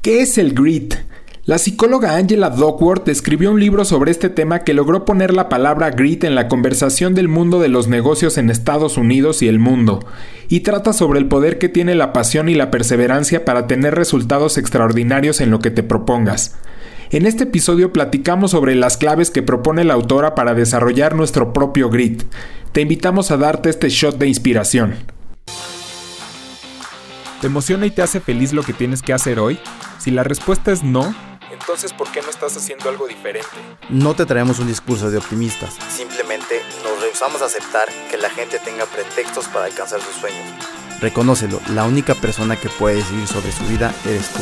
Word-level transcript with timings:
¿Qué 0.00 0.22
es 0.22 0.38
el 0.38 0.54
grit? 0.54 0.94
La 1.44 1.58
psicóloga 1.58 2.14
Angela 2.14 2.50
Duckworth 2.50 3.08
escribió 3.08 3.50
un 3.50 3.58
libro 3.58 3.84
sobre 3.84 4.12
este 4.12 4.28
tema 4.28 4.60
que 4.60 4.72
logró 4.72 5.04
poner 5.04 5.34
la 5.34 5.48
palabra 5.48 5.90
grit 5.90 6.22
en 6.22 6.36
la 6.36 6.46
conversación 6.46 7.14
del 7.14 7.26
mundo 7.26 7.58
de 7.58 7.66
los 7.66 7.88
negocios 7.88 8.38
en 8.38 8.48
Estados 8.48 8.96
Unidos 8.96 9.42
y 9.42 9.48
el 9.48 9.58
mundo, 9.58 10.06
y 10.48 10.60
trata 10.60 10.92
sobre 10.92 11.18
el 11.18 11.26
poder 11.26 11.58
que 11.58 11.68
tiene 11.68 11.96
la 11.96 12.12
pasión 12.12 12.48
y 12.48 12.54
la 12.54 12.70
perseverancia 12.70 13.44
para 13.44 13.66
tener 13.66 13.96
resultados 13.96 14.56
extraordinarios 14.56 15.40
en 15.40 15.50
lo 15.50 15.58
que 15.58 15.72
te 15.72 15.82
propongas. 15.82 16.54
En 17.10 17.26
este 17.26 17.44
episodio 17.44 17.92
platicamos 17.92 18.52
sobre 18.52 18.76
las 18.76 18.98
claves 18.98 19.32
que 19.32 19.42
propone 19.42 19.82
la 19.82 19.94
autora 19.94 20.36
para 20.36 20.54
desarrollar 20.54 21.16
nuestro 21.16 21.52
propio 21.52 21.90
grit. 21.90 22.22
Te 22.70 22.82
invitamos 22.82 23.32
a 23.32 23.36
darte 23.36 23.68
este 23.68 23.88
shot 23.88 24.16
de 24.16 24.28
inspiración. 24.28 25.17
¿Te 27.40 27.46
emociona 27.46 27.86
y 27.86 27.92
te 27.92 28.02
hace 28.02 28.18
feliz 28.20 28.52
lo 28.52 28.64
que 28.64 28.72
tienes 28.72 29.00
que 29.00 29.12
hacer 29.12 29.38
hoy? 29.38 29.60
Si 30.00 30.10
la 30.10 30.24
respuesta 30.24 30.72
es 30.72 30.82
no, 30.82 31.14
entonces 31.52 31.92
¿por 31.92 32.10
qué 32.10 32.20
no 32.20 32.30
estás 32.30 32.56
haciendo 32.56 32.88
algo 32.88 33.06
diferente? 33.06 33.46
No 33.88 34.14
te 34.14 34.26
traemos 34.26 34.58
un 34.58 34.66
discurso 34.66 35.08
de 35.08 35.18
optimistas. 35.18 35.76
Simplemente 35.88 36.60
nos 36.82 37.00
rehusamos 37.00 37.40
a 37.42 37.44
aceptar 37.44 37.88
que 38.10 38.16
la 38.16 38.28
gente 38.28 38.58
tenga 38.58 38.86
pretextos 38.86 39.46
para 39.46 39.66
alcanzar 39.66 40.00
sus 40.00 40.16
sueños. 40.16 40.42
Reconócelo, 41.00 41.60
la 41.68 41.84
única 41.84 42.16
persona 42.16 42.56
que 42.56 42.68
puede 42.70 42.96
decidir 42.96 43.28
sobre 43.28 43.52
su 43.52 43.64
vida 43.66 43.94
eres 44.04 44.30
tú. 44.30 44.40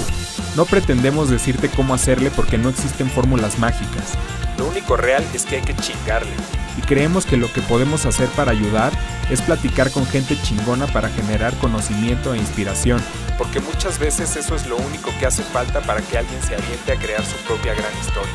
No 0.56 0.65
pretendemos 0.65 1.28
decirte 1.28 1.68
cómo 1.68 1.92
hacerle 1.92 2.30
porque 2.30 2.56
no 2.56 2.70
existen 2.70 3.10
fórmulas 3.10 3.59
mágicas. 3.59 4.15
Lo 4.59 4.66
único 4.69 4.96
real 4.96 5.24
es 5.34 5.45
que 5.45 5.56
hay 5.56 5.62
que 5.62 5.77
chingarle. 5.77 6.33
Y 6.78 6.83
creemos 6.83 7.27
que 7.27 7.37
lo 7.37 7.52
que 7.52 7.62
podemos 7.62 8.06
hacer 8.06 8.28
para 8.30 8.52
ayudar 8.52 8.92
es 9.30 9.41
platicar 9.41 9.91
con 9.91 10.06
gente 10.06 10.41
chingona 10.42 10.87
para 10.87 11.09
generar 11.09 11.55
conocimiento 11.55 12.34
e 12.34 12.38
inspiración. 12.38 13.02
Porque 13.38 13.60
muchas 13.60 13.98
veces 13.98 14.37
eso 14.37 14.55
es 14.55 14.66
lo 14.66 14.77
único 14.77 15.10
que 15.19 15.27
hace 15.27 15.42
falta 15.42 15.80
para 15.80 16.01
que 16.01 16.19
alguien 16.19 16.42
se 16.42 16.55
aviente 16.55 16.92
a 16.92 16.96
crear 16.96 17.24
su 17.24 17.37
propia 17.46 17.74
gran 17.74 17.92
historia. 17.98 18.32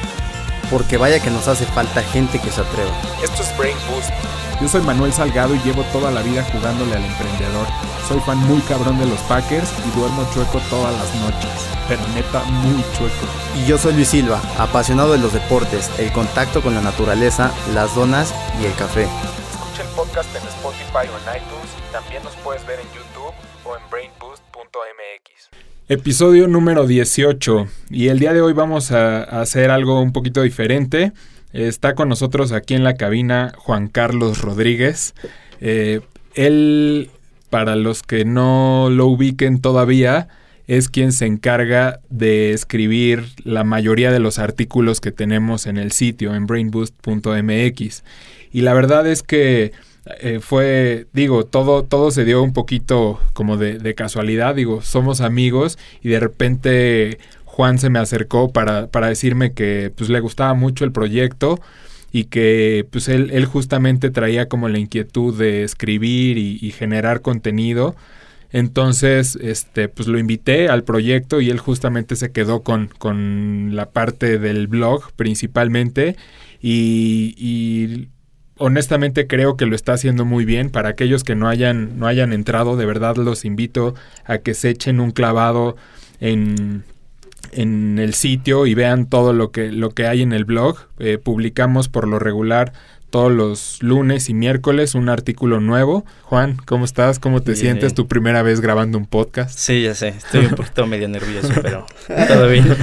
Porque 0.70 0.98
vaya 0.98 1.20
que 1.20 1.30
nos 1.30 1.48
hace 1.48 1.66
falta 1.66 2.02
gente 2.02 2.40
que 2.40 2.52
se 2.52 2.62
atreva. 2.62 2.92
Esto 3.24 3.44
es 3.44 3.58
Brain 3.58 3.78
Boost. 3.90 4.41
Yo 4.62 4.68
soy 4.68 4.82
Manuel 4.84 5.12
Salgado 5.12 5.56
y 5.56 5.60
llevo 5.62 5.82
toda 5.92 6.12
la 6.12 6.22
vida 6.22 6.44
jugándole 6.44 6.96
al 6.96 7.04
emprendedor. 7.04 7.66
Soy 8.08 8.20
fan 8.20 8.38
muy 8.46 8.62
cabrón 8.62 9.00
de 9.00 9.08
los 9.08 9.20
Packers 9.22 9.74
y 9.88 9.98
duermo 9.98 10.24
chueco 10.36 10.62
todas 10.70 10.94
las 10.94 11.16
noches. 11.16 11.50
Pero 11.88 12.02
neta, 12.14 12.44
muy 12.44 12.84
chueco. 12.96 13.26
Y 13.58 13.66
yo 13.66 13.80
soy 13.80 13.94
Luis 13.94 14.10
Silva, 14.10 14.40
apasionado 14.60 15.14
de 15.14 15.18
los 15.18 15.34
deportes, 15.34 15.90
el 15.98 16.12
contacto 16.12 16.62
con 16.62 16.76
la 16.76 16.82
naturaleza, 16.82 17.52
las 17.74 17.96
donas 17.96 18.36
y 18.62 18.66
el 18.66 18.76
café. 18.76 19.08
Escucha 19.52 19.82
el 19.82 19.90
podcast 19.96 20.30
en 20.36 20.48
Spotify 20.48 21.10
o 21.10 21.18
en 21.18 21.42
iTunes 21.42 21.72
y 21.80 21.92
también 21.92 22.24
nos 22.24 22.36
puedes 22.36 22.64
ver 22.68 22.80
en 22.82 22.88
YouTube 22.90 23.34
o 23.66 23.76
en 23.76 23.82
brainboost.mx. 23.90 25.50
Episodio 25.90 26.48
número 26.48 26.86
18 26.86 27.66
y 27.90 28.10
el 28.10 28.20
día 28.20 28.32
de 28.32 28.42
hoy 28.44 28.54
vamos 28.54 28.92
a 28.92 29.24
hacer 29.42 29.72
algo 29.72 30.00
un 30.00 30.14
poquito 30.14 30.44
diferente. 30.44 31.14
Está 31.54 31.96
con 31.96 32.10
nosotros 32.10 32.52
aquí 32.52 32.74
en 32.74 32.84
la 32.84 32.96
cabina 32.96 33.54
Juan 33.58 33.88
Carlos 33.88 34.42
Rodríguez. 34.42 35.14
Eh, 35.60 36.02
él, 36.34 37.10
para 37.50 37.76
los 37.76 38.04
que 38.04 38.24
no 38.24 38.90
lo 38.90 39.08
ubiquen 39.08 39.60
todavía, 39.60 40.30
es 40.68 40.88
quien 40.88 41.12
se 41.12 41.26
encarga 41.26 42.00
de 42.10 42.54
escribir 42.54 43.26
la 43.44 43.66
mayoría 43.66 44.12
de 44.12 44.20
los 44.20 44.40
artículos 44.40 45.02
que 45.02 45.12
tenemos 45.12 45.68
en 45.68 45.78
el 45.78 45.92
sitio, 45.92 46.34
en 46.34 46.48
brainboost.mx. 46.48 48.04
Y 48.54 48.62
la 48.62 48.74
verdad 48.74 49.06
es 49.08 49.22
que 49.22 49.74
eh, 50.20 50.40
fue, 50.42 51.08
digo, 51.14 51.46
todo, 51.46 51.84
todo 51.84 52.10
se 52.12 52.26
dio 52.26 52.42
un 52.42 52.54
poquito 52.54 53.20
como 53.34 53.58
de, 53.58 53.78
de, 53.78 53.94
casualidad, 53.94 54.56
digo, 54.56 54.82
somos 54.82 55.22
amigos 55.22 55.78
y 56.02 56.10
de 56.10 56.20
repente 56.20 57.20
Juan 57.52 57.80
se 57.80 57.90
me 57.90 58.00
acercó 58.00 58.54
para, 58.54 58.88
para 58.88 59.08
decirme 59.08 59.52
que 59.52 59.92
pues 59.94 60.10
le 60.10 60.22
gustaba 60.22 60.54
mucho 60.54 60.86
el 60.86 60.94
proyecto 60.94 61.60
y 62.10 62.26
que 62.26 62.88
pues 62.90 63.10
él, 63.10 63.30
él 63.34 63.44
justamente 63.44 64.10
traía 64.10 64.48
como 64.48 64.70
la 64.70 64.80
inquietud 64.80 65.38
de 65.38 65.64
escribir 65.64 66.38
y, 66.38 66.72
generar 66.72 67.22
contenido. 67.22 67.98
Entonces, 68.54 69.38
este, 69.42 69.90
pues 69.90 70.08
lo 70.08 70.18
invité 70.18 70.70
al 70.70 70.86
proyecto 70.86 71.42
y 71.42 71.50
él 71.50 71.60
justamente 71.60 72.16
se 72.16 72.32
quedó 72.32 72.64
con, 72.64 72.88
con 72.98 73.76
la 73.76 73.90
parte 73.90 74.40
del 74.40 74.68
blog 74.68 75.12
principalmente 75.18 76.16
y, 76.62 77.36
y 77.38 78.08
honestamente 78.60 79.28
creo 79.28 79.58
que 79.58 79.66
lo 79.66 79.76
está 79.76 79.92
haciendo 79.92 80.24
muy 80.24 80.46
bien. 80.46 80.70
Para 80.70 80.88
aquellos 80.88 81.26
que 81.26 81.36
no 81.36 81.50
hayan, 81.50 82.00
no 82.00 82.08
hayan 82.08 82.32
entrado, 82.32 82.78
de 82.78 82.86
verdad 82.86 83.18
los 83.18 83.44
invito 83.44 83.94
a 84.24 84.38
que 84.38 84.54
se 84.54 84.70
echen 84.70 85.02
un 85.02 85.12
clavado 85.12 85.76
en, 86.22 86.86
en 87.52 88.00
el 88.00 88.14
sitio 88.14 88.66
y 88.66 88.74
vean 88.74 89.08
todo 89.08 89.34
lo 89.34 89.52
que, 89.52 89.72
lo 89.72 89.92
que 89.92 90.08
hay 90.08 90.22
en 90.22 90.34
el 90.34 90.46
blog. 90.46 90.78
Eh, 91.00 91.18
publicamos 91.18 91.90
por 91.90 92.08
lo 92.08 92.20
regular 92.20 92.74
todos 93.12 93.32
los 93.32 93.84
lunes 93.84 94.30
y 94.30 94.34
miércoles 94.34 94.96
un 94.96 95.10
artículo 95.10 95.60
nuevo. 95.60 96.06
Juan, 96.24 96.58
¿cómo 96.66 96.86
estás? 96.86 97.20
¿Cómo 97.20 97.42
te 97.42 97.52
bien, 97.52 97.62
sientes 97.62 97.90
bien. 97.90 97.96
tu 97.96 98.08
primera 98.08 98.42
vez 98.42 98.62
grabando 98.62 98.98
un 98.98 99.06
podcast? 99.06 99.58
Sí, 99.58 99.84
ya 99.84 99.94
sé, 99.94 100.10
estoy 100.10 100.46
un 100.46 100.56
poquito 100.56 100.88
medio 100.88 101.10
nervioso, 101.10 101.50
pero 101.62 101.86
todo 102.28 102.48
bien. 102.48 102.76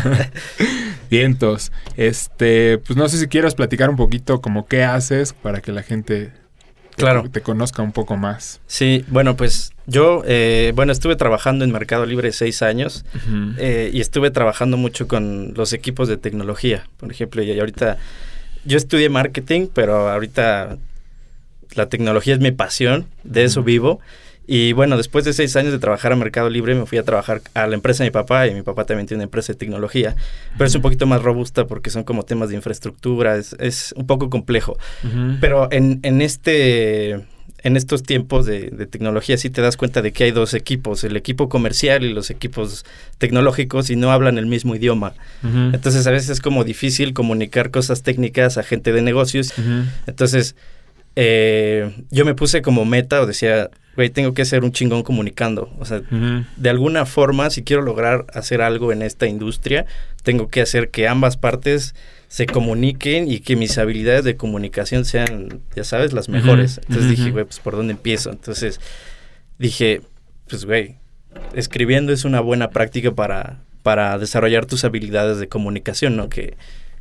Vientos. 1.10 1.72
Este, 1.96 2.78
pues 2.78 2.96
no 2.96 3.08
sé 3.08 3.19
si 3.19 3.26
quieras 3.26 3.54
platicar 3.54 3.88
un 3.88 3.96
poquito 3.96 4.40
como 4.42 4.66
qué 4.66 4.84
haces 4.84 5.32
para 5.32 5.60
que 5.60 5.72
la 5.72 5.82
gente 5.82 6.32
claro. 6.98 7.22
te, 7.22 7.28
te 7.28 7.41
conozca 7.41 7.82
un 7.82 7.92
poco 7.92 8.16
más. 8.16 8.60
Sí, 8.66 9.04
bueno, 9.09 9.36
pues 9.36 9.72
yo, 9.86 10.22
eh, 10.26 10.72
bueno, 10.75 10.92
estuve 10.92 11.16
trabajando 11.16 11.64
en 11.64 11.72
Mercado 11.72 12.04
Libre 12.06 12.32
seis 12.32 12.62
años 12.62 13.04
uh 13.14 13.19
-huh. 13.19 13.54
eh, 13.59 13.91
y 13.92 14.00
estuve 14.00 14.31
trabajando 14.31 14.76
mucho 14.76 15.08
con 15.08 15.54
los 15.54 15.72
equipos 15.72 16.08
de 16.08 16.16
tecnología, 16.16 16.87
por 16.98 17.10
ejemplo, 17.10 17.42
y 17.42 17.58
ahorita 17.58 17.97
yo 18.64 18.76
estudié 18.76 19.08
marketing, 19.08 19.69
pero 19.72 20.10
ahorita 20.10 20.76
la 21.75 21.88
tecnología 21.88 22.34
es 22.34 22.41
mi 22.41 22.50
pasión, 22.50 23.06
de 23.25 23.44
eso 23.44 23.60
uh 23.60 23.62
-huh. 23.62 23.66
vivo. 23.66 24.00
Y 24.50 24.72
bueno, 24.72 24.97
después 24.97 25.26
de 25.26 25.34
seis 25.34 25.54
años 25.56 25.72
de 25.72 25.78
trabajar 25.78 26.10
a 26.10 26.16
Mercado 26.16 26.48
Libre, 26.48 26.75
me 26.75 26.86
fui 26.86 26.97
a 26.97 27.03
trabajar 27.03 27.42
a 27.53 27.66
la 27.66 27.75
empresa 27.75 28.03
de 28.03 28.09
mi 28.09 28.12
papá, 28.12 28.47
y 28.47 28.54
mi 28.54 28.62
papá 28.62 28.86
también 28.86 29.06
tiene 29.06 29.19
una 29.19 29.25
empresa 29.25 29.53
de 29.53 29.59
tecnología, 29.59 30.16
pero 30.56 30.66
es 30.66 30.75
un 30.75 30.81
poquito 30.81 31.06
más 31.06 31.22
robusta 31.22 31.66
porque 31.66 31.91
son 31.91 32.03
como 32.03 32.22
temas 32.22 32.48
de 32.48 32.54
infraestructura, 32.54 33.37
es, 33.37 33.54
es 33.60 33.92
un 33.94 34.06
poco 34.06 34.31
complejo. 34.31 34.78
Uh 35.04 35.06
-huh. 35.06 35.38
Pero 35.38 35.69
en, 35.70 36.00
en 36.03 36.22
este 36.22 37.26
en 37.62 37.76
estos 37.76 38.04
tiempos 38.04 38.47
de, 38.47 38.70
de, 38.70 38.87
tecnología 38.87 39.37
sí 39.37 39.50
te 39.50 39.60
das 39.60 39.76
cuenta 39.76 40.00
de 40.00 40.12
que 40.12 40.25
hay 40.25 40.31
dos 40.31 40.54
equipos, 40.54 41.03
el 41.04 41.16
equipo 41.16 41.48
comercial 41.48 42.04
y 42.04 42.12
los 42.14 42.31
equipos 42.31 42.84
tecnológicos 43.19 43.91
y 43.91 43.97
no 43.97 44.12
hablan 44.12 44.38
el 44.38 44.47
mismo 44.47 44.76
idioma. 44.76 45.12
Uh 45.42 45.47
-huh. 45.48 45.75
Entonces 45.75 46.06
a 46.06 46.10
veces 46.10 46.31
es 46.31 46.41
como 46.41 46.64
difícil 46.64 47.12
comunicar 47.12 47.70
cosas 47.70 48.03
técnicas 48.03 48.56
a 48.58 48.62
gente 48.62 48.92
de 48.92 49.03
negocios. 49.03 49.53
Uh 49.58 49.62
-huh. 49.62 49.84
Entonces 50.06 50.54
eh, 51.16 51.92
yo 52.10 52.24
me 52.24 52.34
puse 52.34 52.62
como 52.62 52.84
meta 52.84 53.20
o 53.20 53.26
decía, 53.26 53.70
güey, 53.96 54.10
tengo 54.10 54.32
que 54.32 54.44
ser 54.44 54.64
un 54.64 54.72
chingón 54.72 55.02
comunicando. 55.02 55.70
O 55.78 55.84
sea, 55.84 55.98
uh 55.98 56.02
-huh. 56.10 56.46
de 56.56 56.70
alguna 56.70 57.04
forma, 57.04 57.50
si 57.50 57.62
quiero 57.62 57.82
lograr 57.82 58.26
hacer 58.32 58.62
algo 58.62 58.92
en 58.92 59.02
esta 59.02 59.26
industria, 59.26 59.86
tengo 60.22 60.48
que 60.48 60.60
hacer 60.60 60.91
que 60.91 61.08
ambas 61.08 61.36
partes 61.36 61.94
se 62.28 62.46
comuniquen 62.46 63.30
y 63.30 63.41
que 63.41 63.56
mis 63.56 63.78
habilidades 63.78 64.24
de 64.24 64.36
comunicación 64.36 65.04
sean, 65.04 65.60
ya 65.74 65.82
sabes, 65.82 66.12
las 66.12 66.28
mejores. 66.28 66.78
Uh 66.78 66.80
-huh. 66.80 66.84
Entonces 66.88 67.04
uh 67.04 67.06
-huh. 67.06 67.16
dije, 67.16 67.30
güey, 67.32 67.44
pues 67.44 67.58
por 67.58 67.75
dónde 67.75 67.92
empiezo. 67.92 68.30
Entonces 68.30 68.80
dije, 69.58 70.02
pues 70.48 70.64
güey, 70.64 70.96
escribiendo 71.54 72.12
es 72.12 72.25
una 72.25 72.40
buena 72.40 72.70
práctica 72.70 73.12
para, 73.12 73.58
para 73.82 74.19
desarrollar 74.19 74.66
tus 74.66 74.84
habilidades 74.84 75.38
de 75.38 75.48
comunicación, 75.48 76.16
¿no? 76.16 76.28
Que, 76.28 76.56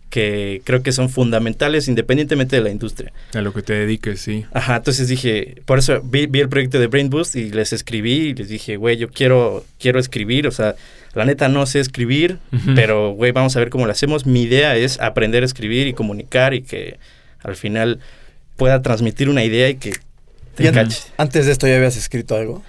que 0.10 0.62
creo 0.64 0.84
que 0.84 0.92
son 0.92 1.10
fundamentales 1.10 1.88
independientemente 1.88 2.56
de 2.56 2.62
la 2.62 2.70
industria. 2.70 3.12
A 3.34 3.42
lo 3.42 3.54
que 3.54 3.62
te 3.62 3.74
dediques, 3.74 4.22
sí. 4.22 4.46
Ajá, 4.54 4.78
entonces 4.78 5.08
dije, 5.08 5.62
por 5.66 5.80
eso 5.80 6.02
vi, 6.02 6.28
vi 6.28 6.40
el 6.40 6.50
proyecto 6.50 6.80
de 6.80 6.88
Brain 6.88 7.10
Boost 7.10 7.36
y 7.36 7.50
les 7.50 7.74
escribí 7.74 8.30
y 8.30 8.34
les 8.34 8.50
dije, 8.50 8.78
güey, 8.78 8.98
yo 8.98 9.10
quiero, 9.10 9.66
quiero 9.80 10.00
escribir, 10.00 10.48
o 10.48 10.52
sea, 10.52 10.76
la 11.14 11.26
neta 11.26 11.50
no 11.50 11.66
sé 11.66 11.80
escribir, 11.80 12.38
uh 12.52 12.56
-huh. 12.56 12.76
pero 12.76 13.12
güey, 13.12 13.32
vamos 13.32 13.56
a 13.56 13.60
ver 13.60 13.70
cómo 13.70 13.86
lo 13.86 13.92
hacemos. 13.92 14.26
Mi 14.26 14.44
idea 14.44 14.76
es 14.76 15.00
aprender 15.00 15.44
a 15.44 15.46
escribir 15.46 15.88
y 15.88 15.94
comunicar 15.94 16.54
y 16.54 16.62
que 16.62 17.00
al 17.44 17.56
final 17.56 18.00
pueda 18.56 18.82
transmitir 18.82 19.30
una 19.30 19.44
idea 19.44 19.70
y 19.70 19.76
que 19.76 19.94
te 20.56 20.68
¿Y 20.68 20.72
cache. 20.72 21.04
Antes 21.18 21.46
de 21.46 21.52
esto 21.52 21.68
ya 21.68 21.76
habías 21.76 21.98
escrito 21.98 22.36
algo. 22.36 22.64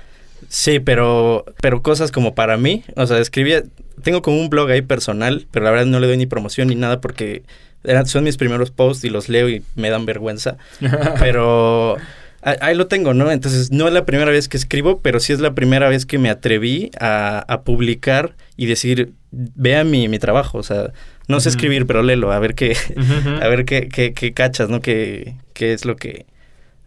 Sí, 0.49 0.81
pero, 0.81 1.45
pero 1.61 1.83
cosas 1.83 2.11
como 2.11 2.35
para 2.35 2.57
mí, 2.57 2.85
o 2.97 3.07
sea, 3.07 3.19
escribía, 3.19 3.65
tengo 4.03 4.23
como 4.23 4.41
un 4.41 4.51
blog 4.51 4.71
ahí 4.71 4.83
personal, 4.83 5.47
pero 5.51 5.65
la 5.65 5.71
verdad 5.71 5.87
no 5.87 6.01
le 6.01 6.07
doy 6.07 6.17
ni 6.17 6.27
promoción 6.27 6.69
ni 6.69 6.75
nada 6.75 7.01
porque 7.01 7.43
eran, 7.85 8.07
son 8.07 8.25
mis 8.25 8.37
primeros 8.37 8.71
posts 8.71 9.05
y 9.05 9.11
los 9.11 9.29
leo 9.29 9.49
y 9.49 9.63
me 9.75 9.91
dan 9.91 10.07
vergüenza. 10.07 10.57
pero 11.19 11.97
ahí 12.43 12.75
lo 12.75 12.87
tengo, 12.87 13.15
¿no? 13.15 13.31
Entonces 13.31 13.71
no 13.71 13.87
es 13.89 13.93
la 13.93 14.05
primera 14.05 14.31
vez 14.31 14.49
que 14.49 14.57
escribo, 14.57 15.01
pero 15.01 15.21
sí 15.21 15.33
es 15.33 15.41
la 15.41 15.55
primera 15.55 15.89
vez 15.89 16.07
que 16.07 16.19
me 16.19 16.31
atreví 16.31 16.91
a, 17.01 17.45
a 17.49 17.63
publicar 17.63 18.35
y 18.57 18.67
decir, 18.67 19.13
vea 19.31 19.85
mi, 19.85 20.09
mi 20.09 20.19
trabajo, 20.19 20.59
o 20.59 20.63
sea, 20.63 20.93
no 21.27 21.37
uh 21.37 21.39
-huh. 21.39 21.43
sé 21.43 21.49
escribir, 21.51 21.87
pero 21.87 22.03
léelo, 22.03 22.33
a 22.33 22.39
ver 22.39 22.55
qué, 22.55 22.71
uh 22.97 23.01
-huh. 23.01 23.43
a 23.43 23.49
ver 23.49 23.65
qué, 23.65 23.89
qué, 23.89 24.13
qué 24.13 24.33
cachas, 24.33 24.69
¿no? 24.69 24.81
Qué, 24.81 25.37
qué 25.53 25.73
es 25.73 25.85
lo 25.85 25.97
que, 25.97 26.27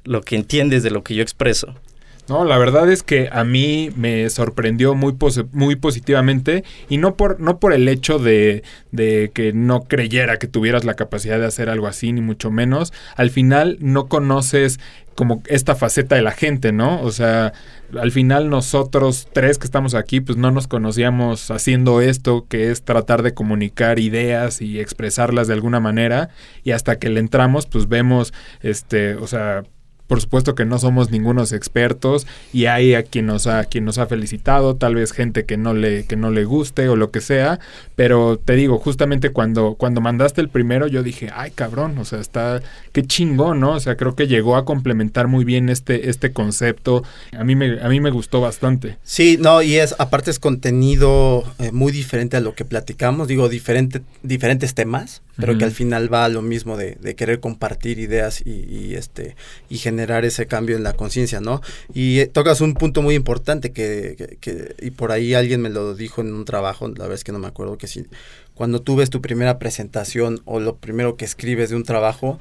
lo 0.03 0.21
que 0.21 0.35
entiendes 0.35 0.83
de 0.83 0.91
lo 0.91 1.03
que 1.03 1.15
yo 1.15 1.21
expreso. 1.21 1.75
No, 2.29 2.45
la 2.45 2.57
verdad 2.57 2.89
es 2.89 3.03
que 3.03 3.29
a 3.31 3.43
mí 3.43 3.89
me 3.95 4.29
sorprendió 4.29 4.95
muy, 4.95 5.15
muy 5.51 5.75
positivamente 5.75 6.63
y 6.87 6.97
no 6.97 7.15
por, 7.15 7.39
no 7.39 7.59
por 7.59 7.73
el 7.73 7.87
hecho 7.87 8.19
de, 8.19 8.63
de, 8.91 9.31
que 9.33 9.53
no 9.53 9.81
creyera 9.81 10.37
que 10.37 10.47
tuvieras 10.47 10.85
la 10.85 10.93
capacidad 10.93 11.39
de 11.39 11.45
hacer 11.45 11.69
algo 11.69 11.87
así, 11.87 12.13
ni 12.13 12.21
mucho 12.21 12.51
menos. 12.51 12.93
Al 13.15 13.31
final 13.31 13.77
no 13.81 14.07
conoces 14.07 14.79
como 15.15 15.43
esta 15.47 15.75
faceta 15.75 16.15
de 16.15 16.21
la 16.21 16.31
gente, 16.31 16.71
¿no? 16.71 17.01
O 17.01 17.11
sea, 17.11 17.53
al 17.99 18.11
final 18.11 18.49
nosotros 18.49 19.27
tres 19.33 19.57
que 19.57 19.65
estamos 19.65 19.93
aquí, 19.93 20.21
pues 20.21 20.37
no 20.37 20.51
nos 20.51 20.67
conocíamos 20.67 21.51
haciendo 21.51 22.01
esto, 22.01 22.45
que 22.47 22.71
es 22.71 22.83
tratar 22.83 23.21
de 23.23 23.33
comunicar 23.33 23.99
ideas 23.99 24.61
y 24.61 24.79
expresarlas 24.79 25.47
de 25.47 25.53
alguna 25.53 25.79
manera, 25.79 26.29
y 26.63 26.71
hasta 26.71 26.97
que 26.97 27.09
le 27.09 27.19
entramos, 27.19 27.65
pues 27.65 27.87
vemos, 27.89 28.33
este, 28.61 29.15
o 29.15 29.27
sea, 29.27 29.63
por 30.11 30.19
supuesto 30.19 30.55
que 30.55 30.65
no 30.65 30.77
somos 30.77 31.09
ningunos 31.09 31.53
expertos 31.53 32.27
y 32.51 32.65
hay 32.65 32.95
a 32.95 33.03
quien 33.03 33.27
nos 33.27 33.47
ha, 33.47 33.63
quien 33.63 33.85
nos 33.85 33.97
ha 33.97 34.07
felicitado, 34.07 34.75
tal 34.75 34.95
vez 34.95 35.13
gente 35.13 35.45
que 35.45 35.55
no 35.55 35.73
le, 35.73 36.03
que 36.03 36.17
no 36.17 36.31
le 36.31 36.43
guste 36.43 36.89
o 36.89 36.97
lo 36.97 37.11
que 37.11 37.21
sea, 37.21 37.61
pero 37.95 38.37
te 38.37 38.55
digo, 38.55 38.77
justamente 38.77 39.29
cuando, 39.29 39.75
cuando 39.75 40.01
mandaste 40.01 40.41
el 40.41 40.49
primero, 40.49 40.87
yo 40.87 41.01
dije, 41.01 41.29
ay 41.33 41.51
cabrón, 41.51 41.97
o 41.97 42.03
sea, 42.03 42.19
está, 42.19 42.61
qué 42.91 43.03
chingón, 43.03 43.61
¿no? 43.61 43.71
O 43.71 43.79
sea, 43.79 43.95
creo 43.95 44.13
que 44.13 44.27
llegó 44.27 44.57
a 44.57 44.65
complementar 44.65 45.29
muy 45.29 45.45
bien 45.45 45.69
este, 45.69 46.09
este 46.09 46.33
concepto. 46.33 47.05
A 47.31 47.45
mí 47.45 47.55
me, 47.55 47.79
a 47.79 47.87
mí 47.87 48.01
me 48.01 48.11
gustó 48.11 48.41
bastante. 48.41 48.97
Sí, 49.03 49.37
no, 49.39 49.61
y 49.61 49.75
es, 49.75 49.95
aparte 49.97 50.29
es 50.29 50.39
contenido 50.39 51.45
eh, 51.57 51.71
muy 51.71 51.93
diferente 51.93 52.35
a 52.35 52.41
lo 52.41 52.53
que 52.53 52.65
platicamos, 52.65 53.29
digo, 53.29 53.47
diferente, 53.47 54.01
diferentes 54.23 54.73
temas, 54.73 55.21
pero 55.37 55.57
que 55.57 55.63
al 55.63 55.71
final 55.71 56.13
va 56.13 56.25
a 56.25 56.29
lo 56.29 56.41
mismo 56.41 56.77
de, 56.77 56.97
querer 57.15 57.39
compartir 57.39 57.99
ideas 57.99 58.41
y, 58.45 58.95
este 58.95 59.35
y 59.69 59.77
generar 59.77 60.00
ese 60.25 60.47
cambio 60.47 60.75
en 60.75 60.83
la 60.83 60.93
conciencia, 60.93 61.39
¿no? 61.39 61.61
Y 61.93 62.19
eh, 62.19 62.27
tocas 62.27 62.61
un 62.61 62.73
punto 62.73 63.01
muy 63.01 63.15
importante 63.15 63.71
que, 63.71 64.37
que, 64.39 64.75
y 64.81 64.91
por 64.91 65.11
ahí 65.11 65.33
alguien 65.33 65.61
me 65.61 65.69
lo 65.69 65.93
dijo 65.95 66.21
en 66.21 66.33
un 66.33 66.45
trabajo, 66.45 66.87
la 66.87 66.93
verdad 66.93 67.13
es 67.13 67.23
que 67.23 67.31
no 67.31 67.39
me 67.39 67.47
acuerdo 67.47 67.77
que 67.77 67.87
si 67.87 68.05
cuando 68.53 68.81
tú 68.81 68.95
ves 68.95 69.09
tu 69.09 69.21
primera 69.21 69.59
presentación 69.59 70.41
o 70.45 70.59
lo 70.59 70.77
primero 70.77 71.15
que 71.15 71.25
escribes 71.25 71.69
de 71.69 71.75
un 71.75 71.83
trabajo, 71.83 72.39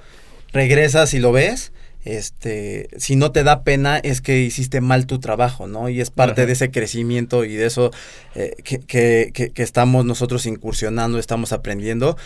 regresas 0.52 1.14
y 1.14 1.18
lo 1.18 1.32
ves 1.32 1.72
este, 2.04 2.88
si 2.96 3.14
no 3.14 3.30
te 3.30 3.44
da 3.44 3.62
pena 3.62 3.98
es 3.98 4.22
que 4.22 4.40
hiciste 4.40 4.80
mal 4.80 5.06
tu 5.06 5.20
trabajo, 5.20 5.66
¿no? 5.66 5.90
Y 5.90 6.00
es 6.00 6.10
parte 6.10 6.46
de 6.46 6.52
ese 6.52 6.70
crecimiento 6.70 7.44
y 7.44 7.54
de 7.54 7.66
eso 7.66 7.90
eh, 8.34 8.54
que, 8.64 8.78
que, 8.78 9.52
que, 9.52 9.62
estamos 9.62 10.06
nosotros 10.06 10.46
incursionando, 10.46 11.18
estamos 11.18 11.52
aprendiendo 11.52 12.16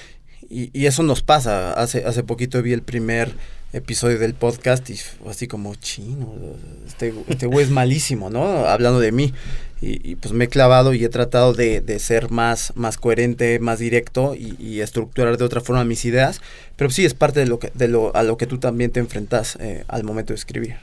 y, 0.51 0.87
eso 0.87 1.03
nos 1.03 1.23
pasa. 1.23 1.73
Hace, 1.73 2.05
hace 2.05 2.23
poquito 2.23 2.63
vi 2.63 2.73
el 2.73 2.83
primer 2.83 3.35
episodio 3.73 4.19
del 4.19 4.35
podcast 4.35 4.89
y 4.91 4.97
así 5.29 5.49
como, 5.49 5.75
chino, 5.75 6.33
este, 6.87 7.13
este 7.29 7.47
güey 7.47 7.65
es 7.65 7.71
malísimo, 7.71 8.31
¿no? 8.31 8.67
Hablando 8.67 9.01
de 9.01 9.13
mí. 9.13 9.33
Y, 9.81 10.15
pues 10.15 10.33
me 10.33 10.47
he 10.47 10.49
clavado 10.49 10.95
y 10.95 11.05
he 11.05 11.11
tratado 11.11 11.53
de, 11.53 11.99
ser 11.99 12.31
más, 12.31 12.73
más 12.75 12.97
coherente, 12.97 13.59
más 13.59 13.79
directo 13.79 14.35
y, 14.35 14.81
estructurar 14.81 15.37
de 15.37 15.45
otra 15.45 15.61
forma 15.61 15.85
mis 15.85 16.05
ideas. 16.05 16.41
Pero 16.77 16.91
sí 16.91 17.05
es 17.05 17.13
parte 17.15 17.41
de 17.41 17.47
lo 17.47 17.59
que, 17.59 17.71
de 17.75 17.89
lo, 17.89 18.15
a 18.17 18.23
lo 18.23 18.39
que 18.39 18.47
tú 18.47 18.59
también 18.59 18.91
te 18.91 19.01
enfrentas 19.01 19.57
eh, 19.61 19.85
al 19.89 20.05
momento 20.05 20.33
de 20.33 20.37
escribir. 20.37 20.77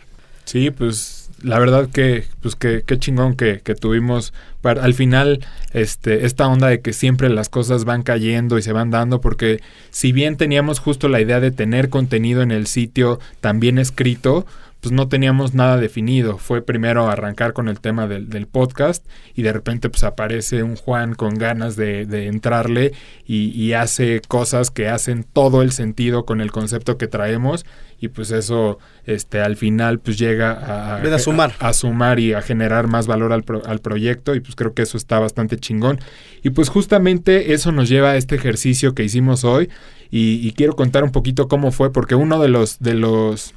Sí, 0.52 0.70
pues 0.70 1.30
la 1.42 1.60
verdad 1.60 1.88
que, 1.88 2.26
pues 2.42 2.58
que, 2.58 2.84
qué 2.86 3.00
chingón 3.00 3.38
que, 3.38 3.62
que 3.62 3.74
tuvimos 3.74 4.34
para, 4.60 4.84
al 4.84 4.94
final 4.94 5.40
este, 5.72 6.26
esta 6.26 6.46
onda 6.46 6.68
de 6.68 6.82
que 6.82 6.92
siempre 6.92 7.30
las 7.30 7.48
cosas 7.48 7.86
van 7.86 8.04
cayendo 8.04 8.58
y 8.58 8.62
se 8.62 8.74
van 8.74 8.92
dando, 8.92 9.22
porque 9.22 9.62
si 9.92 10.12
bien 10.12 10.36
teníamos 10.36 10.80
justo 10.80 11.08
la 11.08 11.22
idea 11.22 11.40
de 11.40 11.52
tener 11.52 11.88
contenido 11.88 12.42
en 12.42 12.52
el 12.52 12.68
sitio 12.68 13.22
también 13.40 13.78
escrito, 13.78 14.46
pues 14.82 14.92
no 14.92 15.08
teníamos 15.08 15.54
nada 15.54 15.78
definido. 15.78 16.40
Fue 16.40 16.64
primero 16.64 17.08
arrancar 17.08 17.54
con 17.54 17.70
el 17.70 17.80
tema 17.80 18.08
del, 18.08 18.30
del 18.30 18.48
podcast 18.48 19.06
y 19.36 19.44
de 19.44 19.54
repente 19.54 19.90
pues 19.90 20.04
aparece 20.04 20.64
un 20.64 20.76
Juan 20.76 21.14
con 21.14 21.36
ganas 21.36 21.76
de, 21.76 22.08
de 22.08 22.26
entrarle 22.26 22.94
y, 23.26 23.52
y, 23.52 23.74
hace 23.74 24.22
cosas 24.28 24.72
que 24.72 24.90
hacen 24.90 25.24
todo 25.24 25.62
el 25.62 25.72
sentido 25.72 26.26
con 26.26 26.42
el 26.42 26.52
concepto 26.52 26.98
que 26.98 27.08
traemos 27.08 27.66
y 28.00 28.08
pues 28.08 28.32
eso 28.32 28.80
este 29.06 29.40
al 29.40 29.56
final 29.56 30.00
pues 30.00 30.18
llega 30.18 30.52
a, 30.52 30.96
a, 30.96 31.20
sumar. 31.20 31.54
A, 31.60 31.74
sumar 31.74 32.20
y 32.20 32.34
a 32.34 32.42
generar 32.42 32.88
más 32.88 33.06
valor 33.06 33.32
al, 33.34 33.46
al 33.66 33.80
proyecto 33.80 34.34
y 34.34 34.40
pues 34.40 34.56
creo 34.56 34.74
que 34.74 34.82
eso 34.82 34.98
está 34.98 35.20
bastante 35.20 35.58
chingón. 35.58 36.00
Y 36.42 36.50
pues 36.50 36.70
justamente 36.70 37.54
eso 37.54 37.72
nos 37.72 37.88
lleva 37.88 38.12
a 38.12 38.18
este 38.18 38.36
ejercicio 38.36 38.96
que 38.96 39.04
hicimos 39.04 39.44
hoy 39.44 39.70
y, 40.10 40.46
y 40.46 40.54
quiero 40.54 40.76
contar 40.76 41.04
un 41.04 41.12
poquito 41.12 41.48
cómo 41.48 41.72
fue 41.72 41.94
porque 41.94 42.16
uno 42.16 42.42
de 42.42 42.50
los 42.50 42.80
de 42.80 42.96
los 42.96 43.54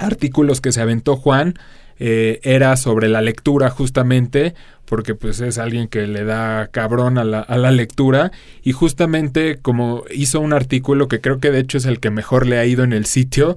artículos 0.00 0.60
que 0.60 0.72
se 0.72 0.80
aventó 0.80 1.16
Juan 1.16 1.54
eh, 1.98 2.40
era 2.42 2.76
sobre 2.76 3.08
la 3.08 3.20
lectura 3.20 3.68
justamente, 3.68 4.54
porque 4.86 5.14
pues 5.14 5.40
es 5.40 5.58
alguien 5.58 5.86
que 5.86 6.06
le 6.06 6.24
da 6.24 6.68
cabrón 6.68 7.18
a 7.18 7.24
la, 7.24 7.40
a 7.40 7.58
la, 7.58 7.70
lectura 7.70 8.32
y 8.62 8.72
justamente 8.72 9.58
como 9.60 10.04
hizo 10.10 10.40
un 10.40 10.54
artículo 10.54 11.08
que 11.08 11.20
creo 11.20 11.40
que 11.40 11.50
de 11.50 11.60
hecho 11.60 11.76
es 11.76 11.84
el 11.84 12.00
que 12.00 12.10
mejor 12.10 12.46
le 12.46 12.58
ha 12.58 12.64
ido 12.64 12.84
en 12.84 12.94
el 12.94 13.04
sitio, 13.04 13.56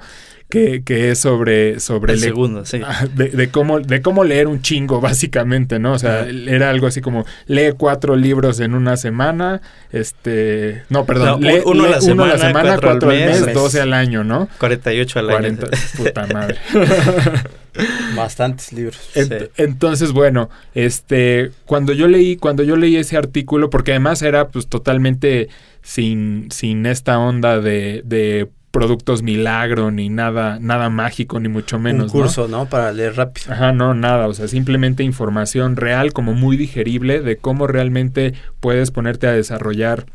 que, 0.53 0.83
que 0.83 1.09
es 1.09 1.17
sobre... 1.17 1.79
sobre 1.79 2.13
el 2.13 2.19
segundo, 2.19 2.63
sí. 2.63 2.79
De, 3.15 3.29
de, 3.29 3.50
cómo, 3.50 3.79
de 3.79 4.03
cómo 4.03 4.23
leer 4.23 4.47
un 4.47 4.61
chingo, 4.61 5.01
básicamente, 5.01 5.79
¿no? 5.79 5.94
O 5.94 6.00
sea, 6.00 6.27
era 6.27 6.69
algo 6.69 6.85
así 6.85 7.01
como, 7.01 7.25
lee 7.47 7.71
cuatro 7.75 8.15
libros 8.15 8.59
en 8.59 8.75
una 8.75 8.95
semana, 8.95 9.63
este... 9.91 10.83
No, 10.89 11.07
perdón, 11.07 11.41
lee, 11.41 11.61
uno, 11.65 11.85
a 11.85 11.89
la 11.89 12.01
semana, 12.01 12.77
cuatro, 12.79 13.09
al 13.09 13.17
mes, 13.17 13.51
doce 13.51 13.81
al 13.81 13.94
año, 13.94 14.23
¿no? 14.23 14.47
48 14.59 15.19
al 15.19 15.29
año. 15.31 15.57
puta 15.97 16.27
madre. 16.27 16.57
Bastantes 18.15 18.71
libros. 18.73 19.09
Entonces, 19.57 20.11
bueno, 20.11 20.51
este, 20.75 21.50
cuando 21.65 21.94
yo 21.94 22.07
leí, 22.07 22.38
cuando 22.38 22.61
yo 22.61 22.75
leí 22.75 22.97
ese 22.97 23.17
artículo, 23.17 23.71
porque 23.71 23.89
además 23.89 24.21
era 24.21 24.50
pues 24.50 24.67
totalmente 24.67 25.50
sin, 25.81 26.51
sin 26.51 26.85
esta 26.85 27.17
onda 27.17 27.59
de, 27.59 28.03
de 28.05 28.50
productos 28.74 29.22
milagro 29.22 29.92
ni 29.92 30.10
nada 30.10 30.58
nada 30.60 30.90
mágico 30.90 31.40
ni 31.40 31.48
mucho 31.48 31.78
menos. 31.78 32.12
Un 32.12 32.22
curso, 32.22 32.48
¿no? 32.48 32.66
Para 32.66 32.92
leer 32.92 33.16
rápido. 33.16 33.54
Ajá, 33.54 33.72
no, 33.72 33.94
nada, 33.94 34.28
o 34.28 34.34
sea, 34.34 34.48
simplemente 34.48 35.04
información 35.04 35.75
real 35.75 36.12
como 36.12 36.34
muy 36.34 36.58
digerible 36.58 37.22
de 37.22 37.38
cómo 37.38 37.68
realmente 37.68 38.34
puedes 38.60 38.90
ponerte 38.90 39.28
a 39.28 39.31
desarrollar 39.31 40.08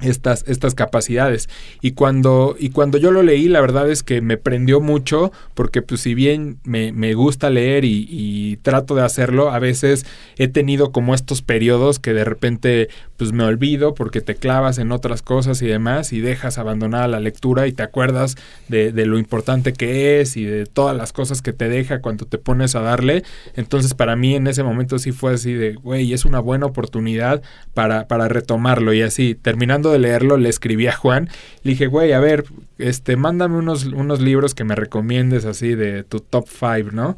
estas, 0.00 0.44
estas 0.48 0.74
capacidades. 0.74 1.48
Y 1.80 1.92
cuando, 1.92 2.56
y 2.58 2.70
cuando 2.70 2.98
yo 2.98 3.10
lo 3.10 3.22
leí, 3.22 3.48
la 3.48 3.60
verdad 3.60 3.90
es 3.90 4.02
que 4.02 4.20
me 4.20 4.36
prendió 4.36 4.80
mucho, 4.80 5.32
porque 5.54 5.82
pues 5.82 6.00
si 6.00 6.14
bien 6.14 6.58
me, 6.64 6.92
me 6.92 7.14
gusta 7.14 7.50
leer 7.50 7.84
y, 7.84 8.06
y, 8.08 8.56
trato 8.58 8.94
de 8.94 9.02
hacerlo, 9.02 9.50
a 9.50 9.58
veces 9.58 10.06
he 10.36 10.48
tenido 10.48 10.92
como 10.92 11.14
estos 11.14 11.42
periodos 11.42 11.98
que 11.98 12.12
de 12.12 12.24
repente 12.24 12.88
pues 13.16 13.32
me 13.32 13.44
olvido 13.44 13.94
porque 13.94 14.20
te 14.20 14.34
clavas 14.34 14.78
en 14.78 14.92
otras 14.92 15.22
cosas 15.22 15.60
y 15.62 15.66
demás 15.66 16.12
y 16.12 16.20
dejas 16.20 16.58
abandonada 16.58 17.06
la 17.06 17.20
lectura 17.20 17.66
y 17.66 17.72
te 17.72 17.82
acuerdas 17.82 18.36
de, 18.68 18.92
de 18.92 19.06
lo 19.06 19.18
importante 19.18 19.72
que 19.72 20.20
es 20.20 20.36
y 20.36 20.44
de 20.44 20.66
todas 20.66 20.96
las 20.96 21.12
cosas 21.12 21.42
que 21.42 21.52
te 21.52 21.68
deja 21.68 22.00
cuando 22.00 22.26
te 22.26 22.38
pones 22.38 22.74
a 22.74 22.80
darle. 22.80 23.22
Entonces 23.56 23.94
para 23.94 24.16
mí 24.16 24.34
en 24.34 24.46
ese 24.46 24.62
momento 24.62 24.98
sí 24.98 25.12
fue 25.12 25.34
así 25.34 25.52
de, 25.52 25.74
güey, 25.74 26.12
es 26.12 26.24
una 26.24 26.40
buena 26.40 26.66
oportunidad 26.66 27.42
para, 27.74 28.08
para 28.08 28.28
retomarlo 28.28 28.92
y 28.92 29.02
así, 29.02 29.34
terminando 29.34 29.89
de 29.90 29.98
leerlo, 29.98 30.36
le 30.36 30.48
escribí 30.48 30.86
a 30.86 30.92
Juan. 30.92 31.28
Le 31.62 31.72
dije, 31.72 31.86
güey, 31.86 32.12
a 32.12 32.20
ver, 32.20 32.44
este, 32.78 33.16
mándame 33.16 33.56
unos, 33.56 33.84
unos 33.86 34.20
libros 34.20 34.54
que 34.54 34.64
me 34.64 34.74
recomiendes 34.74 35.44
así 35.44 35.74
de 35.74 36.04
tu 36.04 36.20
top 36.20 36.46
5, 36.48 36.90
¿no? 36.92 37.16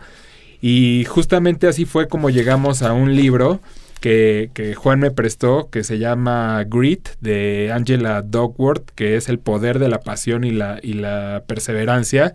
Y 0.60 1.04
justamente 1.08 1.66
así 1.66 1.84
fue 1.84 2.08
como 2.08 2.30
llegamos 2.30 2.82
a 2.82 2.92
un 2.92 3.16
libro 3.16 3.60
que, 4.00 4.50
que, 4.54 4.74
Juan 4.74 5.00
me 5.00 5.10
prestó, 5.10 5.70
que 5.70 5.84
se 5.84 5.98
llama 5.98 6.64
Grit, 6.68 7.08
de 7.20 7.70
Angela 7.72 8.22
Dogworth, 8.22 8.90
que 8.94 9.16
es 9.16 9.28
el 9.28 9.38
poder 9.38 9.78
de 9.78 9.88
la 9.88 10.00
pasión 10.00 10.44
y 10.44 10.50
la, 10.50 10.78
y 10.82 10.94
la 10.94 11.44
perseverancia. 11.46 12.34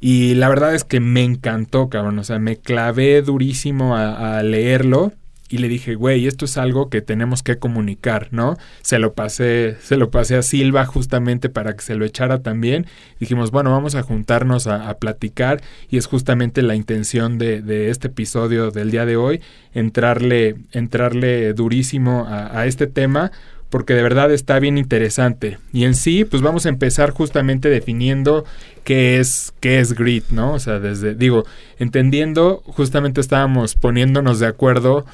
Y 0.00 0.34
la 0.34 0.48
verdad 0.48 0.74
es 0.74 0.84
que 0.84 1.00
me 1.00 1.22
encantó, 1.22 1.88
cabrón. 1.88 2.18
O 2.18 2.24
sea, 2.24 2.38
me 2.38 2.56
clavé 2.56 3.22
durísimo 3.22 3.96
a 3.96 4.42
leerlo 4.42 5.12
y 5.54 5.58
le 5.58 5.68
dije, 5.68 5.94
güey, 5.94 6.26
esto 6.26 6.46
es 6.46 6.58
algo 6.58 6.90
que 6.90 7.00
tenemos 7.00 7.44
que 7.44 7.58
comunicar, 7.60 8.26
¿no? 8.32 8.56
Se 8.82 8.98
lo 8.98 9.14
pasé, 9.14 9.76
se 9.80 9.96
lo 9.96 10.10
pasé 10.10 10.34
a 10.34 10.42
Silva 10.42 10.84
justamente 10.84 11.48
para 11.48 11.76
que 11.76 11.82
se 11.82 11.94
lo 11.94 12.04
echara 12.04 12.42
también. 12.42 12.86
Dijimos, 13.20 13.52
bueno, 13.52 13.70
vamos 13.70 13.94
a 13.94 14.02
juntarnos 14.02 14.66
a, 14.66 14.92
platicar 14.98 15.62
y 15.88 15.96
es 15.96 16.06
justamente 16.06 16.60
la 16.60 16.74
intención 16.74 17.38
de, 17.38 17.88
este 17.88 18.08
episodio 18.08 18.72
del 18.72 18.90
día 18.90 19.06
de 19.06 19.16
hoy, 19.16 19.42
entrarle, 19.74 20.56
entrarle 20.72 21.52
durísimo 21.52 22.26
a, 22.28 22.58
a 22.58 22.66
este 22.66 22.88
tema 22.88 23.30
porque 23.70 23.94
de 23.94 24.02
verdad 24.02 24.32
está 24.32 24.58
bien 24.58 24.76
interesante. 24.76 25.58
Y 25.72 25.84
en 25.84 25.94
sí, 25.94 26.24
pues 26.24 26.42
vamos 26.42 26.66
a 26.66 26.68
empezar 26.68 27.10
justamente 27.10 27.68
definiendo 27.68 28.44
qué 28.82 29.18
es, 29.18 29.52
qué 29.58 29.80
es 29.80 29.94
grit, 29.94 30.30
¿no? 30.30 30.52
O 30.52 30.58
sea, 30.58 30.78
desde, 30.78 31.14
digo, 31.14 31.44
entendiendo, 31.78 32.62
justamente 32.66 33.20
estábamos 33.20 33.74
poniéndonos 33.74 34.38
de 34.38 34.46
acuerdo 34.46 35.06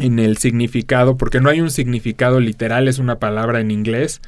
en 0.00 0.18
el 0.18 0.36
significado, 0.36 1.16
porque 1.16 1.40
no 1.40 1.50
hay 1.50 1.60
un 1.60 1.70
significado 1.70 2.40
literal, 2.40 2.88
es 2.88 2.98
una 2.98 3.18
palabra 3.18 3.60
en 3.60 3.70
inglés 3.70 4.20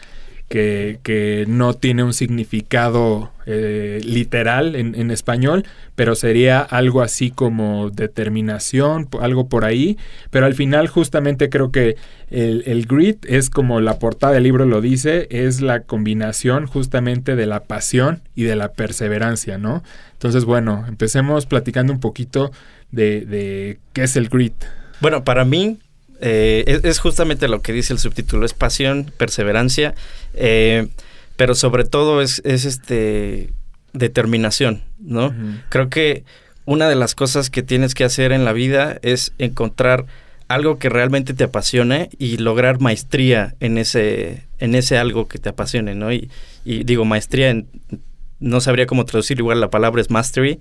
que, 0.50 1.44
no 1.48 1.74
tiene 1.74 2.02
un 2.02 2.12
significado 2.12 3.30
eh, 3.46 4.00
literal 4.04 4.74
en, 4.74 5.10
español, 5.12 5.64
pero 5.94 6.16
sería 6.16 6.60
algo 6.60 7.02
así 7.02 7.30
como 7.30 7.90
determinación, 7.90 9.08
algo 9.20 9.48
por 9.48 9.64
ahí. 9.64 9.96
Pero 10.30 10.46
al 10.46 10.54
final 10.54 10.88
justamente 10.88 11.50
creo 11.50 11.70
que 11.70 11.96
el, 12.30 12.64
el 12.66 12.86
grit 12.86 13.24
es 13.28 13.48
como 13.48 13.80
la 13.80 14.00
portada 14.00 14.32
del 14.32 14.42
libro 14.42 14.66
lo 14.66 14.80
dice, 14.80 15.28
es 15.30 15.60
la 15.60 15.82
combinación 15.82 16.66
justamente 16.66 17.36
de 17.36 17.46
la 17.46 17.62
pasión 17.62 18.20
y 18.34 18.42
de 18.42 18.56
la 18.56 18.72
perseverancia, 18.72 19.56
¿no? 19.56 19.84
Entonces, 20.14 20.44
bueno, 20.44 20.84
empecemos 20.88 21.46
platicando 21.46 21.92
un 21.92 22.00
poquito 22.00 22.50
de, 22.90 23.24
de 23.24 23.78
qué 23.92 24.02
es 24.02 24.16
el 24.16 24.28
grit. 24.28 24.54
Bueno, 25.00 25.24
para 25.24 25.44
mí 25.44 25.78
eh, 26.20 26.80
es, 26.84 26.98
justamente 26.98 27.48
lo 27.48 27.62
que 27.62 27.72
dice 27.72 27.92
el 27.92 27.98
subtítulo, 27.98 28.44
es 28.44 28.54
pasión, 28.54 29.10
perseverancia, 29.16 29.94
eh, 30.34 30.88
pero 31.36 31.54
sobre 31.54 31.84
todo 31.84 32.20
es, 32.20 32.42
este 32.44 33.52
determinación, 33.92 34.82
¿no? 35.00 35.34
Creo 35.68 35.88
que 35.88 36.24
una 36.64 36.88
de 36.88 36.94
las 36.94 37.14
cosas 37.14 37.50
que 37.50 37.62
tienes 37.62 37.94
que 37.94 38.04
hacer 38.04 38.30
en 38.30 38.44
la 38.44 38.52
vida 38.52 38.98
es 39.02 39.32
encontrar 39.38 40.06
algo 40.46 40.78
que 40.78 40.88
realmente 40.88 41.32
te 41.32 41.44
apasione 41.44 42.10
y 42.18 42.36
lograr 42.36 42.80
maestría 42.80 43.54
en 43.60 43.78
ese, 43.78 44.44
en 44.58 44.74
ese 44.74 44.98
algo 44.98 45.26
que 45.26 45.38
te 45.38 45.48
apasione, 45.48 45.94
¿no? 45.94 46.12
Y, 46.12 46.28
digo, 46.64 47.04
maestría 47.04 47.50
en, 47.50 47.68
no 48.38 48.60
sabría 48.60 48.86
cómo 48.86 49.04
traducir, 49.04 49.38
igual 49.38 49.60
la 49.60 49.70
palabra 49.70 50.00
es 50.00 50.10
mastery, 50.10 50.60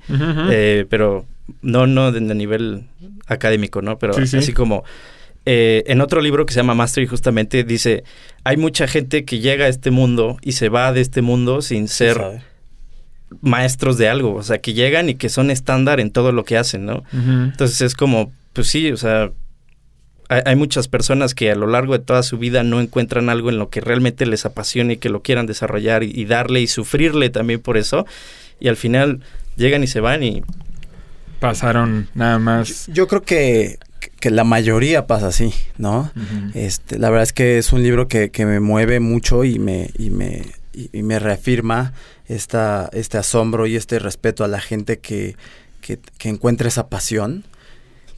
eh, 0.52 0.86
pero 0.90 1.26
no, 1.62 1.88
no 1.88 2.12
de, 2.12 2.22
nivel 2.22 2.86
académico, 3.28 3.82
¿no? 3.82 3.98
Pero 3.98 4.16
así 4.16 4.54
como 4.54 4.84
eh, 5.46 5.84
en 5.88 6.02
otro 6.02 6.22
libro 6.22 6.46
que 6.46 6.54
se 6.54 6.60
llama 6.60 6.76
Mastery 6.76 7.08
justamente 7.08 7.64
dice, 7.64 8.04
hay 8.44 8.58
mucha 8.58 8.88
gente 8.88 9.26
que 9.26 9.40
llega 9.40 9.66
a 9.66 9.68
este 9.68 9.90
mundo 9.90 10.38
y 10.42 10.52
se 10.52 10.70
va 10.70 10.92
de 10.94 11.02
este 11.02 11.22
mundo 11.22 11.62
sin 11.62 11.88
ser 11.88 12.42
maestros 13.42 13.98
de 13.98 14.10
algo, 14.10 14.36
o 14.36 14.44
sea, 14.44 14.60
que 14.60 14.74
llegan 14.74 15.10
y 15.10 15.16
que 15.16 15.30
son 15.30 15.50
estándar 15.50 16.00
en 16.00 16.12
todo 16.12 16.32
lo 16.32 16.44
que 16.44 16.58
hacen, 16.58 16.86
¿no? 16.86 17.04
Entonces 17.14 17.82
es 17.82 17.96
como, 17.96 18.32
pues 18.54 18.68
sí, 18.68 18.92
o 18.92 18.98
sea, 18.98 19.32
hay, 20.28 20.56
muchas 20.56 20.88
personas 20.88 21.34
que 21.34 21.50
a 21.50 21.56
lo 21.56 21.66
largo 21.66 21.94
de 21.94 22.04
toda 22.04 22.22
su 22.22 22.38
vida 22.38 22.62
no 22.64 22.82
encuentran 22.82 23.30
algo 23.30 23.50
en 23.50 23.58
lo 23.58 23.70
que 23.70 23.82
realmente 23.82 24.28
les 24.28 24.46
apasione 24.46 24.94
y 24.94 24.98
que 24.98 25.10
lo 25.10 25.24
quieran 25.24 25.48
desarrollar 25.48 26.04
y 26.04 26.26
darle 26.26 26.62
y 26.62 26.68
sufrirle 26.68 27.30
también 27.30 27.60
por 27.60 27.78
eso, 27.78 28.06
y 28.60 28.68
al 28.68 28.76
final 28.76 29.22
llegan 29.56 29.84
y 29.84 29.88
se 29.88 30.00
van 30.00 30.22
y... 30.22 30.44
Pasaron 31.40 32.10
nada 32.14 32.40
más. 32.40 32.88
Yo 32.88 33.08
creo 33.08 33.24
que 33.24 33.80
que 34.20 34.32
la 34.32 34.44
mayoría 34.44 35.08
pasa 35.08 35.28
así, 35.28 35.54
¿no? 35.78 36.12
este, 36.54 37.00
la 37.00 37.10
verdad 37.10 37.24
es 37.24 37.34
que 37.34 37.58
es 37.58 37.72
un 37.72 37.84
libro 37.84 38.08
que, 38.08 38.32
que 38.32 38.46
me 38.46 38.60
mueve 38.60 39.00
mucho 39.00 39.44
y 39.44 39.60
me, 39.60 39.92
y 39.98 40.10
me, 40.10 40.46
y, 40.74 41.04
me 41.04 41.20
reafirma 41.20 41.94
esta, 42.28 42.90
este 42.94 43.18
asombro 43.18 43.66
y 43.66 43.76
este 43.76 44.00
respeto 44.00 44.44
a 44.44 44.48
la 44.48 44.60
gente 44.60 45.00
que, 45.00 45.36
que, 45.82 46.00
que 46.18 46.30
encuentra 46.30 46.68
esa 46.68 46.90
pasión 46.90 47.46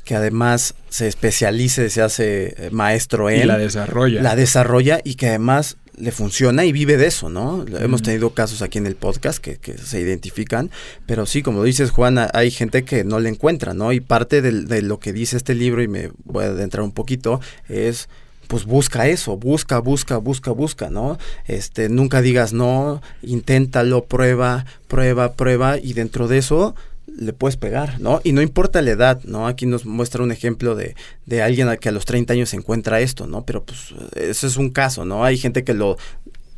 que 0.04 0.16
además 0.16 0.74
se 0.90 1.08
especialice, 1.08 1.90
se 1.92 2.01
hace 2.01 2.56
eh, 2.58 2.70
maestro 2.72 3.30
en. 3.30 3.44
Y 3.44 3.46
la 3.46 3.60
desarrolla. 3.60 4.22
La 4.24 4.36
desarrolla 4.36 5.00
y 5.04 5.13
que 5.13 5.30
además 5.30 5.78
le 5.98 6.12
funciona 6.12 6.66
y 6.66 6.72
vive 6.72 6.98
de 6.98 7.08
eso, 7.08 7.30
¿no? 7.30 7.66
Hemos 7.80 8.02
tenido 8.02 8.32
casos 8.34 8.62
aquí 8.62 8.78
en 8.78 8.88
el 8.88 8.96
podcast 8.96 9.40
que, 9.40 9.60
se 9.78 10.00
identifican, 10.00 10.72
pero 11.06 11.26
sí, 11.26 11.42
como 11.42 11.64
dices, 11.64 11.92
Juan, 11.92 12.18
hay 12.34 12.52
gente 12.52 12.84
que 12.84 13.04
no 13.04 13.20
le 13.20 13.30
encuentra, 13.30 13.74
¿no? 13.74 13.92
Y 13.94 14.00
parte 14.00 14.42
de, 14.42 14.82
lo 14.82 15.00
que 15.00 15.14
dice 15.14 15.38
este 15.38 15.56
libro, 15.56 15.82
y 15.84 15.88
me 15.88 16.12
voy 16.24 16.46
a 16.46 16.48
adentrar 16.48 16.84
un 16.84 16.92
poquito, 16.92 17.42
es 17.70 18.10
pues 18.48 18.66
busca 18.66 19.08
eso, 19.08 19.38
busca, 19.38 19.80
busca, 19.80 20.18
busca, 20.18 20.52
busca, 20.52 20.90
¿no? 20.90 21.18
Este, 21.48 21.88
nunca 21.88 22.22
digas 22.22 22.52
no, 22.52 23.02
inténtalo, 23.22 24.04
prueba, 24.04 24.66
prueba, 24.90 25.34
prueba, 25.34 25.78
y 25.78 25.94
dentro 25.94 26.28
de 26.28 26.40
eso 26.40 26.76
le 27.18 27.34
puedes 27.34 27.58
pegar, 27.58 28.00
¿no? 28.00 28.22
Y 28.24 28.34
no 28.34 28.41
importa 28.41 28.82
la 28.82 28.91
edad, 28.91 29.24
¿no? 29.24 29.48
Aquí 29.48 29.65
nos 29.65 29.86
muestra 29.86 30.24
un 30.24 30.32
ejemplo 30.32 30.75
de, 30.75 30.96
de 31.25 31.41
alguien 31.41 31.70
que 31.80 31.89
a 31.89 31.91
los 31.91 32.06
30 32.06 32.34
años 32.34 32.50
se 32.50 32.58
encuentra 32.58 33.00
esto, 33.00 33.27
¿no? 33.27 33.46
Pero 33.46 33.63
pues 33.63 33.94
eso 34.15 34.48
es 34.48 34.58
un 34.58 34.70
caso, 34.70 35.06
¿no? 35.06 35.24
Hay 35.24 35.38
gente 35.38 35.63
que 35.63 35.74
lo 35.74 35.98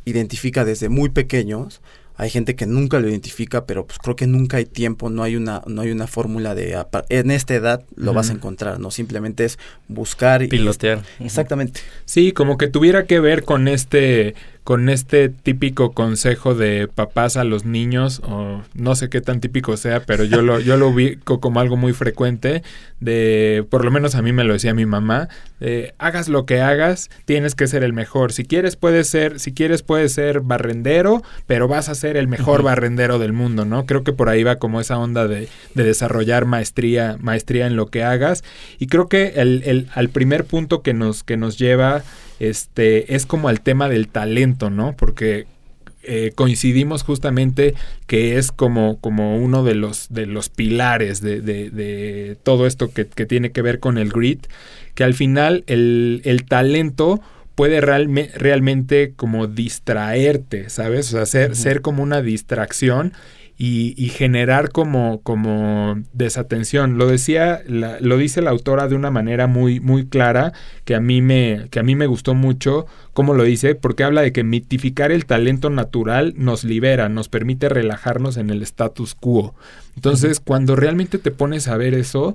identifica 0.04 0.64
desde 0.64 0.88
muy 0.88 1.08
pequeños 1.08 1.80
hay 2.16 2.30
gente 2.30 2.54
que 2.54 2.66
nunca 2.66 3.00
lo 3.00 3.08
identifica, 3.08 3.66
pero 3.66 3.86
pues 3.86 3.98
creo 3.98 4.14
que 4.14 4.28
nunca 4.28 4.58
hay 4.58 4.66
tiempo, 4.66 5.10
no 5.10 5.24
hay 5.24 5.34
una, 5.34 5.62
no 5.66 5.82
hay 5.82 5.90
una 5.90 6.06
fórmula 6.06 6.54
de 6.54 6.80
en 7.08 7.30
esta 7.32 7.54
edad 7.54 7.82
lo 7.96 8.12
vas 8.12 8.30
a 8.30 8.34
encontrar, 8.34 8.78
¿no? 8.78 8.92
Simplemente 8.92 9.44
es 9.44 9.58
buscar 9.88 10.42
y 10.42 10.48
pilotear. 10.48 11.02
Exactamente. 11.18 11.80
Sí, 12.04 12.30
como 12.30 12.56
que 12.56 12.68
tuviera 12.68 13.06
que 13.06 13.18
ver 13.18 13.42
con 13.42 13.66
este 13.66 14.36
con 14.64 14.88
este 14.88 15.28
típico 15.28 15.92
consejo 15.92 16.54
de 16.54 16.88
papás 16.88 17.36
a 17.36 17.44
los 17.44 17.66
niños, 17.66 18.22
o 18.24 18.62
no 18.72 18.96
sé 18.96 19.10
qué 19.10 19.20
tan 19.20 19.40
típico 19.40 19.76
sea, 19.76 20.00
pero 20.00 20.24
yo 20.24 20.40
lo, 20.40 20.58
yo 20.58 20.78
lo 20.78 20.88
ubico 20.88 21.38
como 21.38 21.60
algo 21.60 21.76
muy 21.76 21.92
frecuente, 21.92 22.62
de, 22.98 23.66
por 23.68 23.84
lo 23.84 23.90
menos 23.90 24.14
a 24.14 24.22
mí 24.22 24.32
me 24.32 24.42
lo 24.42 24.54
decía 24.54 24.72
mi 24.72 24.86
mamá, 24.86 25.28
de, 25.60 25.92
hagas 25.98 26.28
lo 26.28 26.46
que 26.46 26.62
hagas, 26.62 27.10
tienes 27.26 27.54
que 27.54 27.66
ser 27.66 27.84
el 27.84 27.92
mejor. 27.92 28.32
Si 28.32 28.46
quieres 28.46 28.76
puedes 28.76 29.06
ser, 29.06 29.38
si 29.38 29.52
quieres 29.52 29.82
puedes 29.82 30.14
ser 30.14 30.40
barrendero, 30.40 31.22
pero 31.46 31.68
vas 31.68 31.90
a 31.90 31.94
ser 31.94 32.16
el 32.16 32.26
mejor 32.26 32.62
barrendero 32.62 33.18
del 33.18 33.34
mundo, 33.34 33.66
¿no? 33.66 33.84
Creo 33.84 34.02
que 34.02 34.14
por 34.14 34.30
ahí 34.30 34.44
va 34.44 34.56
como 34.56 34.80
esa 34.80 34.96
onda 34.98 35.28
de, 35.28 35.48
de 35.74 35.84
desarrollar 35.84 36.46
maestría, 36.46 37.18
maestría 37.20 37.66
en 37.66 37.76
lo 37.76 37.88
que 37.88 38.02
hagas. 38.02 38.42
Y 38.78 38.86
creo 38.86 39.08
que 39.10 39.34
el, 39.36 39.62
el, 39.66 39.88
al 39.94 40.08
primer 40.08 40.46
punto 40.46 40.80
que 40.80 40.94
nos, 40.94 41.22
que 41.22 41.36
nos 41.36 41.58
lleva 41.58 42.02
este, 42.40 43.14
es 43.14 43.26
como 43.26 43.50
el 43.50 43.60
tema 43.60 43.88
del 43.88 44.08
talento, 44.08 44.70
¿no? 44.70 44.94
Porque 44.96 45.46
eh, 46.02 46.32
coincidimos 46.34 47.02
justamente 47.02 47.74
que 48.06 48.36
es 48.36 48.52
como, 48.52 48.98
como 49.00 49.38
uno 49.38 49.64
de 49.64 49.74
los, 49.74 50.08
de 50.10 50.26
los 50.26 50.50
pilares 50.50 51.22
de, 51.22 51.40
de, 51.40 52.36
todo 52.42 52.66
esto 52.66 52.92
que, 52.92 53.06
que, 53.06 53.24
tiene 53.24 53.52
que 53.52 53.62
ver 53.62 53.80
con 53.80 53.96
el 53.96 54.10
grit, 54.10 54.46
que 54.94 55.04
al 55.04 55.14
final 55.14 55.64
el, 55.66 56.20
el 56.24 56.44
talento 56.44 57.22
puede 57.54 57.80
realmente 57.80 59.12
como 59.16 59.46
distraerte, 59.46 60.68
¿sabes? 60.70 61.08
O 61.08 61.16
sea, 61.16 61.26
ser, 61.26 61.56
ser 61.56 61.80
como 61.80 62.02
una 62.02 62.20
distracción 62.20 63.12
y, 63.56 64.08
generar 64.08 64.70
como, 64.70 65.20
como 65.22 66.02
desatención. 66.12 66.98
Lo 66.98 67.06
decía, 67.06 67.62
lo 67.66 68.16
dice 68.16 68.42
la 68.42 68.50
autora 68.50 68.88
de 68.88 68.96
una 68.96 69.12
manera 69.12 69.46
muy, 69.46 69.78
muy 69.78 70.06
clara 70.06 70.52
que 70.84 70.96
a 70.96 71.00
mí 71.00 71.22
me, 71.22 71.68
que 71.70 71.78
a 71.78 71.84
mí 71.84 71.94
me 71.94 72.06
gustó 72.06 72.34
mucho 72.34 72.86
cómo 73.12 73.32
lo 73.32 73.44
dice, 73.44 73.76
porque 73.76 74.02
habla 74.02 74.22
de 74.22 74.32
que 74.32 74.42
mitificar 74.42 75.12
el 75.12 75.24
talento 75.24 75.70
natural 75.70 76.34
nos 76.36 76.64
libera, 76.64 77.08
nos 77.08 77.28
permite 77.28 77.68
relajarnos 77.68 78.36
en 78.38 78.50
el 78.50 78.62
status 78.62 79.14
quo. 79.14 79.54
Entonces, 79.94 80.40
cuando 80.40 80.74
realmente 80.74 81.18
te 81.18 81.30
pones 81.30 81.68
a 81.68 81.76
ver 81.76 81.94
eso, 81.94 82.34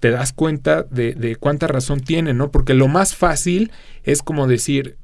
te 0.00 0.10
das 0.10 0.34
cuenta 0.34 0.82
de, 0.82 1.14
de 1.14 1.36
cuánta 1.36 1.66
razón 1.66 2.00
tiene, 2.00 2.34
¿no? 2.34 2.50
Porque 2.50 2.74
lo 2.74 2.88
más 2.88 3.16
fácil 3.16 3.72
es 4.04 4.22
como 4.22 4.46
decir, 4.46 4.96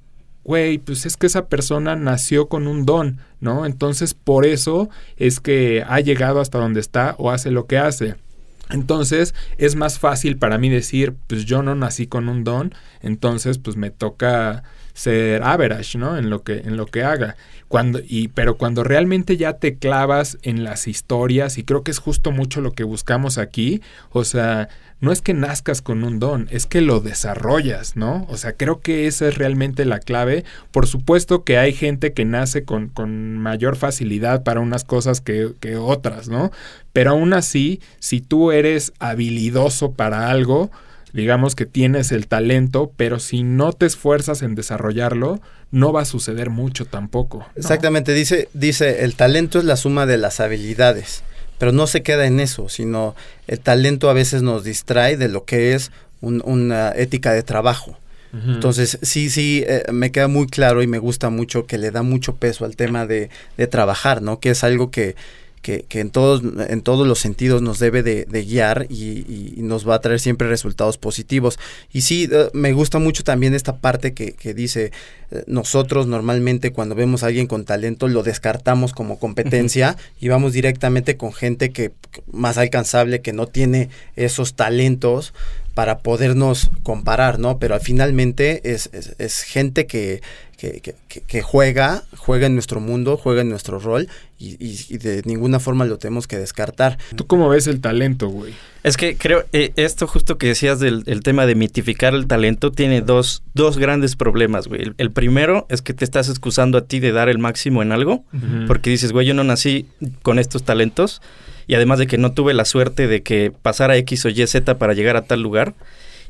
güey, 0.45 0.79
pues 0.79 1.07
es 1.07 1.17
que 1.17 1.27
esa 1.27 1.49
persona 1.49 1.97
nació 1.97 2.49
con 2.49 2.67
un 2.67 2.85
don, 2.85 3.19
¿no? 3.41 3.67
Entonces 3.67 4.15
por 4.15 4.47
eso 4.47 4.91
es 5.17 5.41
que 5.41 5.85
ha 5.87 6.01
llegado 6.01 6.41
hasta 6.41 6.59
donde 6.59 6.81
está 6.81 7.15
o 7.19 7.31
hace 7.31 7.51
lo 7.51 7.67
que 7.67 7.79
hace. 7.79 8.17
Entonces 8.71 9.35
es 9.59 9.77
más 9.77 9.99
fácil 9.99 10.39
para 10.39 10.59
mí 10.59 10.69
decir, 10.69 11.15
pues 11.27 11.45
yo 11.45 11.63
no 11.63 11.75
nací 11.75 12.07
con 12.07 12.29
un 12.29 12.45
don, 12.45 12.75
entonces 13.01 13.59
pues 13.59 13.77
me 13.77 13.91
toca 13.91 14.63
ser 14.95 15.43
average, 15.43 15.99
¿no? 15.99 16.17
En 16.17 16.31
lo 16.31 16.43
que, 16.43 16.59
en 16.59 16.77
lo 16.77 16.87
que 16.87 17.03
haga. 17.03 17.37
Cuando, 17.69 18.01
y, 18.07 18.29
pero 18.29 18.57
cuando 18.57 18.85
realmente 18.85 19.37
ya 19.37 19.55
te 19.55 19.77
clavas 19.77 20.39
en 20.43 20.65
las 20.65 20.87
historias, 20.87 21.59
y 21.59 21.65
creo 21.65 21.83
que 21.83 21.91
es 21.91 21.99
justo 21.99 22.31
mucho 22.31 22.61
lo 22.61 22.73
que 22.73 22.85
buscamos 22.85 23.39
aquí, 23.39 23.81
o 24.11 24.25
sea, 24.25 24.69
no 25.01 25.13
es 25.13 25.21
que 25.21 25.35
nazcas 25.35 25.83
con 25.83 26.03
un 26.03 26.19
don, 26.19 26.49
es 26.51 26.67
que 26.67 26.81
lo 26.81 27.01
desarrollas, 27.01 27.95
¿no? 27.95 28.27
O 28.31 28.37
sea, 28.37 28.55
creo 28.55 28.81
que 28.81 29.07
esa 29.07 29.29
es 29.29 29.37
realmente 29.37 29.85
la 29.85 29.99
clave. 29.99 30.45
Por 30.71 30.87
supuesto 30.87 31.45
que 31.45 31.59
hay 31.59 31.73
gente 31.73 32.13
que 32.13 32.25
nace 32.25 32.65
con, 32.65 32.89
con 32.89 33.37
mayor 33.39 33.77
facilidad 33.77 34.45
para 34.45 34.61
unas 34.61 34.85
cosas 34.85 35.21
que, 35.21 35.53
que 35.61 35.77
otras, 35.77 36.29
¿no? 36.29 36.51
Pero 36.93 37.11
aún 37.11 37.35
así, 37.35 37.81
si 37.99 38.21
tú 38.21 38.51
eres 38.51 38.93
habilidoso 38.99 39.93
para 39.93 40.31
algo, 40.31 40.71
digamos 41.15 41.55
que 41.55 41.65
tienes 41.65 42.11
el 42.11 42.27
talento, 42.27 42.93
pero 42.97 43.21
si 43.21 43.45
no 43.45 43.73
te 43.73 43.87
esfuerzas 43.87 44.43
en 44.43 44.57
desarrollarlo, 44.57 45.41
no 45.71 45.93
va 45.93 46.03
a 46.03 46.07
suceder 46.07 46.51
mucho 46.51 46.87
tampoco. 46.87 47.47
Exactamente, 47.55 48.13
dice, 48.13 48.49
dice, 48.53 49.05
el 49.05 49.15
talento 49.15 49.61
es 49.61 49.65
la 49.65 49.77
suma 49.77 50.07
de 50.07 50.19
las 50.19 50.41
habilidades, 50.41 51.23
pero 51.59 51.71
no 51.71 51.87
se 51.87 52.03
queda 52.03 52.27
en 52.27 52.41
eso, 52.41 52.69
sino 52.69 53.15
el 53.47 53.61
talento 53.61 54.11
a 54.11 54.13
veces 54.13 54.43
nos 54.43 54.65
distrae 54.65 55.17
de 55.17 55.29
lo 55.29 55.45
que 55.45 55.75
es 55.75 55.93
una 56.21 56.91
ética 56.91 57.33
de 57.33 57.43
trabajo. 57.43 57.97
Entonces, 58.49 58.99
sí, 59.03 59.31
sí, 59.31 59.63
eh, 59.65 59.85
me 59.93 60.11
queda 60.11 60.27
muy 60.27 60.49
claro 60.49 60.83
y 60.83 60.89
me 60.89 60.99
gusta 60.99 61.31
mucho 61.31 61.67
que 61.67 61.79
le 61.79 61.93
da 61.93 62.03
mucho 62.03 62.35
peso 62.35 62.65
al 62.65 62.75
tema 62.75 63.07
de, 63.07 63.31
de 63.57 63.67
trabajar, 63.69 64.23
¿no? 64.23 64.41
Que 64.41 64.51
es 64.51 64.65
algo 64.65 64.91
que, 64.91 65.15
que, 65.65 65.87
en, 65.99 66.11
todos, 66.11 66.43
en 66.69 66.83
todos 66.83 67.07
los 67.07 67.19
sentidos 67.19 67.63
nos 67.63 67.79
debe 67.79 68.03
de, 68.03 68.45
guiar 68.45 68.87
y, 68.91 69.55
nos 69.57 69.89
va 69.89 69.95
a 69.95 70.01
traer 70.01 70.21
siempre 70.21 70.47
resultados 70.47 70.99
positivos. 70.99 71.59
Y 71.91 72.03
sí, 72.03 72.29
eh, 72.31 72.51
me 72.53 72.75
gusta 72.75 72.99
mucho 72.99 73.25
también 73.25 73.55
esta 73.55 73.79
parte 73.79 74.13
que, 74.13 74.55
dice, 74.55 74.93
eh, 75.31 75.45
nosotros 75.47 76.07
normalmente 76.07 76.71
cuando 76.71 76.95
vemos 76.95 77.23
a 77.23 77.29
alguien 77.29 77.47
con 77.47 77.65
talento 77.65 78.09
lo 78.09 78.23
descartamos 78.23 78.93
como 78.93 79.19
competencia 79.19 79.97
y 80.21 80.29
vamos 80.29 80.53
directamente 80.53 81.17
con 81.17 81.33
gente 81.33 81.71
que 81.71 81.93
más 82.31 82.59
alcanzable, 82.59 83.23
que 83.23 83.33
no 83.33 83.47
tiene 83.47 83.89
esos 84.17 84.55
talentos 84.55 85.33
para 85.73 85.99
podernos 85.99 86.71
comparar, 86.83 87.39
¿no? 87.39 87.59
Pero 87.59 87.79
finalmente 87.81 88.73
es, 88.73 88.91
es, 89.19 89.41
gente 89.41 89.87
que, 89.87 90.21
que, 91.27 91.43
juega, 91.43 92.05
juega 92.17 92.47
en 92.47 92.55
nuestro 92.55 92.81
mundo, 92.81 93.17
juega 93.17 93.43
en 93.43 93.49
nuestro 93.49 93.79
rol 93.79 94.09
y, 94.39 94.99
de 94.99 95.23
ninguna 95.25 95.61
forma 95.61 95.85
lo 95.85 95.99
tenemos 95.99 96.27
que 96.27 96.37
descartar. 96.37 96.99
¿Tú 97.17 97.27
cómo 97.27 97.49
ves 97.49 97.67
el 97.67 97.81
talento, 97.81 98.29
güey? 98.29 98.53
Es 98.83 98.97
que 98.97 99.17
creo, 99.17 99.45
eh, 99.53 99.73
esto 99.77 100.07
justo 100.07 100.37
que 100.37 100.49
decías 100.49 100.79
del 100.81 101.03
el 101.07 101.23
tema 101.23 101.47
de 101.47 101.55
mitificar 101.55 102.15
el 102.15 102.27
talento 102.27 102.71
tiene 102.71 103.01
dos, 103.01 103.43
dos 103.55 103.79
grandes 103.79 104.17
problemas, 104.17 104.69
güey. 104.69 104.93
El, 104.99 105.11
primero 105.11 105.67
es 105.71 105.83
que 105.83 105.95
te 105.95 106.05
estás 106.05 106.29
excusando 106.29 106.79
a 106.79 106.85
ti 106.85 107.01
de 107.01 107.13
dar 107.13 107.29
el 107.29 107.39
máximo 107.39 107.83
en 107.83 107.93
algo, 107.93 108.25
porque 108.67 108.91
dices, 108.91 109.13
güey, 109.13 109.27
yo 109.27 109.35
no 109.35 109.45
nací 109.45 109.87
con 110.23 110.39
estos 110.39 110.65
talentos 110.65 111.23
y 111.67 111.75
además 111.75 111.99
de 111.99 112.07
que 112.07 112.19
no 112.19 112.33
tuve 112.33 112.55
la 112.55 112.65
suerte 112.65 113.07
de 113.07 113.23
que 113.23 113.51
pasara 113.51 113.97
X 113.97 114.27
o 114.27 114.29
Y 114.29 114.47
Z 114.47 114.79
para 114.79 114.95
llegar 114.95 115.17
a 115.17 115.23
tal 115.23 115.41
lugar. 115.41 115.75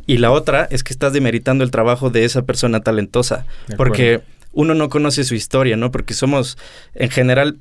Y 0.07 0.19
la 0.19 0.31
otra 0.31 0.67
es 0.71 0.85
que 0.85 0.93
estás 0.93 1.13
demeritando 1.13 1.65
el 1.65 1.71
trabajo 1.71 2.11
de 2.11 2.25
esa 2.25 2.43
persona 2.43 2.81
talentosa, 2.81 3.47
porque 3.77 4.21
uno 4.53 4.75
no 4.75 4.89
conoce 4.89 5.25
su 5.25 5.35
historia, 5.35 5.77
¿no? 5.77 5.91
Porque 5.91 6.15
somos, 6.15 6.59
en 6.95 7.11
general, 7.11 7.59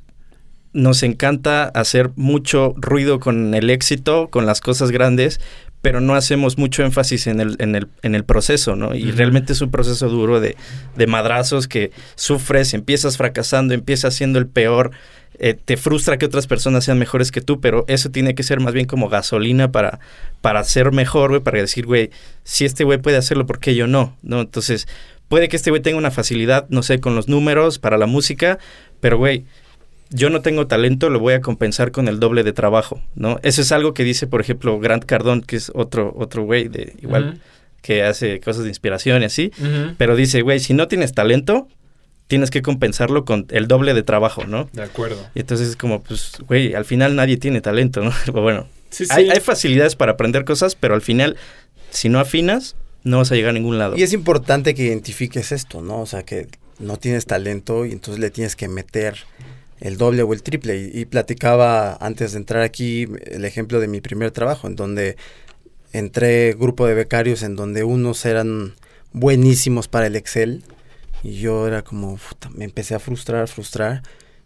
nos 0.74 1.04
encanta 1.04 1.66
hacer 1.66 2.12
mucho 2.16 2.74
ruido 2.78 3.20
con 3.20 3.54
el 3.54 3.70
éxito, 3.70 4.30
con 4.30 4.46
las 4.46 4.60
cosas 4.60 4.92
grandes, 4.92 5.40
pero 5.82 6.00
no 6.00 6.16
hacemos 6.16 6.58
mucho 6.58 6.84
énfasis 6.84 7.28
en 7.28 7.42
el, 7.42 7.56
en 7.60 7.76
el, 7.76 7.90
en 8.04 8.16
el 8.16 8.24
proceso, 8.24 8.76
¿no? 8.76 8.96
Y 8.96 9.12
realmente 9.12 9.54
es 9.54 9.62
un 9.62 9.70
proceso 9.70 10.08
duro 10.08 10.40
de, 10.40 10.56
de 10.96 11.08
madrazos 11.08 11.68
que 11.68 11.92
sufres, 12.16 12.74
empiezas 12.74 13.18
fracasando, 13.18 13.74
empiezas 13.74 14.14
siendo 14.14 14.40
el 14.40 14.48
peor, 14.48 14.92
eh, 15.40 15.54
te 15.54 15.78
frustra 15.78 16.18
que 16.18 16.26
otras 16.26 16.48
personas 16.48 16.86
sean 16.86 17.00
mejores 17.00 17.32
que 17.32 17.42
tú, 17.42 17.60
pero 17.60 17.86
eso 17.88 18.10
tiene 18.10 18.36
que 18.36 18.44
ser 18.44 18.60
más 18.60 18.74
bien 18.74 18.86
como 18.86 19.10
gasolina 19.10 19.72
para, 19.72 20.00
para 20.42 20.64
ser 20.64 20.92
mejor, 20.92 21.32
güey, 21.32 21.42
para 21.42 21.60
decir, 21.60 21.86
güey, 21.86 22.12
si 22.44 22.66
este 22.66 22.84
güey 22.84 23.00
puede 23.00 23.18
hacerlo, 23.18 23.46
¿por 23.46 23.60
qué 23.60 23.76
yo 23.76 23.88
no? 23.88 24.16
¿No? 24.22 24.42
Entonces, 24.42 24.88
puede 25.28 25.50
que 25.50 25.56
este 25.56 25.70
güey 25.70 25.82
tenga 25.82 25.98
una 25.98 26.12
facilidad, 26.12 26.68
no 26.70 26.84
sé, 26.84 27.00
con 27.00 27.16
los 27.16 27.28
números, 27.28 27.80
para 27.80 27.98
la 27.98 28.06
música, 28.06 28.60
pero, 29.00 29.18
güey, 29.18 29.46
yo 30.10 30.30
no 30.30 30.42
tengo 30.42 30.68
talento, 30.68 31.10
lo 31.10 31.20
voy 31.20 31.34
a 31.34 31.42
compensar 31.42 31.92
con 31.92 32.08
el 32.08 32.20
doble 32.20 32.44
de 32.44 32.54
trabajo, 32.54 33.02
¿no? 33.16 33.40
Eso 33.42 33.62
es 33.62 33.72
algo 33.72 33.94
que 33.94 34.04
dice, 34.04 34.28
por 34.28 34.42
ejemplo, 34.42 34.80
Grant 34.80 35.06
Cardone, 35.06 35.42
que 35.42 35.56
es 35.56 35.72
otro, 35.74 36.14
otro 36.18 36.44
güey 36.44 36.68
de 36.68 36.94
igual... 37.02 37.40
que 37.82 38.02
hace 38.02 38.40
cosas 38.40 38.64
de 38.64 38.70
inspiración 38.70 39.24
y 39.24 39.26
así, 39.26 39.52
pero 39.98 40.16
dice, 40.16 40.42
güey, 40.42 40.62
si 40.62 40.74
no 40.74 40.88
tienes 40.88 41.14
talento, 41.14 41.68
tienes 42.34 42.50
que 42.50 42.64
compensarlo 42.64 43.26
con 43.26 43.46
el 43.52 43.68
doble 43.68 43.94
de 43.94 44.02
trabajo, 44.02 44.48
¿no? 44.48 44.68
De 44.74 44.82
acuerdo. 44.82 45.24
Y 45.36 45.42
entonces 45.42 45.68
es 45.68 45.76
como, 45.76 46.02
pues, 46.02 46.32
güey, 46.48 46.74
al 46.74 46.84
final 46.84 47.16
nadie 47.16 47.38
tiene 47.38 47.62
talento, 47.62 48.02
¿no? 48.02 48.12
bueno, 48.42 48.68
Hay, 49.12 49.30
hay, 49.30 49.40
facilidades 49.40 49.96
para 49.96 50.14
aprender 50.14 50.44
cosas, 50.44 50.74
pero 50.74 50.96
al 50.96 51.04
final, 51.04 51.38
si 51.92 52.10
no 52.10 52.20
afinas, 52.20 52.76
no 53.04 53.20
vas 53.20 53.32
a 53.32 53.36
llegar 53.36 53.52
a 53.52 53.54
ningún 53.54 53.78
lado. 53.78 53.96
Y 53.96 54.02
es 54.02 54.14
importante 54.14 54.74
que 54.74 54.86
identifiques 54.86 55.52
esto, 55.52 55.84
¿no? 55.84 56.02
O 56.02 56.08
sea, 56.08 56.24
que 56.24 56.48
no 56.80 56.98
tienes 56.98 57.28
talento 57.28 57.86
y 57.86 57.92
entonces 57.92 58.20
le 58.20 58.32
tienes 58.32 58.56
que 58.56 58.68
meter 58.68 59.16
el 59.80 59.98
doble 59.98 60.24
o 60.24 60.34
el 60.34 60.42
triple. 60.42 60.90
Y, 60.92 61.02
y 61.02 61.06
platicaba 61.06 61.98
antes 62.02 62.32
de 62.32 62.40
entrar 62.40 62.64
aquí 62.64 63.08
el 63.28 63.46
ejemplo 63.46 63.80
de 63.80 63.88
mi 63.88 64.02
primer 64.02 64.32
trabajo, 64.32 64.66
en 64.66 64.76
donde 64.76 65.18
entré 65.92 66.54
grupo 66.54 66.88
de 66.88 66.96
becarios 66.96 67.44
en 67.44 67.56
donde 67.56 67.84
unos 67.84 68.26
eran 68.26 68.74
buenísimos 69.12 69.88
para 69.88 70.08
el 70.08 70.16
Excel 70.16 70.64
y 71.24 71.40
yo 71.40 71.68
era 71.68 71.84
como, 71.84 72.20
me 72.56 72.66
empecé 72.66 72.96
a 72.96 73.00
frustrar, 73.00 73.48
frustrar. 73.48 74.04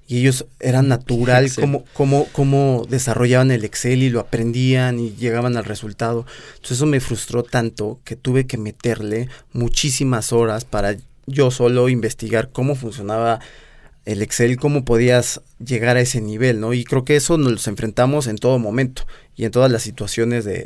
Y 0.08 0.20
ellos 0.20 0.46
eran 0.60 0.88
natural 0.88 1.52
como, 1.60 1.84
como, 1.94 2.26
como 2.32 2.86
desarrollaban 2.90 3.52
el 3.52 3.66
Excel 3.66 4.04
y 4.04 4.10
lo 4.10 4.22
aprendían 4.22 5.00
y 5.00 5.16
llegaban 5.16 5.58
al 5.58 5.66
resultado. 5.66 6.26
Entonces 6.56 6.78
eso 6.78 6.86
me 6.86 7.00
frustró 7.00 7.44
tanto 7.44 8.00
que 8.06 8.16
tuve 8.16 8.48
que 8.48 8.58
meterle 8.58 9.28
muchísimas 9.52 10.32
horas 10.32 10.64
para 10.64 10.96
yo 11.26 11.52
solo 11.52 11.90
investigar 11.90 12.52
cómo 12.52 12.76
funcionaba 12.76 13.40
el 14.08 14.22
Excel, 14.22 14.56
cómo 14.56 14.86
podías 14.86 15.42
llegar 15.60 15.98
a 15.98 16.00
ese 16.00 16.22
nivel, 16.22 16.62
¿no? 16.62 16.74
Y 16.74 16.86
creo 16.86 17.04
que 17.04 17.18
eso 17.18 17.38
nos 17.38 17.68
enfrentamos 17.68 18.28
en 18.28 18.38
todo 18.38 18.58
momento 18.58 19.06
y 19.36 19.44
en 19.44 19.52
todas 19.52 19.70
las 19.70 19.82
situaciones 19.84 20.46
de, 20.46 20.64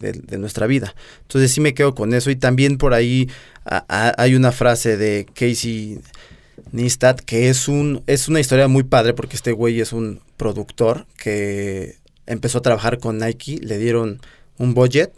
de, 0.00 0.38
nuestra 0.38 0.66
vida. 0.66 0.96
Entonces 1.22 1.52
sí 1.52 1.60
me 1.60 1.72
quedo 1.72 1.94
con 1.94 2.12
eso 2.14 2.32
y 2.32 2.36
también 2.36 2.78
por 2.78 2.92
ahí 2.92 3.30
hay 3.64 4.34
una 4.34 4.50
frase 4.50 4.96
de 4.96 5.24
Casey 5.34 6.00
Neistat 6.72 7.20
que 7.20 7.48
es, 7.48 7.68
un, 7.68 8.02
es 8.08 8.26
una 8.26 8.40
historia 8.40 8.66
muy 8.66 8.82
padre 8.82 9.14
porque 9.14 9.36
este 9.36 9.52
güey 9.52 9.80
es 9.80 9.92
un 9.92 10.20
productor 10.36 11.06
que 11.16 11.94
empezó 12.26 12.58
a 12.58 12.62
trabajar 12.62 12.98
con 12.98 13.18
Nike, 13.18 13.60
le 13.62 13.78
dieron 13.78 14.20
un 14.58 14.74
budget 14.74 15.12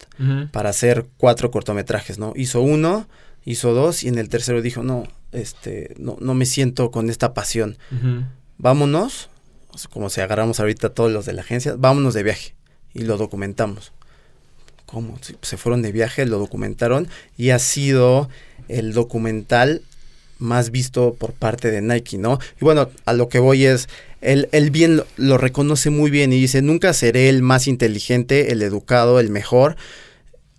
para 0.52 0.68
hacer 0.68 1.06
cuatro 1.16 1.50
cortometrajes, 1.50 2.18
¿no? 2.18 2.34
Hizo 2.36 2.60
uno, 2.60 3.08
hizo 3.46 3.72
dos 3.72 4.04
y 4.04 4.08
en 4.08 4.18
el 4.18 4.28
tercero 4.28 4.60
dijo, 4.60 4.82
no, 4.82 5.08
este, 5.32 5.94
no, 5.98 6.16
no 6.20 6.34
me 6.34 6.46
siento 6.46 6.90
con 6.90 7.10
esta 7.10 7.34
pasión. 7.34 7.76
Vámonos, 8.58 9.28
como 9.90 10.10
si 10.10 10.20
agarramos 10.20 10.60
ahorita 10.60 10.90
todos 10.90 11.10
los 11.10 11.26
de 11.26 11.32
la 11.32 11.42
agencia, 11.42 11.74
vámonos 11.76 12.14
de 12.14 12.22
viaje 12.22 12.54
y 12.94 13.02
lo 13.02 13.16
documentamos. 13.16 13.92
¿Cómo? 14.86 15.18
Se 15.40 15.56
fueron 15.56 15.82
de 15.82 15.90
viaje, 15.90 16.26
lo 16.26 16.38
documentaron 16.38 17.08
y 17.38 17.50
ha 17.50 17.58
sido 17.58 18.28
el 18.68 18.92
documental 18.92 19.82
más 20.38 20.70
visto 20.70 21.14
por 21.14 21.32
parte 21.32 21.70
de 21.70 21.80
Nike, 21.80 22.18
¿no? 22.18 22.38
Y 22.60 22.64
bueno, 22.64 22.90
a 23.06 23.12
lo 23.12 23.28
que 23.28 23.38
voy 23.38 23.64
es, 23.64 23.88
él, 24.20 24.48
él 24.52 24.70
bien 24.70 25.02
lo, 25.16 25.38
reconoce 25.38 25.88
muy 25.88 26.10
bien 26.10 26.32
y 26.32 26.40
dice, 26.40 26.60
nunca 26.62 26.92
seré 26.92 27.28
el 27.28 27.42
más 27.42 27.68
inteligente, 27.68 28.52
el 28.52 28.60
educado, 28.60 29.20
el 29.20 29.30
mejor 29.30 29.76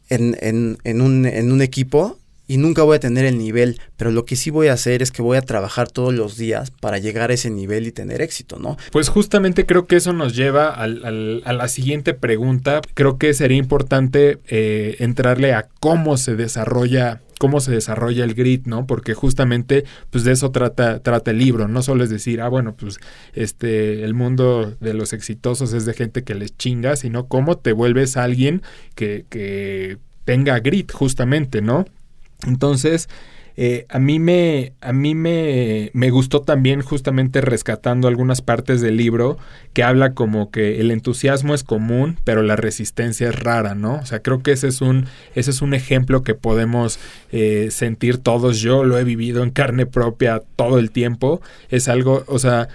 en, 0.09 0.37
en, 0.41 0.77
en, 0.83 1.01
un, 1.01 1.25
en 1.25 1.51
un 1.51 1.61
equipo, 1.61 2.17
y 2.47 2.57
nunca 2.57 2.83
voy 2.83 2.97
a 2.97 2.99
tener 2.99 3.25
el 3.25 3.37
nivel, 3.37 3.79
pero 3.97 4.11
lo 4.11 4.25
que 4.25 4.35
sí 4.35 4.49
voy 4.49 4.67
a 4.67 4.73
hacer 4.73 5.01
es 5.01 5.11
que 5.11 5.21
voy 5.21 5.37
a 5.37 5.41
trabajar 5.41 5.89
todos 5.89 6.13
los 6.13 6.37
días 6.37 6.71
para 6.71 6.97
llegar 6.97 7.31
a 7.31 7.33
ese 7.33 7.49
nivel 7.49 7.87
y 7.87 7.91
tener 7.91 8.21
éxito, 8.21 8.59
¿no? 8.59 8.77
Pues 8.91 9.09
justamente 9.09 9.65
creo 9.65 9.85
que 9.87 9.95
eso 9.95 10.13
nos 10.13 10.35
lleva 10.35 10.69
al, 10.69 11.41
a 11.45 11.53
la 11.53 11.67
siguiente 11.67 12.13
pregunta. 12.13 12.81
Creo 12.93 13.17
que 13.17 13.33
sería 13.33 13.57
importante 13.57 14.39
eh, 14.47 14.97
entrarle 14.99 15.53
a 15.53 15.67
cómo 15.79 16.17
se 16.17 16.35
desarrolla 16.35 17.21
cómo 17.39 17.59
se 17.59 17.71
desarrolla 17.73 18.23
el 18.23 18.35
grit, 18.35 18.67
¿no? 18.67 18.87
Porque 18.87 19.13
justamente 19.13 19.83
pues 20.11 20.23
de 20.23 20.31
eso 20.31 20.51
trata, 20.51 20.99
trata 20.99 21.31
el 21.31 21.39
libro, 21.39 21.67
no 21.67 21.81
solo 21.81 22.05
es 22.05 22.09
decir, 22.09 22.39
ah, 22.39 22.47
bueno, 22.47 22.73
pues 22.73 22.99
este, 23.33 24.05
el 24.05 24.13
mundo 24.13 24.77
de 24.79 24.93
los 24.93 25.11
exitosos 25.11 25.73
es 25.73 25.85
de 25.85 25.93
gente 25.93 26.23
que 26.23 26.35
les 26.35 26.55
chinga, 26.55 26.95
sino 26.95 27.27
cómo 27.27 27.57
te 27.57 27.73
vuelves 27.73 28.15
alguien 28.15 28.61
que, 28.95 29.25
que 29.29 29.97
tenga 30.23 30.57
grit, 30.59 30.93
justamente, 30.93 31.61
¿no? 31.61 31.85
Entonces, 32.45 33.09
eh, 33.55 33.85
a 33.89 33.99
mí, 33.99 34.17
me, 34.17 34.73
a 34.81 34.93
mí 34.93 35.13
me, 35.13 35.91
me, 35.93 36.09
gustó 36.09 36.41
también 36.41 36.81
justamente 36.81 37.39
rescatando 37.39 38.07
algunas 38.07 38.41
partes 38.41 38.81
del 38.81 38.97
libro 38.97 39.37
que 39.73 39.83
habla 39.83 40.13
como 40.13 40.49
que 40.49 40.79
el 40.79 40.89
entusiasmo 40.89 41.53
es 41.53 41.63
común, 41.63 42.17
pero 42.23 42.41
la 42.41 42.55
resistencia 42.55 43.29
es 43.29 43.39
rara, 43.39 43.75
¿no? 43.75 43.97
O 43.97 44.05
sea, 44.07 44.21
creo 44.21 44.41
que 44.41 44.53
ese 44.53 44.69
es 44.69 44.81
un, 44.81 45.05
ese 45.35 45.51
es 45.51 45.61
un 45.61 45.75
ejemplo 45.75 46.23
que 46.23 46.33
podemos 46.33 46.97
eh, 47.31 47.67
sentir 47.69 48.17
todos. 48.17 48.59
Yo 48.59 48.83
lo 48.83 48.97
he 48.97 49.03
vivido 49.03 49.43
en 49.43 49.51
carne 49.51 49.85
propia 49.85 50.41
todo 50.55 50.79
el 50.79 50.89
tiempo. 50.89 51.39
Es 51.69 51.87
algo, 51.87 52.23
o 52.25 52.39
sea, 52.39 52.69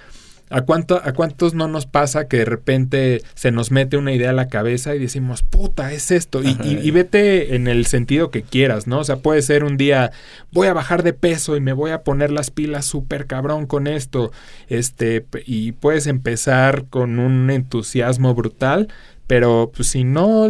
¿A, 0.50 0.62
cuánto, 0.62 1.00
¿A 1.02 1.12
cuántos 1.12 1.54
no 1.54 1.68
nos 1.68 1.86
pasa 1.86 2.28
que 2.28 2.38
de 2.38 2.44
repente 2.44 3.22
se 3.34 3.50
nos 3.50 3.70
mete 3.70 3.96
una 3.96 4.12
idea 4.12 4.30
a 4.30 4.34
la 4.34 4.48
cabeza 4.48 4.94
y 4.94 4.98
decimos, 4.98 5.42
puta, 5.42 5.92
es 5.92 6.10
esto? 6.10 6.40
Y, 6.42 6.90
vete 6.90 7.54
en 7.54 7.68
el 7.68 7.86
sentido 7.86 8.30
que 8.30 8.42
quieras, 8.42 8.86
¿no? 8.86 9.00
O 9.00 9.04
sea, 9.04 9.16
puede 9.16 9.42
ser 9.42 9.64
un 9.64 9.76
día, 9.76 10.10
voy 10.52 10.68
a 10.68 10.72
bajar 10.72 11.02
de 11.02 11.12
peso 11.12 11.56
y 11.56 11.60
me 11.60 11.72
voy 11.72 11.90
a 11.90 12.02
poner 12.02 12.30
las 12.30 12.50
pilas 12.50 12.86
súper 12.86 13.26
cabrón 13.26 13.66
con 13.66 13.86
esto. 13.86 14.32
Este, 14.68 15.24
y 15.44 15.72
puedes 15.72 16.06
empezar 16.06 16.86
con 16.90 17.18
un 17.18 17.50
entusiasmo 17.50 18.34
brutal, 18.34 18.88
pero 19.26 19.70
pues 19.74 19.88
si 19.88 20.04
no 20.04 20.48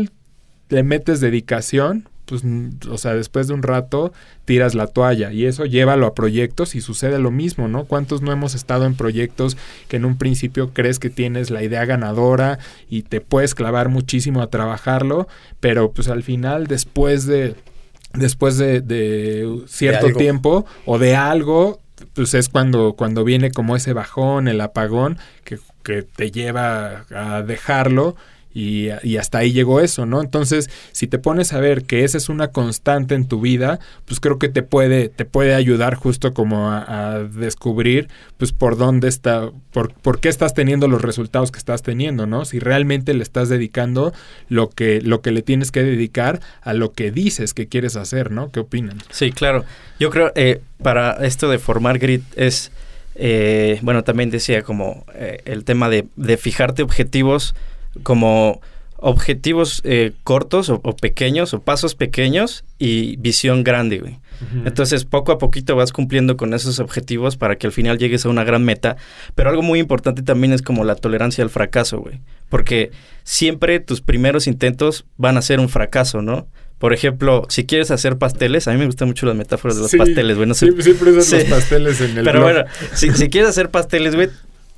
le 0.69 0.83
metes 0.83 1.21
dedicación, 1.21 2.09
pues, 2.29 2.43
o 2.89 2.99
sea, 2.99 3.15
después 3.15 3.49
de 3.49 3.55
un 3.55 3.63
rato 3.63 4.13
tiras 4.45 4.75
la 4.75 4.87
toalla 4.87 5.33
y 5.33 5.47
eso 5.47 5.65
llévalo 5.65 6.07
a 6.07 6.15
proyectos 6.15 6.75
y 6.75 6.81
sucede 6.81 7.19
lo 7.19 7.31
mismo, 7.31 7.69
¿no? 7.69 7.85
¿Cuántos 7.85 8.21
no 8.21 8.33
hemos 8.33 8.55
estado 8.55 8.85
en 8.85 8.95
proyectos 8.95 9.57
que 9.89 9.97
en 9.97 10.05
un 10.05 10.19
principio 10.19 10.73
crees 10.75 10.99
que 10.99 11.11
tienes 11.11 11.51
la 11.51 11.63
idea 11.63 11.85
ganadora 11.87 12.59
y 12.91 13.03
te 13.03 13.21
puedes 13.21 13.55
clavar 13.55 13.89
muchísimo 13.89 14.43
a 14.43 14.51
trabajarlo, 14.51 15.27
pero 15.61 15.93
pues 15.93 16.09
al 16.09 16.23
final 16.23 16.67
después 16.67 17.27
de 17.27 17.55
después 18.15 18.59
de, 18.59 19.63
cierto 19.67 20.13
tiempo 20.13 20.67
o 20.87 20.99
de 20.99 21.17
algo 21.17 21.81
pues 22.15 22.35
es 22.35 22.49
cuando, 22.49 22.95
cuando 22.95 23.25
viene 23.25 23.51
como 23.51 23.75
ese 23.75 23.93
bajón, 23.93 24.49
el 24.49 24.61
apagón, 24.61 25.19
que, 25.45 25.59
que 25.83 26.03
te 26.03 26.31
lleva 26.31 27.05
a 27.11 27.43
dejarlo 27.43 28.17
y, 28.55 28.89
hasta 29.19 29.39
ahí 29.39 29.53
llegó 29.53 29.81
eso, 29.81 30.07
¿no? 30.07 30.21
Entonces, 30.21 30.71
si 30.93 31.07
te 31.07 31.19
pones 31.19 31.53
a 31.53 31.61
ver 31.61 31.85
que 31.85 32.05
esa 32.05 32.19
es 32.19 32.29
una 32.29 32.49
constante 32.49 33.15
en 33.15 33.27
tu 33.27 33.41
vida, 33.41 33.79
pues 34.05 34.21
creo 34.21 34.39
que 34.39 34.49
te 34.49 34.63
puede, 34.63 35.09
te 35.09 35.25
puede 35.25 35.55
ayudar 35.55 35.95
justo 35.95 36.33
como 36.35 36.71
a, 36.71 37.21
descubrir, 37.33 38.09
pues 38.37 38.53
por 38.53 38.77
dónde 38.77 39.09
está, 39.09 39.51
por, 39.73 39.93
por, 39.93 40.19
qué 40.21 40.29
estás 40.29 40.55
teniendo 40.55 40.89
los 40.89 41.03
resultados 41.03 41.53
que 41.53 41.59
estás 41.59 41.83
teniendo, 41.83 42.27
¿no? 42.27 42.45
Si 42.45 42.59
realmente 42.59 43.15
le 43.15 43.23
estás 43.23 43.49
dedicando 43.49 44.13
lo 44.49 44.71
que, 44.71 45.01
lo 45.03 45.21
que 45.21 45.31
le 45.31 45.43
tienes 45.43 45.71
que 45.71 45.83
dedicar 45.83 46.41
a 46.63 46.73
lo 46.73 46.93
que 46.93 47.11
dices 47.11 47.55
que 47.55 47.69
quieres 47.69 47.97
hacer, 47.97 48.31
¿no? 48.33 48.51
¿Qué 48.51 48.61
opinan? 48.61 48.99
Sí, 49.11 49.31
claro. 49.31 49.65
Yo 50.01 50.11
creo, 50.11 50.33
eh, 50.35 50.63
para 50.83 51.13
esto 51.25 51.51
de 51.51 51.59
formar 51.59 51.99
grit 51.99 52.23
es... 52.37 52.73
Eh, 53.21 53.81
bueno, 53.83 54.05
también 54.05 54.31
decía 54.31 54.63
como 54.63 55.05
eh, 55.13 55.43
el 55.45 55.65
tema 55.65 55.89
de, 55.89 56.07
de 56.15 56.37
fijarte 56.37 56.85
objetivos 56.85 57.57
como 58.03 58.61
objetivos 59.01 59.81
eh, 59.85 60.13
cortos 60.25 60.71
o, 60.71 60.81
pequeños 60.81 61.55
o 61.55 61.61
pasos 61.61 61.95
pequeños 61.95 62.65
y 62.79 63.17
visión 63.17 63.65
grande, 63.65 63.99
güey. 63.99 64.19
Entonces, 64.65 65.05
poco 65.05 65.33
a 65.33 65.39
poquito 65.39 65.75
vas 65.75 65.91
cumpliendo 65.91 66.37
con 66.37 66.55
esos 66.55 66.79
objetivos 66.79 67.37
para 67.37 67.57
que 67.57 67.67
al 67.67 67.73
final 67.73 67.99
llegues 67.99 68.25
a 68.25 68.29
una 68.29 68.45
gran 68.45 68.65
meta. 68.65 68.97
Pero 69.35 69.51
algo 69.51 69.63
muy 69.63 69.81
importante 69.81 70.23
también 70.23 70.53
es 70.53 70.63
como 70.63 70.85
la 70.85 70.95
tolerancia 70.95 71.43
al 71.43 71.51
fracaso, 71.51 71.99
güey. 71.99 72.21
Porque 72.49 72.93
siempre 73.25 73.81
tus 73.81 74.01
primeros 74.01 74.47
intentos 74.47 75.07
van 75.17 75.37
a 75.37 75.43
ser 75.43 75.59
un 75.59 75.69
fracaso, 75.69 76.23
¿no? 76.23 76.47
Por 76.79 76.93
ejemplo, 76.93 77.47
si 77.49 77.67
quieres 77.67 77.91
hacer 77.91 78.17
pasteles, 78.17 78.69
a 78.69 78.73
mí 78.73 78.79
me 78.79 78.87
gustan 78.87 79.09
mucho 79.09 79.27
las 79.27 79.35
metáforas 79.35 79.77
de 79.77 79.83
los 79.83 79.95
pasteles, 79.97 80.37
güey. 80.37 80.55
siempre, 80.55 81.11
usas 81.11 81.33
los 81.33 81.45
pasteles 81.45 82.01
en 82.01 82.19
el 82.19 82.25
Pero 82.25 82.41
bueno, 82.41 82.65
si, 82.95 83.11
si 83.11 83.29
quieres 83.29 83.51
hacer 83.51 83.71
pasteles, 83.71 84.15
güey, 84.15 84.29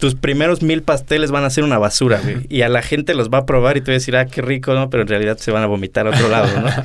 tus 0.00 0.14
primeros 0.14 0.62
mil 0.62 0.82
pasteles 0.82 1.30
van 1.30 1.44
a 1.44 1.50
ser 1.50 1.62
una 1.62 1.78
basura, 1.78 2.20
güey. 2.20 2.38
Y 2.48 2.62
a 2.62 2.68
la 2.68 2.82
gente 2.82 3.14
los 3.14 3.28
va 3.28 3.38
a 3.38 3.46
probar 3.46 3.76
y 3.76 3.82
te 3.82 3.92
va 3.92 3.94
a 3.94 3.98
decir, 3.98 4.16
ah, 4.16 4.26
qué 4.26 4.42
rico, 4.42 4.74
¿no? 4.74 4.90
Pero 4.90 5.02
en 5.02 5.08
realidad 5.08 5.38
se 5.38 5.52
van 5.52 5.62
a 5.62 5.66
vomitar 5.66 6.06
a 6.06 6.10
otro 6.10 6.28
lado, 6.28 6.48
¿no? 6.60 6.68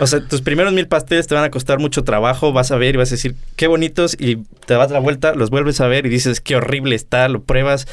O 0.00 0.06
sea, 0.08 0.18
tus 0.18 0.42
primeros 0.42 0.72
mil 0.72 0.88
pasteles 0.88 1.28
te 1.28 1.36
van 1.36 1.44
a 1.44 1.50
costar 1.52 1.78
mucho 1.78 2.02
trabajo, 2.02 2.52
vas 2.52 2.72
a 2.72 2.76
ver 2.76 2.96
y 2.96 2.98
vas 2.98 3.12
a 3.12 3.14
decir, 3.14 3.36
qué 3.54 3.68
bonitos, 3.68 4.16
y 4.18 4.38
te 4.66 4.74
das 4.74 4.90
la 4.90 4.98
vuelta, 4.98 5.36
los 5.36 5.48
vuelves 5.48 5.80
a 5.80 5.86
ver 5.86 6.06
y 6.06 6.08
dices, 6.08 6.40
qué 6.40 6.56
horrible 6.56 6.96
está, 6.96 7.28
lo 7.28 7.40
pruebas. 7.44 7.86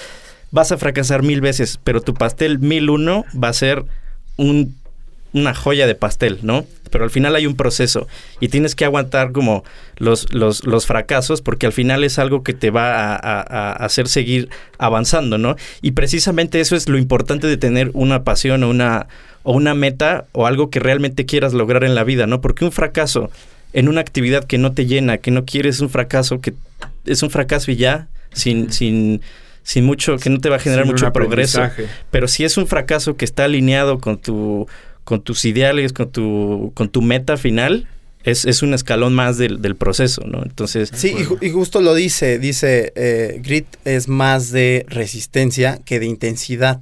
Vas 0.49 0.71
a 0.71 0.80
fracasar 0.80 1.21
mil 1.21 1.39
veces, 1.39 1.80
pero 1.84 2.02
tu 2.02 2.15
pastel 2.15 2.58
mil 2.58 2.89
uno 2.89 3.26
va 3.36 3.49
a 3.49 3.54
ser 3.54 3.86
un 4.38 4.76
una 5.34 5.54
joya 5.54 5.88
de 5.88 5.96
pastel, 5.96 6.39
¿no? 6.43 6.65
Pero 6.91 7.04
al 7.04 7.10
final 7.10 7.36
hay 7.36 7.48
un 7.48 7.56
proceso 7.56 8.08
y 8.39 8.50
tienes 8.50 8.76
que 8.76 8.86
aguantar 8.86 9.32
como 9.32 9.63
los, 9.98 10.32
los, 10.32 10.65
los 10.65 10.86
fracasos 10.86 11.41
porque 11.41 11.65
al 11.65 11.74
final 11.74 12.04
es 12.04 12.19
algo 12.19 12.43
que 12.43 12.54
te 12.54 12.69
va 12.69 13.15
a, 13.15 13.74
hacer 13.74 14.08
seguir 14.08 14.50
avanzando, 14.78 15.38
¿no? 15.38 15.56
Y 15.82 15.91
precisamente 15.91 16.60
eso 16.60 16.76
es 16.76 16.88
lo 16.88 16.98
importante 16.98 17.48
de 17.48 17.58
tener 17.58 17.89
una 17.93 18.24
pasión 18.24 18.63
o 18.63 18.69
una, 18.69 19.08
o 19.41 19.54
una 19.54 19.74
meta 19.74 20.26
o 20.34 20.46
algo 20.46 20.69
que 20.69 20.80
realmente 20.80 21.26
quieras 21.26 21.54
lograr 21.54 21.84
en 21.84 21.96
la 21.96 22.04
vida, 22.04 22.28
¿no? 22.28 22.41
Porque 22.41 22.63
un 22.63 22.72
fracaso 22.72 23.32
en 23.74 23.89
una 23.89 24.02
actividad 24.02 24.43
que 24.43 24.60
no 24.60 24.74
te 24.74 24.86
llena, 24.86 25.17
que 25.17 25.32
no 25.32 25.46
quieres, 25.46 25.80
un 25.80 25.89
fracaso 25.89 26.39
que 26.41 26.54
es 27.06 27.24
un 27.24 27.32
fracaso 27.32 27.72
y 27.72 27.76
ya, 27.76 28.08
sin, 28.34 28.72
sin, 28.72 29.22
sin 29.63 29.84
mucho, 29.84 30.17
que 30.17 30.30
no 30.30 30.39
te 30.39 30.50
va 30.50 30.58
a 30.58 30.60
generar 30.60 30.86
mucho 30.86 31.12
progreso. 31.12 31.63
Pero 32.12 32.28
si 32.28 32.43
es 32.43 32.58
un 32.58 32.67
fracaso 32.67 33.15
que 33.17 33.26
está 33.26 33.46
alineado 33.46 34.00
con 34.00 34.17
tu 34.17 34.67
con 35.04 35.22
tus 35.22 35.46
ideales, 35.46 35.94
con 35.94 36.12
tu, 36.12 36.72
con 36.76 36.89
tu 36.89 37.02
meta 37.02 37.38
final, 37.38 37.88
es, 38.24 38.46
es 38.46 38.63
un 38.63 38.74
escalón 38.74 39.13
más 39.13 39.38
del, 39.38 39.62
del, 39.62 39.76
proceso, 39.76 40.24
¿no? 40.26 40.44
Entonces... 40.44 40.89
Sí, 40.94 41.13
y, 41.42 41.50
justo 41.50 41.82
lo 41.82 41.94
dice, 41.94 42.39
dice, 42.39 42.94
eh, 42.96 43.39
grit 43.44 43.68
es 43.84 44.08
más 44.08 44.52
de 44.52 44.86
resistencia 44.88 45.80
que 45.84 46.00
de 46.00 46.06
intensidad. 46.06 46.80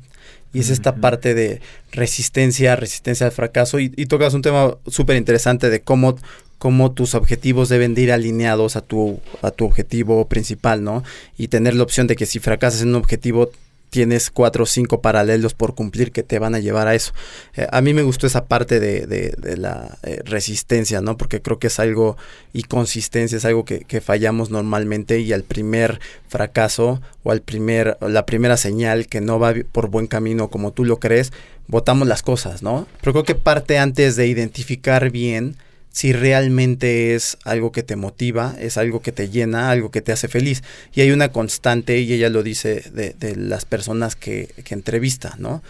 Y 0.54 0.60
es 0.60 0.70
esta 0.70 0.96
parte 0.96 1.34
de 1.34 1.62
resistencia, 1.94 2.76
resistencia 2.76 3.26
al 3.26 3.32
fracaso. 3.32 3.80
Y, 3.80 3.90
tocas 4.08 4.34
un 4.34 4.42
tema 4.42 4.76
súper 4.86 5.16
interesante 5.16 5.70
de 5.70 5.80
cómo, 5.82 6.18
cómo 6.58 6.92
tus 6.92 7.16
objetivos 7.16 7.70
deben 7.70 7.96
de 7.96 8.02
ir 8.02 8.12
alineados 8.12 8.76
a 8.76 8.82
tu, 8.82 9.22
a 9.42 9.52
tu 9.52 9.66
objetivo 9.66 10.28
principal, 10.28 10.84
¿no? 10.84 11.04
Y 11.38 11.48
tener 11.48 11.74
la 11.74 11.84
opción 11.84 12.06
de 12.08 12.18
que 12.18 12.26
si 12.26 12.40
fracasas 12.40 12.82
en 12.82 12.90
un 12.90 12.96
objetivo, 12.96 13.50
tienes 13.92 14.32
cuatro 14.32 14.64
o 14.64 14.66
cinco 14.66 15.02
paralelos 15.02 15.54
por 15.54 15.76
cumplir 15.76 16.14
que 16.14 16.24
te 16.24 16.40
van 16.40 16.56
a 16.56 16.60
llevar 16.60 16.88
a 16.88 16.96
eso. 16.96 17.12
Eh, 17.56 17.68
a 17.72 17.82
mí 17.82 17.94
me 17.94 18.04
gustó 18.04 18.26
esa 18.26 18.46
parte 18.46 18.80
de, 18.80 19.06
de, 19.06 19.58
la 19.58 19.98
eh, 20.04 20.22
resistencia, 20.24 21.02
¿no? 21.02 21.18
Porque 21.18 21.42
creo 21.42 21.60
que 21.60 21.68
es 21.68 21.78
algo, 21.78 22.16
y 22.54 22.64
consistencia 22.64 23.38
es 23.38 23.44
algo 23.44 23.66
que, 23.66 23.82
que, 23.82 24.00
fallamos 24.00 24.50
normalmente 24.50 25.20
y 25.20 25.34
al 25.34 25.44
primer 25.44 26.00
fracaso 26.30 27.02
o 27.24 27.32
al 27.32 27.42
primer, 27.42 27.98
la 28.00 28.26
primera 28.26 28.56
señal 28.56 29.08
que 29.08 29.20
no 29.20 29.40
va 29.40 29.54
por 29.74 29.90
buen 29.90 30.08
camino 30.08 30.50
como 30.50 30.72
tú 30.72 30.86
lo 30.86 31.00
crees, 31.00 31.34
votamos 31.68 32.08
las 32.08 32.24
cosas, 32.24 32.64
¿no? 32.64 32.88
Pero 33.02 33.12
creo 33.12 33.24
que 33.26 33.36
parte 33.36 33.78
antes 33.78 34.16
de 34.16 34.26
identificar 34.26 35.12
bien 35.12 35.58
si 35.92 36.14
realmente 36.14 37.16
es 37.16 37.38
algo 37.44 37.72
que 37.72 37.84
te 37.84 37.96
motiva, 37.96 38.56
es 38.60 38.78
algo 38.78 39.02
que 39.02 39.12
te 39.12 39.30
llena, 39.30 39.70
algo 39.70 39.92
que 39.92 40.02
te 40.02 40.12
hace 40.12 40.28
feliz. 40.28 40.64
Y 40.94 41.02
hay 41.02 41.12
una 41.12 41.32
constante, 41.32 42.00
y 42.00 42.14
ella 42.14 42.30
lo 42.30 42.44
dice 42.44 42.84
de, 42.94 43.14
de 43.14 43.36
las 43.36 43.66
personas 43.66 44.16
que, 44.16 44.50
que 44.64 44.74
entrevista, 44.74 45.36
¿no? 45.38 45.62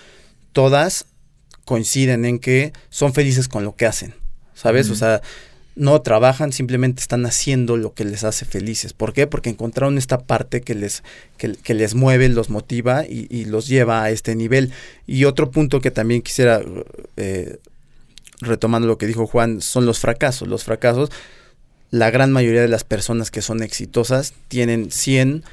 Todas 0.53 1.05
coinciden 1.65 2.25
en 2.25 2.39
que 2.39 2.73
son 2.89 3.13
felices 3.13 3.47
con 3.47 3.63
lo 3.63 3.75
que 3.75 3.85
hacen, 3.85 4.13
¿sabes? 4.53 4.89
O 4.89 4.95
sea, 4.95 5.21
no 5.75 6.01
trabajan, 6.01 6.51
simplemente 6.51 7.01
están 7.01 7.25
haciendo 7.25 7.77
lo 7.77 7.93
que 7.93 8.03
les 8.03 8.23
hace 8.23 8.45
felices. 8.45 8.93
¿Por 8.93 9.13
qué? 9.13 9.25
Porque 9.25 9.49
encontraron 9.49 9.97
esta 9.97 10.19
parte 10.19 10.61
que 10.61 10.75
les, 10.75 11.01
que, 11.37 11.73
les 11.73 11.95
mueve, 11.95 12.29
los 12.29 12.49
motiva 12.49 13.05
y, 13.05 13.27
y, 13.29 13.45
los 13.45 13.67
lleva 13.67 14.03
a 14.03 14.11
este 14.11 14.35
nivel. 14.35 14.71
Y 15.07 15.25
otro 15.25 15.49
punto 15.49 15.79
que 15.79 15.91
también 15.91 16.21
quisiera 16.21 16.61
eh, 17.17 17.57
retomando 18.41 18.87
lo 18.87 18.97
que 18.97 19.07
dijo 19.07 19.27
Juan, 19.27 19.61
son 19.61 19.85
los 19.85 19.99
fracasos. 19.99 20.47
Los 20.47 20.63
fracasos, 20.63 21.09
la 21.89 22.09
gran 22.09 22.31
mayoría 22.31 22.61
de 22.61 22.67
las 22.67 22.83
personas 22.83 23.31
que 23.31 23.41
son 23.41 23.63
exitosas 23.63 24.33
tienen 24.47 24.91
100 24.91 25.43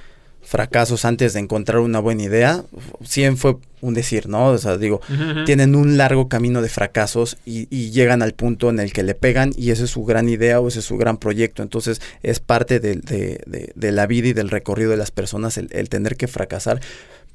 fracasos 0.40 1.04
antes 1.04 1.34
de 1.34 1.40
encontrar 1.40 1.80
una 1.80 1.98
buena 1.98 2.22
idea. 2.22 2.64
100 3.04 3.36
fue 3.36 3.56
un 3.82 3.92
decir, 3.92 4.28
¿no? 4.28 4.46
O 4.46 4.58
sea, 4.58 4.78
digo, 4.78 5.00
tienen 5.44 5.74
un 5.74 5.98
largo 5.98 6.28
camino 6.28 6.62
de 6.62 6.70
fracasos 6.70 7.36
y, 7.44 7.66
llegan 7.90 8.22
al 8.22 8.32
punto 8.32 8.70
en 8.70 8.78
el 8.78 8.92
que 8.92 9.02
le 9.02 9.14
pegan 9.14 9.52
y 9.56 9.72
esa 9.72 9.84
es 9.84 9.90
su 9.90 10.04
gran 10.04 10.28
idea 10.28 10.60
o 10.60 10.68
ese 10.68 10.78
es 10.78 10.86
su 10.86 10.96
gran 10.96 11.18
proyecto. 11.18 11.62
Entonces 11.62 12.00
es 12.22 12.40
parte 12.40 12.80
de, 12.80 13.72
la 13.76 14.06
vida 14.06 14.28
y 14.28 14.32
del 14.32 14.48
recorrido 14.48 14.90
de 14.92 14.96
las 14.96 15.10
personas 15.10 15.58
el, 15.58 15.68
el 15.72 15.88
tener 15.88 16.16
que 16.16 16.28
fracasar 16.28 16.80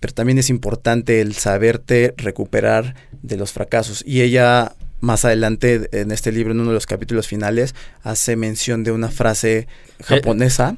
pero 0.03 0.13
también 0.13 0.37
es 0.37 0.49
importante 0.49 1.21
el 1.21 1.33
saberte 1.33 2.13
recuperar 2.17 2.93
de 3.21 3.37
los 3.37 3.53
fracasos. 3.53 4.03
Y 4.05 4.19
ella 4.19 4.75
más 5.03 5.25
adelante 5.25 5.89
en 5.91 6.11
este 6.11 6.31
libro, 6.31 6.53
en 6.53 6.61
uno 6.61 6.69
de 6.69 6.75
los 6.75 6.85
capítulos 6.85 7.27
finales, 7.27 7.75
hace 8.03 8.37
mención 8.37 8.85
de 8.85 8.93
una 8.93 9.09
frase 9.09 9.67
japonesa. 10.01 10.77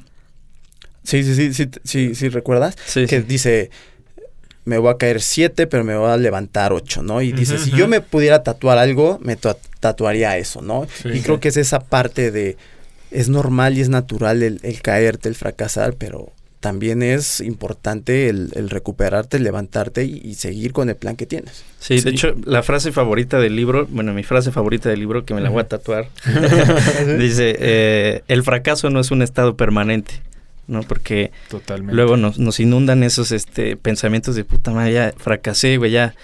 Sí, 1.04 1.22
sí, 1.22 1.36
sí, 1.36 1.54
sí, 1.54 1.70
sí, 1.84 2.14
sí, 2.16 2.28
¿recuerdas? 2.28 2.76
Sí, 2.86 3.06
que 3.06 3.20
dice, 3.22 3.70
me 4.64 4.78
voy 4.78 4.90
a 4.90 4.96
caer 4.96 5.22
siete, 5.22 5.68
pero 5.68 5.84
me 5.84 5.96
voy 5.96 6.10
a 6.10 6.16
levantar 6.16 6.72
ocho, 6.72 7.04
¿no? 7.04 7.22
Y 7.22 7.30
dice, 7.30 7.56
si 7.56 7.70
yo 7.70 7.86
me 7.86 8.00
pudiera 8.00 8.42
tatuar 8.42 8.78
algo, 8.78 9.20
me 9.22 9.36
tatuaría 9.78 10.36
eso, 10.38 10.60
¿no? 10.60 10.88
y 11.04 11.20
creo 11.20 11.38
que 11.38 11.46
es 11.46 11.56
esa 11.56 11.78
parte 11.78 12.32
de, 12.32 12.56
es 13.12 13.28
normal 13.28 13.78
y 13.78 13.82
es 13.82 13.88
natural 13.88 14.42
el, 14.42 14.58
el 14.64 14.82
caerte, 14.82 15.28
el 15.28 15.36
fracasar, 15.36 15.94
pero 15.94 16.32
también 16.60 17.02
es 17.02 17.40
importante 17.40 18.28
el, 18.28 18.70
recuperarte, 18.70 19.38
levantarte 19.38 20.04
y, 20.04 20.34
seguir 20.34 20.72
con 20.72 20.88
el 20.88 20.96
plan 20.96 21.16
que 21.16 21.26
tienes. 21.26 21.64
Sí, 21.78 22.00
de 22.00 22.10
hecho, 22.10 22.34
la 22.44 22.62
frase 22.62 22.92
favorita 22.92 23.38
del 23.38 23.56
libro, 23.56 23.86
bueno, 23.88 24.12
mi 24.12 24.22
frase 24.22 24.50
favorita 24.50 24.88
del 24.88 25.00
libro, 25.00 25.24
que 25.24 25.34
me 25.34 25.40
la 25.40 25.50
voy 25.50 25.60
a 25.60 25.68
tatuar, 25.68 26.08
dice, 27.18 27.56
eh, 27.58 28.22
el 28.28 28.42
fracaso 28.42 28.90
no 28.90 29.00
es 29.00 29.10
un 29.10 29.22
estado 29.22 29.56
permanente. 29.56 30.22
¿no? 30.68 30.82
Porque 30.82 31.30
luego 31.80 32.16
nos, 32.16 32.40
nos, 32.40 32.58
inundan 32.58 33.04
esos 33.04 33.30
este, 33.30 33.76
pensamientos 33.76 34.34
de 34.34 34.42
puta 34.42 34.72
madre, 34.72 34.92
ya 34.94 35.14
fracasé, 35.16 35.76
güey, 35.76 35.92
ya. 35.92 36.14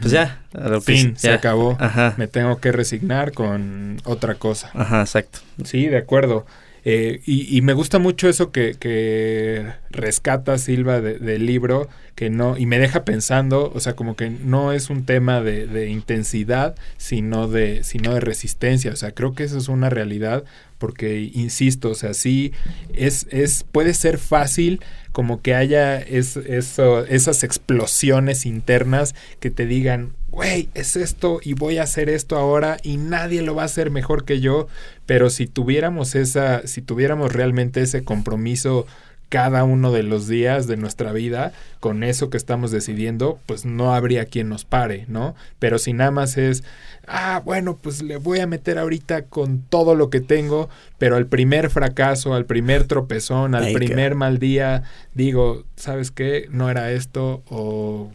Pues 0.00 0.10
ya, 0.10 0.40
a 0.54 0.68
lo 0.68 0.80
fin, 0.80 1.18
se 1.18 1.30
acabó. 1.30 1.76
Ajá. 1.78 2.14
Me 2.16 2.26
tengo 2.26 2.58
que 2.58 2.72
resignar 2.72 3.32
con 3.32 4.00
otra 4.04 4.36
cosa. 4.36 4.70
Ajá, 4.72 5.02
exacto. 5.02 5.40
Sí, 5.64 5.86
de 5.86 5.98
acuerdo. 5.98 6.46
Eh, 6.84 7.20
y, 7.26 7.62
me 7.62 7.74
gusta 7.74 8.00
mucho 8.00 8.28
eso 8.28 8.50
que, 8.50 9.72
rescata 9.90 10.58
Silva 10.58 11.00
del 11.00 11.46
libro, 11.46 11.88
que 12.16 12.28
no, 12.28 12.58
y 12.58 12.66
me 12.66 12.78
deja 12.78 13.04
pensando, 13.04 13.70
o 13.72 13.80
sea, 13.80 13.94
como 13.94 14.16
que 14.16 14.30
no 14.30 14.72
es 14.72 14.90
un 14.90 15.04
tema 15.04 15.40
de, 15.40 15.88
intensidad, 15.88 16.74
sino 16.96 17.46
de, 17.46 17.84
sino 17.84 18.14
de 18.14 18.20
resistencia. 18.20 18.92
O 18.92 18.96
sea, 18.96 19.12
creo 19.12 19.34
que 19.34 19.44
eso 19.44 19.58
es 19.58 19.68
una 19.68 19.90
realidad, 19.90 20.44
porque, 20.78 21.30
insisto, 21.32 21.90
o 21.90 21.94
sea, 21.94 22.14
sí, 22.14 22.52
es, 22.94 23.26
es, 23.30 23.64
puede 23.70 23.94
ser 23.94 24.18
fácil 24.18 24.80
como 25.12 25.42
que 25.42 25.54
haya 25.54 26.00
es, 26.00 26.36
eso, 26.36 27.04
esas 27.04 27.44
explosiones 27.44 28.46
internas 28.46 29.14
que 29.38 29.50
te 29.50 29.66
digan, 29.66 30.14
güey, 30.32 30.70
es 30.74 30.96
esto 30.96 31.40
y 31.42 31.52
voy 31.52 31.76
a 31.76 31.82
hacer 31.82 32.08
esto 32.08 32.36
ahora 32.36 32.78
y 32.82 32.96
nadie 32.96 33.42
lo 33.42 33.54
va 33.54 33.62
a 33.62 33.66
hacer 33.66 33.90
mejor 33.90 34.24
que 34.24 34.40
yo, 34.40 34.66
pero 35.06 35.28
si 35.28 35.46
tuviéramos 35.46 36.14
esa, 36.14 36.66
si 36.66 36.80
tuviéramos 36.80 37.32
realmente 37.32 37.82
ese 37.82 38.02
compromiso 38.02 38.86
cada 39.28 39.64
uno 39.64 39.92
de 39.92 40.02
los 40.02 40.28
días 40.28 40.66
de 40.66 40.76
nuestra 40.76 41.12
vida 41.12 41.52
con 41.80 42.02
eso 42.02 42.28
que 42.30 42.36
estamos 42.36 42.70
decidiendo, 42.70 43.38
pues 43.46 43.64
no 43.64 43.94
habría 43.94 44.26
quien 44.26 44.48
nos 44.48 44.64
pare, 44.64 45.06
¿no? 45.08 45.34
Pero 45.58 45.78
si 45.78 45.92
nada 45.92 46.10
más 46.10 46.36
es, 46.36 46.64
ah, 47.06 47.40
bueno, 47.44 47.78
pues 47.80 48.02
le 48.02 48.16
voy 48.16 48.40
a 48.40 48.46
meter 48.46 48.78
ahorita 48.78 49.24
con 49.24 49.62
todo 49.62 49.94
lo 49.94 50.10
que 50.10 50.20
tengo, 50.20 50.68
pero 50.98 51.16
al 51.16 51.26
primer 51.26 51.70
fracaso, 51.70 52.34
al 52.34 52.44
primer 52.44 52.84
tropezón, 52.84 53.54
al 53.54 53.72
primer 53.72 54.14
mal 54.14 54.38
día, 54.38 54.82
digo, 55.14 55.64
¿sabes 55.76 56.10
qué? 56.10 56.46
No 56.50 56.70
era 56.70 56.92
esto 56.92 57.42
o 57.48 58.10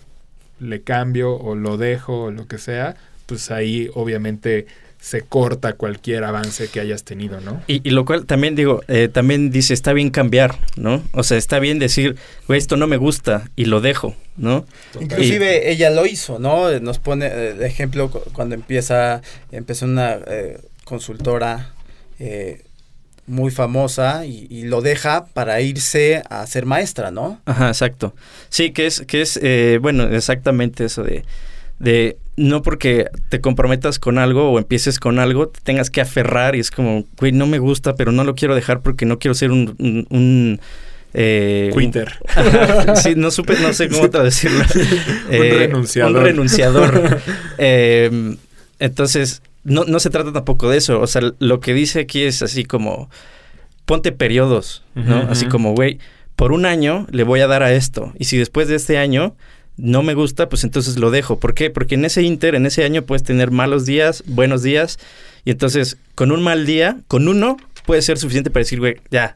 le 0.60 0.82
cambio 0.82 1.36
o 1.36 1.56
lo 1.56 1.78
dejo 1.78 2.24
o 2.24 2.32
lo 2.32 2.48
que 2.48 2.58
sea, 2.58 2.96
pues 3.26 3.52
ahí 3.52 3.90
obviamente 3.94 4.68
se 5.00 5.22
corta 5.22 5.74
cualquier 5.74 6.24
avance 6.24 6.68
que 6.70 6.80
hayas 6.80 7.04
tenido, 7.04 7.40
¿no? 7.40 7.62
Y, 7.68 7.90
lo 7.92 8.04
cual 8.04 8.26
también 8.26 8.56
digo, 8.56 8.82
eh, 8.88 9.08
también 9.08 9.52
dice, 9.52 9.74
está 9.74 9.94
bien 9.94 10.10
cambiar, 10.10 10.58
¿no? 10.76 11.04
O 11.14 11.24
sea, 11.24 11.38
está 11.38 11.60
bien 11.60 11.80
decir, 11.80 12.16
güey, 12.48 12.58
esto 12.58 12.78
no 12.78 12.88
me 12.88 12.98
gusta 12.98 13.50
y 13.56 13.66
lo 13.66 13.80
dejo, 13.80 14.16
¿no? 14.38 14.66
Inclusive 15.00 15.72
ella 15.72 15.92
lo 15.92 16.06
hizo, 16.06 16.40
¿no? 16.40 16.78
Nos 16.80 17.00
pone 17.00 17.28
eh, 17.28 17.54
de 17.54 17.68
ejemplo 17.68 18.10
cuando 18.10 18.56
empieza, 18.56 19.22
empezó 19.52 19.86
una 19.86 20.18
eh, 20.28 20.60
consultora 20.84 21.74
muy 23.28 23.52
famosa 23.52 24.26
y, 24.26 24.64
lo 24.64 24.82
deja 24.82 25.26
para 25.28 25.62
irse 25.62 26.24
a 26.30 26.48
ser 26.48 26.66
maestra, 26.66 27.12
¿no? 27.12 27.40
Ajá, 27.46 27.68
exacto. 27.68 28.16
Sí, 28.50 28.72
que 28.72 28.88
es, 28.88 29.02
que 29.02 29.22
es 29.22 29.40
bueno, 29.82 30.04
exactamente 30.04 30.86
eso 30.86 31.04
de 31.04 31.24
de 31.80 32.18
no 32.36 32.62
porque 32.62 33.08
te 33.30 33.42
comprometas 33.42 34.00
con 34.00 34.18
algo 34.18 34.52
o 34.52 34.60
empieces 34.60 35.00
con 35.00 35.20
algo, 35.20 35.48
te 35.48 35.60
tengas 35.62 35.90
que 35.90 36.02
aferrar 36.02 36.56
y 36.56 36.60
es 36.60 36.72
como, 36.72 37.06
güey, 37.18 37.32
no 37.32 37.48
me 37.48 37.60
gusta, 37.60 37.96
pero 37.96 38.12
no 38.12 38.24
lo 38.24 38.36
quiero 38.36 38.56
dejar 38.56 38.82
porque 38.82 39.06
no 39.06 39.20
quiero 39.20 39.34
ser 39.34 39.52
un... 39.52 40.06
un, 40.10 40.60
eh, 41.14 41.72
sí, 42.96 43.14
no 43.16 43.32
supe, 43.32 43.56
no 43.60 43.74
sé 43.74 43.90
cómo 43.90 44.10
traducirlo. 44.10 44.64
un 45.30 45.34
eh, 45.34 45.54
renunciador. 45.58 46.16
Un 46.16 46.24
renunciador. 46.24 47.22
eh, 47.58 48.36
entonces, 48.78 49.42
no, 49.68 49.84
no 49.84 50.00
se 50.00 50.10
trata 50.10 50.32
tampoco 50.32 50.70
de 50.70 50.78
eso. 50.78 51.00
O 51.02 51.08
sea, 51.08 51.22
lo 51.40 51.60
que 51.60 51.74
dice 51.74 52.00
aquí 52.00 52.24
es 52.24 52.42
así 52.42 52.64
como, 52.64 53.10
ponte 53.86 54.12
periodos, 54.12 54.84
¿no? 54.96 55.28
Así 55.30 55.46
como, 55.46 55.74
güey, 55.74 56.00
por 56.36 56.54
un 56.54 56.66
año 56.66 57.06
le 57.12 57.24
voy 57.24 57.42
a 57.42 57.48
dar 57.48 57.64
a 57.64 57.74
esto. 57.74 58.14
Y 58.18 58.26
si 58.26 58.38
después 58.38 58.70
de 58.70 58.76
este 58.76 58.98
año 58.98 59.36
no 59.76 60.04
me 60.04 60.14
gusta, 60.14 60.48
pues 60.48 60.64
entonces 60.64 60.98
lo 60.98 61.12
dejo. 61.12 61.40
¿Por 61.40 61.54
qué? 61.54 61.70
Porque 61.70 61.96
en 61.96 62.06
ese 62.06 62.24
inter, 62.24 62.56
en 62.56 62.66
ese 62.66 62.86
año 62.86 63.04
puedes 63.04 63.24
tener 63.24 63.52
malos 63.52 63.86
días, 63.86 64.24
buenos 64.26 64.64
días, 64.64 65.00
y 65.44 65.52
entonces 65.52 65.98
con 66.16 66.32
un 66.32 66.42
mal 66.42 66.66
día, 66.66 67.00
con 67.10 67.28
uno, 67.28 67.58
puede 67.86 68.02
ser 68.02 68.18
suficiente 68.18 68.50
para 68.50 68.62
decir, 68.62 68.80
güey, 68.80 68.98
ya, 69.12 69.36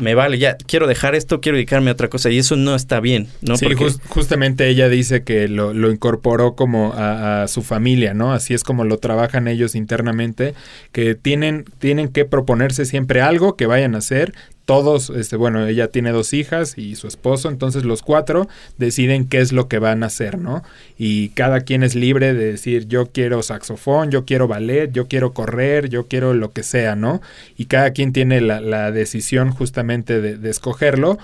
me 0.00 0.14
vale, 0.14 0.38
ya, 0.38 0.56
quiero 0.56 0.86
dejar 0.86 1.14
esto, 1.14 1.40
quiero 1.40 1.56
dedicarme 1.56 1.90
a 1.90 1.94
otra 1.94 2.08
cosa, 2.08 2.30
y 2.30 2.38
eso 2.38 2.56
no 2.56 2.76
está 2.76 3.00
bien, 3.00 3.28
¿no? 3.40 3.56
Sí, 3.56 3.66
justamente 4.08 4.68
ella 4.68 4.88
dice 4.88 5.24
que 5.24 5.48
lo, 5.48 5.74
lo 5.74 5.90
incorporó 5.90 6.54
como 6.54 6.92
a, 6.92 7.42
a, 7.42 7.48
su 7.48 7.62
familia, 7.62 8.14
¿no? 8.14 8.32
Así 8.32 8.54
es 8.54 8.62
como 8.62 8.84
lo 8.84 8.98
trabajan 8.98 9.48
ellos 9.48 9.74
internamente, 9.74 10.54
que 10.92 11.16
tienen, 11.16 11.64
tienen 11.78 12.08
que 12.08 12.24
proponerse 12.24 12.84
siempre 12.84 13.20
algo 13.20 13.56
que 13.56 13.66
vayan 13.66 13.96
a 13.96 13.98
hacer, 13.98 14.32
todos, 14.70 15.10
este, 15.10 15.34
bueno, 15.34 15.66
ella 15.66 15.88
tiene 15.88 16.12
dos 16.12 16.32
hijas 16.32 16.78
y 16.78 16.94
su 16.94 17.08
esposo, 17.08 17.48
entonces 17.48 17.84
los 17.84 18.02
cuatro 18.02 18.46
deciden 18.78 19.26
qué 19.26 19.40
es 19.40 19.50
lo 19.50 19.66
que 19.66 19.80
van 19.80 20.04
a 20.04 20.06
hacer, 20.06 20.38
¿no? 20.38 20.62
Y 20.96 21.30
cada 21.30 21.62
quien 21.62 21.82
es 21.82 21.96
libre 21.96 22.34
de 22.34 22.52
decir, 22.52 22.86
yo 22.86 23.06
quiero 23.06 23.42
saxofón, 23.42 24.12
yo 24.12 24.24
quiero 24.24 24.46
ballet, 24.46 24.92
yo 24.92 25.08
quiero 25.08 25.32
correr, 25.32 25.88
yo 25.88 26.06
quiero 26.06 26.34
lo 26.34 26.52
que 26.52 26.62
sea, 26.62 26.94
¿no? 26.94 27.20
Y 27.56 27.64
cada 27.64 27.90
quien 27.90 28.12
tiene 28.12 28.40
la, 28.40 28.60
la 28.60 28.92
decisión 28.92 29.50
justamente 29.50 30.20
de, 30.20 30.38
de 30.38 30.50
escogerlo, 30.50 31.18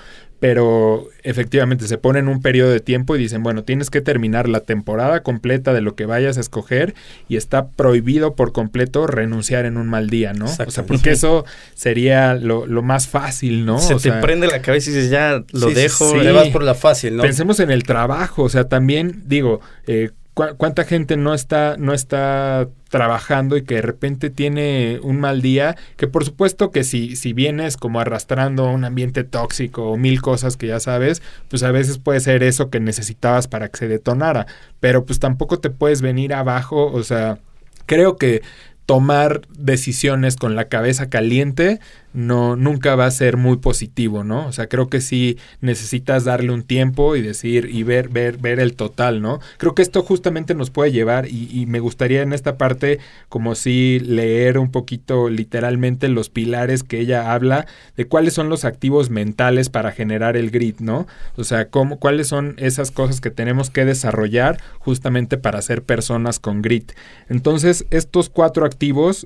pero 0.46 1.08
efectivamente 1.24 1.88
se 1.88 1.98
ponen 1.98 2.28
un 2.28 2.40
periodo 2.40 2.70
de 2.70 2.78
tiempo 2.78 3.16
y 3.16 3.18
dicen, 3.18 3.42
bueno, 3.42 3.64
tienes 3.64 3.90
que 3.90 4.00
terminar 4.00 4.48
la 4.48 4.60
temporada 4.60 5.24
completa 5.24 5.72
de 5.72 5.80
lo 5.80 5.96
que 5.96 6.06
vayas 6.06 6.38
a 6.38 6.40
escoger 6.40 6.94
y 7.28 7.34
está 7.34 7.66
prohibido 7.70 8.36
por 8.36 8.52
completo 8.52 9.08
renunciar 9.08 9.64
en 9.64 9.76
un 9.76 9.88
mal 9.88 10.08
día, 10.08 10.34
¿no? 10.34 10.44
O 10.44 10.70
sea, 10.70 10.86
porque 10.86 11.10
eso 11.10 11.44
sería 11.74 12.34
lo, 12.34 12.64
más 12.80 13.08
fácil, 13.08 13.66
¿no? 13.66 13.80
Se 13.80 13.96
te 13.96 14.12
prende 14.12 14.46
la 14.46 14.62
cabeza 14.62 14.88
y 14.90 14.92
dices, 14.92 15.10
ya 15.10 15.42
lo 15.50 15.70
dejo, 15.70 16.16
le 16.16 16.30
vas 16.30 16.50
por 16.50 16.62
la 16.62 16.76
fácil, 16.76 17.16
¿no? 17.16 17.24
Pensemos 17.24 17.58
en 17.58 17.72
el 17.72 17.82
trabajo, 17.82 18.44
o 18.44 18.48
sea, 18.48 18.68
también 18.68 19.24
digo, 19.26 19.60
eh, 19.88 20.10
¿Cuánta 20.36 20.84
gente 20.84 21.16
no 21.16 21.32
está, 21.32 21.76
no 21.78 21.94
está 21.94 22.68
trabajando 22.90 23.56
y 23.56 23.64
que 23.64 23.76
de 23.76 23.80
repente 23.80 24.28
tiene 24.28 25.00
un 25.02 25.18
mal 25.18 25.40
día? 25.40 25.76
Que 25.96 26.08
por 26.08 26.26
supuesto 26.26 26.70
que 26.70 26.84
si, 26.84 27.16
si 27.16 27.32
vienes 27.32 27.78
como 27.78 28.00
arrastrando 28.00 28.70
un 28.70 28.84
ambiente 28.84 29.24
tóxico 29.24 29.90
o 29.90 29.96
mil 29.96 30.20
cosas 30.20 30.58
que 30.58 30.66
ya 30.66 30.78
sabes, 30.78 31.22
pues 31.48 31.62
a 31.62 31.70
veces 31.70 31.96
puede 31.96 32.20
ser 32.20 32.42
eso 32.42 32.68
que 32.68 32.80
necesitabas 32.80 33.48
para 33.48 33.70
que 33.70 33.78
se 33.78 33.88
detonara. 33.88 34.46
Pero 34.78 35.06
pues 35.06 35.20
tampoco 35.20 35.58
te 35.58 35.70
puedes 35.70 36.02
venir 36.02 36.34
abajo, 36.34 36.92
o 36.92 37.02
sea, 37.02 37.38
creo 37.86 38.18
que 38.18 38.42
tomar 38.86 39.42
decisiones 39.58 40.36
con 40.36 40.54
la 40.54 40.68
cabeza 40.68 41.10
caliente 41.10 41.80
no 42.16 42.56
nunca 42.56 42.96
va 42.96 43.04
a 43.04 43.10
ser 43.10 43.36
muy 43.36 43.58
positivo, 43.58 44.24
¿no? 44.24 44.46
O 44.46 44.52
sea, 44.52 44.68
creo 44.68 44.88
que 44.88 45.02
sí 45.02 45.36
necesitas 45.60 46.24
darle 46.24 46.50
un 46.50 46.62
tiempo 46.62 47.14
y 47.14 47.20
decir 47.20 47.68
y 47.70 47.82
ver 47.82 48.08
ver 48.08 48.38
ver 48.38 48.58
el 48.58 48.74
total, 48.74 49.20
¿no? 49.20 49.38
Creo 49.58 49.74
que 49.74 49.82
esto 49.82 50.02
justamente 50.02 50.54
nos 50.54 50.70
puede 50.70 50.92
llevar 50.92 51.28
y, 51.28 51.66
me 51.66 51.80
gustaría 51.80 52.22
en 52.22 52.32
esta 52.32 52.56
parte 52.56 53.00
como 53.28 53.54
si 53.54 53.98
leer 54.00 54.56
un 54.58 54.70
poquito 54.70 55.28
literalmente 55.28 56.08
los 56.08 56.30
pilares 56.30 56.84
que 56.84 57.00
ella 57.00 57.32
habla 57.32 57.66
de 57.96 58.06
cuáles 58.06 58.32
son 58.32 58.48
los 58.48 58.64
activos 58.64 59.10
mentales 59.10 59.68
para 59.68 59.92
generar 59.92 60.38
el 60.38 60.50
grit, 60.50 60.80
¿no? 60.80 61.06
O 61.36 61.44
sea, 61.44 61.68
cómo 61.68 61.98
cuáles 61.98 62.28
son 62.28 62.54
esas 62.56 62.92
cosas 62.92 63.20
que 63.20 63.30
tenemos 63.30 63.68
que 63.68 63.84
desarrollar 63.84 64.58
justamente 64.78 65.36
para 65.36 65.60
ser 65.60 65.82
personas 65.82 66.38
con 66.38 66.62
grit. 66.62 66.92
Entonces, 67.28 67.84
estos 67.90 68.30
cuatro 68.30 68.64
activos 68.64 68.75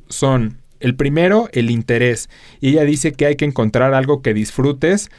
son 0.09 0.59
el 0.81 0.95
primero, 0.95 1.49
el 1.53 1.71
interés. 1.71 2.29
Y 2.61 2.71
ella 2.71 2.85
dice 2.85 3.13
que 3.13 3.27
hay 3.27 3.37
que 3.37 3.45
encontrar 3.45 3.95
algo 3.95 4.23
que 4.23 4.35
disfrutes 4.35 5.11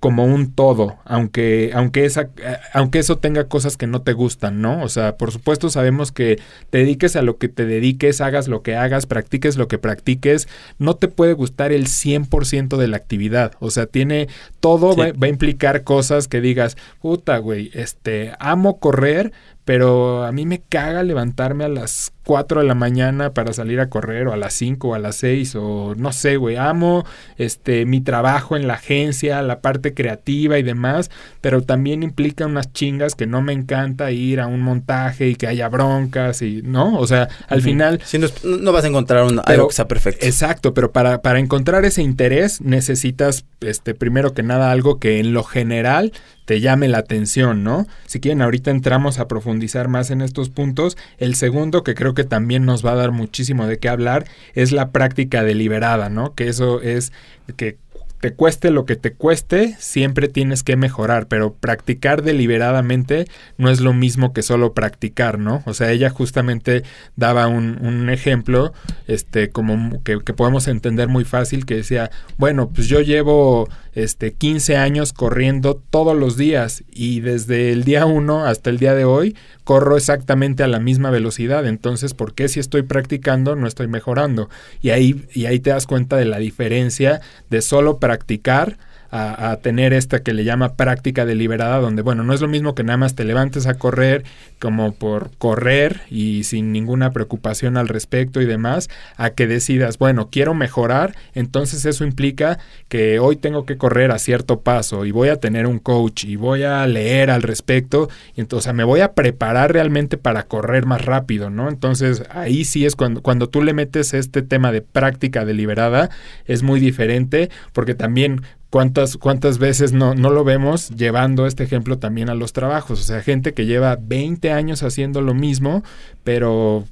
como 0.00 0.24
un 0.24 0.52
todo, 0.52 0.98
aunque, 1.04 1.72
aunque, 1.74 2.04
esa, 2.04 2.30
eh, 2.36 2.58
aunque 2.72 3.00
eso 3.00 3.18
tenga 3.18 3.48
cosas 3.48 3.76
que 3.76 3.88
no 3.88 4.02
te 4.02 4.12
gustan, 4.12 4.60
¿no? 4.60 4.82
O 4.82 4.88
sea, 4.88 5.16
por 5.16 5.32
supuesto 5.32 5.70
sabemos 5.70 6.12
que 6.12 6.38
te 6.70 6.78
dediques 6.78 7.16
a 7.16 7.22
lo 7.22 7.38
que 7.38 7.48
te 7.48 7.66
dediques, 7.66 8.20
hagas 8.20 8.46
lo 8.46 8.62
que 8.62 8.76
hagas, 8.76 9.06
practiques 9.06 9.56
lo 9.56 9.66
que 9.66 9.78
practiques, 9.78 10.46
no 10.78 10.94
te 10.94 11.08
puede 11.08 11.32
gustar 11.32 11.72
el 11.72 11.86
100% 11.86 12.76
de 12.76 12.88
la 12.88 12.96
actividad, 12.96 13.54
o 13.58 13.70
sea, 13.70 13.86
tiene, 13.86 14.28
todo 14.60 14.94
va, 14.94 15.12
va, 15.12 15.26
a 15.26 15.30
implicar 15.30 15.82
cosas 15.82 16.28
que 16.28 16.40
digas, 16.40 16.76
puta, 17.00 17.38
güey, 17.38 17.72
este, 17.74 18.32
amo 18.38 18.78
correr, 18.78 19.32
pero 19.68 20.24
a 20.24 20.32
mí 20.32 20.46
me 20.46 20.62
caga 20.62 21.02
levantarme 21.02 21.62
a 21.62 21.68
las 21.68 22.14
4 22.24 22.62
de 22.62 22.66
la 22.66 22.74
mañana 22.74 23.34
para 23.34 23.52
salir 23.52 23.80
a 23.80 23.90
correr 23.90 24.26
o 24.26 24.32
a 24.32 24.38
las 24.38 24.54
5 24.54 24.88
o 24.88 24.94
a 24.94 24.98
las 24.98 25.16
6 25.16 25.56
o 25.56 25.94
no 25.94 26.10
sé, 26.12 26.38
güey, 26.38 26.56
amo 26.56 27.04
este 27.36 27.84
mi 27.84 28.00
trabajo 28.00 28.56
en 28.56 28.66
la 28.66 28.74
agencia, 28.74 29.42
la 29.42 29.60
parte 29.60 29.92
creativa 29.92 30.58
y 30.58 30.62
demás, 30.62 31.10
pero 31.42 31.60
también 31.60 32.02
implica 32.02 32.46
unas 32.46 32.72
chingas 32.72 33.14
que 33.14 33.26
no 33.26 33.42
me 33.42 33.52
encanta 33.52 34.10
ir 34.10 34.40
a 34.40 34.46
un 34.46 34.62
montaje 34.62 35.28
y 35.28 35.34
que 35.34 35.46
haya 35.46 35.68
broncas 35.68 36.40
y 36.40 36.62
no, 36.62 36.98
o 36.98 37.06
sea, 37.06 37.28
al 37.48 37.60
final 37.60 38.00
no, 38.44 38.72
vas 38.72 38.84
a 38.84 38.88
encontrar 38.88 39.24
un, 39.24 39.42
algo 39.44 39.68
que 39.68 39.74
sea 39.74 39.86
perfecto. 39.86 40.24
Exacto, 40.24 40.72
pero 40.72 40.92
para, 40.92 41.20
para 41.20 41.40
encontrar 41.40 41.84
ese 41.84 42.00
interés 42.00 42.62
necesitas 42.62 43.44
este 43.60 43.94
primero 43.94 44.32
que 44.32 44.42
nada 44.42 44.70
algo 44.70 44.98
que 44.98 45.20
en 45.20 45.34
lo 45.34 45.44
general 45.44 46.12
te 46.48 46.62
llame 46.62 46.88
la 46.88 46.96
atención, 46.96 47.62
¿no? 47.62 47.86
Si 48.06 48.20
quieren, 48.20 48.40
ahorita 48.40 48.70
entramos 48.70 49.18
a 49.18 49.28
profundizar 49.28 49.88
más 49.88 50.10
en 50.10 50.22
estos 50.22 50.48
puntos. 50.48 50.96
El 51.18 51.34
segundo, 51.34 51.84
que 51.84 51.94
creo 51.94 52.14
que 52.14 52.24
también 52.24 52.64
nos 52.64 52.82
va 52.82 52.92
a 52.92 52.94
dar 52.94 53.12
muchísimo 53.12 53.66
de 53.66 53.78
qué 53.78 53.90
hablar, 53.90 54.24
es 54.54 54.72
la 54.72 54.90
práctica 54.90 55.44
deliberada, 55.44 56.08
¿no? 56.08 56.34
Que 56.34 56.48
eso 56.48 56.80
es 56.80 57.12
que 57.58 57.76
te 58.20 58.32
cueste 58.32 58.70
lo 58.70 58.84
que 58.84 58.96
te 58.96 59.12
cueste, 59.12 59.76
siempre 59.78 60.28
tienes 60.28 60.62
que 60.62 60.76
mejorar, 60.76 61.28
pero 61.28 61.52
practicar 61.52 62.22
deliberadamente 62.22 63.26
no 63.58 63.70
es 63.70 63.80
lo 63.80 63.92
mismo 63.92 64.32
que 64.32 64.42
solo 64.42 64.72
practicar, 64.72 65.38
¿no? 65.38 65.62
O 65.66 65.74
sea, 65.74 65.92
ella 65.92 66.10
justamente 66.10 66.82
daba 67.14 67.46
un, 67.46 67.78
un 67.84 68.10
ejemplo, 68.10 68.72
este, 69.06 69.50
como 69.50 70.02
que, 70.02 70.18
que, 70.20 70.32
podemos 70.32 70.66
entender 70.66 71.08
muy 71.08 71.24
fácil, 71.24 71.64
que 71.64 71.76
decía, 71.76 72.10
bueno, 72.38 72.70
pues 72.70 72.88
yo 72.88 73.00
llevo 73.00 73.68
este, 74.00 74.32
15 74.32 74.76
años 74.76 75.12
corriendo 75.12 75.80
todos 75.90 76.16
los 76.16 76.36
días 76.36 76.84
y 76.90 77.20
desde 77.20 77.72
el 77.72 77.84
día 77.84 78.06
1 78.06 78.44
hasta 78.46 78.70
el 78.70 78.78
día 78.78 78.94
de 78.94 79.04
hoy 79.04 79.36
corro 79.64 79.96
exactamente 79.96 80.62
a 80.62 80.68
la 80.68 80.80
misma 80.80 81.10
velocidad, 81.10 81.66
entonces, 81.66 82.14
¿por 82.14 82.34
qué 82.34 82.48
si 82.48 82.60
estoy 82.60 82.82
practicando 82.82 83.56
no 83.56 83.66
estoy 83.66 83.86
mejorando? 83.86 84.48
Y 84.80 84.90
ahí, 84.90 85.26
y 85.32 85.46
ahí 85.46 85.60
te 85.60 85.70
das 85.70 85.86
cuenta 85.86 86.16
de 86.16 86.24
la 86.24 86.38
diferencia 86.38 87.20
de 87.50 87.62
solo 87.62 87.98
practicar 87.98 88.78
a, 89.10 89.56
tener 89.62 89.92
esta 89.92 90.22
que 90.22 90.34
le 90.34 90.44
llama 90.44 90.74
práctica 90.74 91.24
deliberada, 91.24 91.78
donde, 91.78 92.02
bueno, 92.02 92.24
no 92.24 92.34
es 92.34 92.40
lo 92.40 92.48
mismo 92.48 92.74
que 92.74 92.84
nada 92.84 92.98
más 92.98 93.14
te 93.14 93.24
levantes 93.24 93.66
a 93.66 93.74
correr 93.74 94.24
como 94.58 94.92
por 94.92 95.30
correr 95.38 96.02
y 96.10 96.44
sin 96.44 96.72
ninguna 96.72 97.10
preocupación 97.10 97.76
al 97.76 97.88
respecto 97.88 98.42
y 98.42 98.46
demás, 98.46 98.90
a 99.16 99.30
que 99.30 99.46
decidas, 99.46 99.98
bueno, 99.98 100.28
quiero 100.30 100.52
mejorar, 100.54 101.14
entonces 101.34 101.84
eso 101.84 102.04
implica 102.04 102.58
que 102.88 103.18
hoy 103.18 103.36
tengo 103.36 103.64
que 103.64 103.78
correr 103.78 104.10
a 104.10 104.18
cierto 104.18 104.60
paso 104.60 105.04
y 105.04 105.10
voy 105.10 105.28
a 105.28 105.36
tener 105.36 105.66
un 105.66 105.78
coach 105.78 106.24
y 106.24 106.36
voy 106.36 106.64
a 106.64 106.86
leer 106.86 107.30
al 107.30 107.42
respecto, 107.42 108.08
y 108.34 108.40
entonces 108.40 108.74
me 108.74 108.84
voy 108.84 109.00
a 109.00 109.12
preparar 109.12 109.72
realmente 109.72 110.18
para 110.18 110.42
correr 110.44 110.86
más 110.86 111.04
rápido, 111.04 111.50
¿no? 111.50 111.68
Entonces 111.68 112.24
ahí 112.30 112.64
sí 112.64 112.84
es 112.84 112.96
cuando, 112.96 113.22
cuando 113.22 113.48
tú 113.48 113.62
le 113.62 113.72
metes 113.72 114.12
este 114.12 114.42
tema 114.42 114.72
de 114.72 114.82
práctica 114.82 115.44
deliberada, 115.44 116.10
es 116.44 116.62
muy 116.62 116.80
diferente 116.80 117.50
porque 117.72 117.94
también 117.94 118.42
¿Cuántas, 118.70 119.16
cuántas 119.16 119.58
veces 119.58 119.92
no, 119.92 120.14
no 120.14 120.30
lo 120.30 120.44
vemos 120.44 120.90
llevando 120.90 121.46
este 121.46 121.64
ejemplo 121.64 121.98
también 121.98 122.28
a 122.28 122.34
los 122.34 122.52
trabajos? 122.52 123.00
O 123.00 123.02
sea, 123.02 123.22
gente 123.22 123.54
que 123.54 123.64
lleva 123.64 123.96
20 124.00 124.52
años 124.52 124.82
haciendo 124.82 125.22
lo 125.22 125.32
mismo, 125.32 125.82
pero 126.22 126.84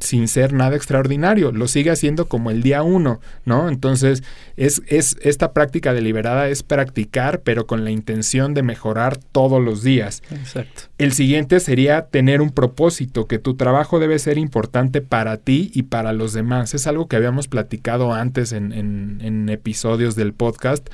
sin 0.00 0.28
ser 0.28 0.52
nada 0.52 0.76
extraordinario, 0.76 1.52
lo 1.52 1.68
sigue 1.68 1.90
haciendo 1.90 2.28
como 2.28 2.50
el 2.50 2.62
día 2.62 2.82
uno, 2.82 3.20
¿no? 3.44 3.68
Entonces, 3.68 4.22
es, 4.56 4.82
es, 4.86 5.16
esta 5.20 5.52
práctica 5.52 5.92
deliberada 5.92 6.48
es 6.48 6.62
practicar, 6.62 7.42
pero 7.42 7.66
con 7.66 7.84
la 7.84 7.90
intención 7.90 8.54
de 8.54 8.62
mejorar 8.62 9.16
todos 9.16 9.62
los 9.62 9.82
días. 9.82 10.22
Exacto. 10.30 10.82
El 10.98 11.12
siguiente 11.12 11.60
sería 11.60 12.06
tener 12.06 12.40
un 12.40 12.50
propósito, 12.50 13.26
que 13.26 13.38
tu 13.38 13.54
trabajo 13.54 13.98
debe 13.98 14.18
ser 14.18 14.38
importante 14.38 15.00
para 15.00 15.36
ti 15.36 15.70
y 15.74 15.84
para 15.84 16.12
los 16.12 16.32
demás. 16.32 16.74
Es 16.74 16.86
algo 16.86 17.08
que 17.08 17.16
habíamos 17.16 17.48
platicado 17.48 18.12
antes 18.12 18.52
en, 18.52 18.72
en, 18.72 19.20
en 19.22 19.48
episodios 19.48 20.16
del 20.16 20.32
podcast 20.32 20.88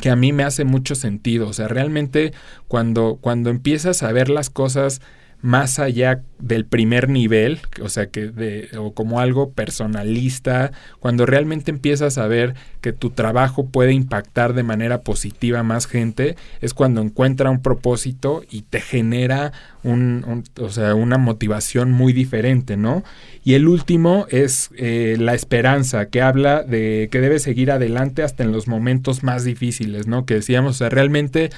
que 0.00 0.10
a 0.10 0.16
mí 0.16 0.32
me 0.32 0.44
hace 0.44 0.64
mucho 0.64 0.94
sentido. 0.94 1.48
O 1.48 1.52
sea, 1.52 1.68
realmente 1.68 2.32
cuando, 2.68 3.18
cuando 3.20 3.50
empiezas 3.50 4.02
a 4.02 4.12
ver 4.12 4.30
las 4.30 4.50
cosas 4.50 5.00
más 5.40 5.78
allá 5.78 6.22
del 6.40 6.64
primer 6.64 7.08
nivel, 7.08 7.60
o 7.80 7.88
sea, 7.88 8.06
que 8.10 8.26
de, 8.26 8.68
o 8.76 8.92
como 8.92 9.20
algo 9.20 9.52
personalista, 9.52 10.72
cuando 10.98 11.26
realmente 11.26 11.70
empiezas 11.70 12.18
a 12.18 12.26
ver 12.26 12.54
que 12.80 12.92
tu 12.92 13.10
trabajo 13.10 13.66
puede 13.66 13.92
impactar 13.92 14.52
de 14.54 14.64
manera 14.64 15.02
positiva 15.02 15.60
a 15.60 15.62
más 15.62 15.86
gente, 15.86 16.36
es 16.60 16.74
cuando 16.74 17.00
encuentra 17.00 17.50
un 17.50 17.62
propósito 17.62 18.42
y 18.50 18.62
te 18.62 18.80
genera 18.80 19.52
un, 19.84 20.44
o 20.60 20.70
sea, 20.70 20.96
una 20.96 21.18
motivación 21.18 21.92
muy 21.92 22.12
diferente, 22.12 22.76
¿no? 22.76 23.04
Y 23.44 23.54
el 23.54 23.68
último 23.68 24.26
es 24.30 24.70
eh, 24.76 25.16
la 25.20 25.34
esperanza, 25.34 26.06
que 26.06 26.20
habla 26.20 26.64
de 26.64 27.08
que 27.12 27.20
debe 27.20 27.38
seguir 27.38 27.70
adelante 27.70 28.24
hasta 28.24 28.42
en 28.42 28.50
los 28.50 28.66
momentos 28.66 29.22
más 29.22 29.44
difíciles, 29.44 30.08
¿no? 30.08 30.26
Que 30.26 30.34
decíamos, 30.34 30.76
o 30.76 30.78
sea, 30.78 30.88
realmente 30.88 31.50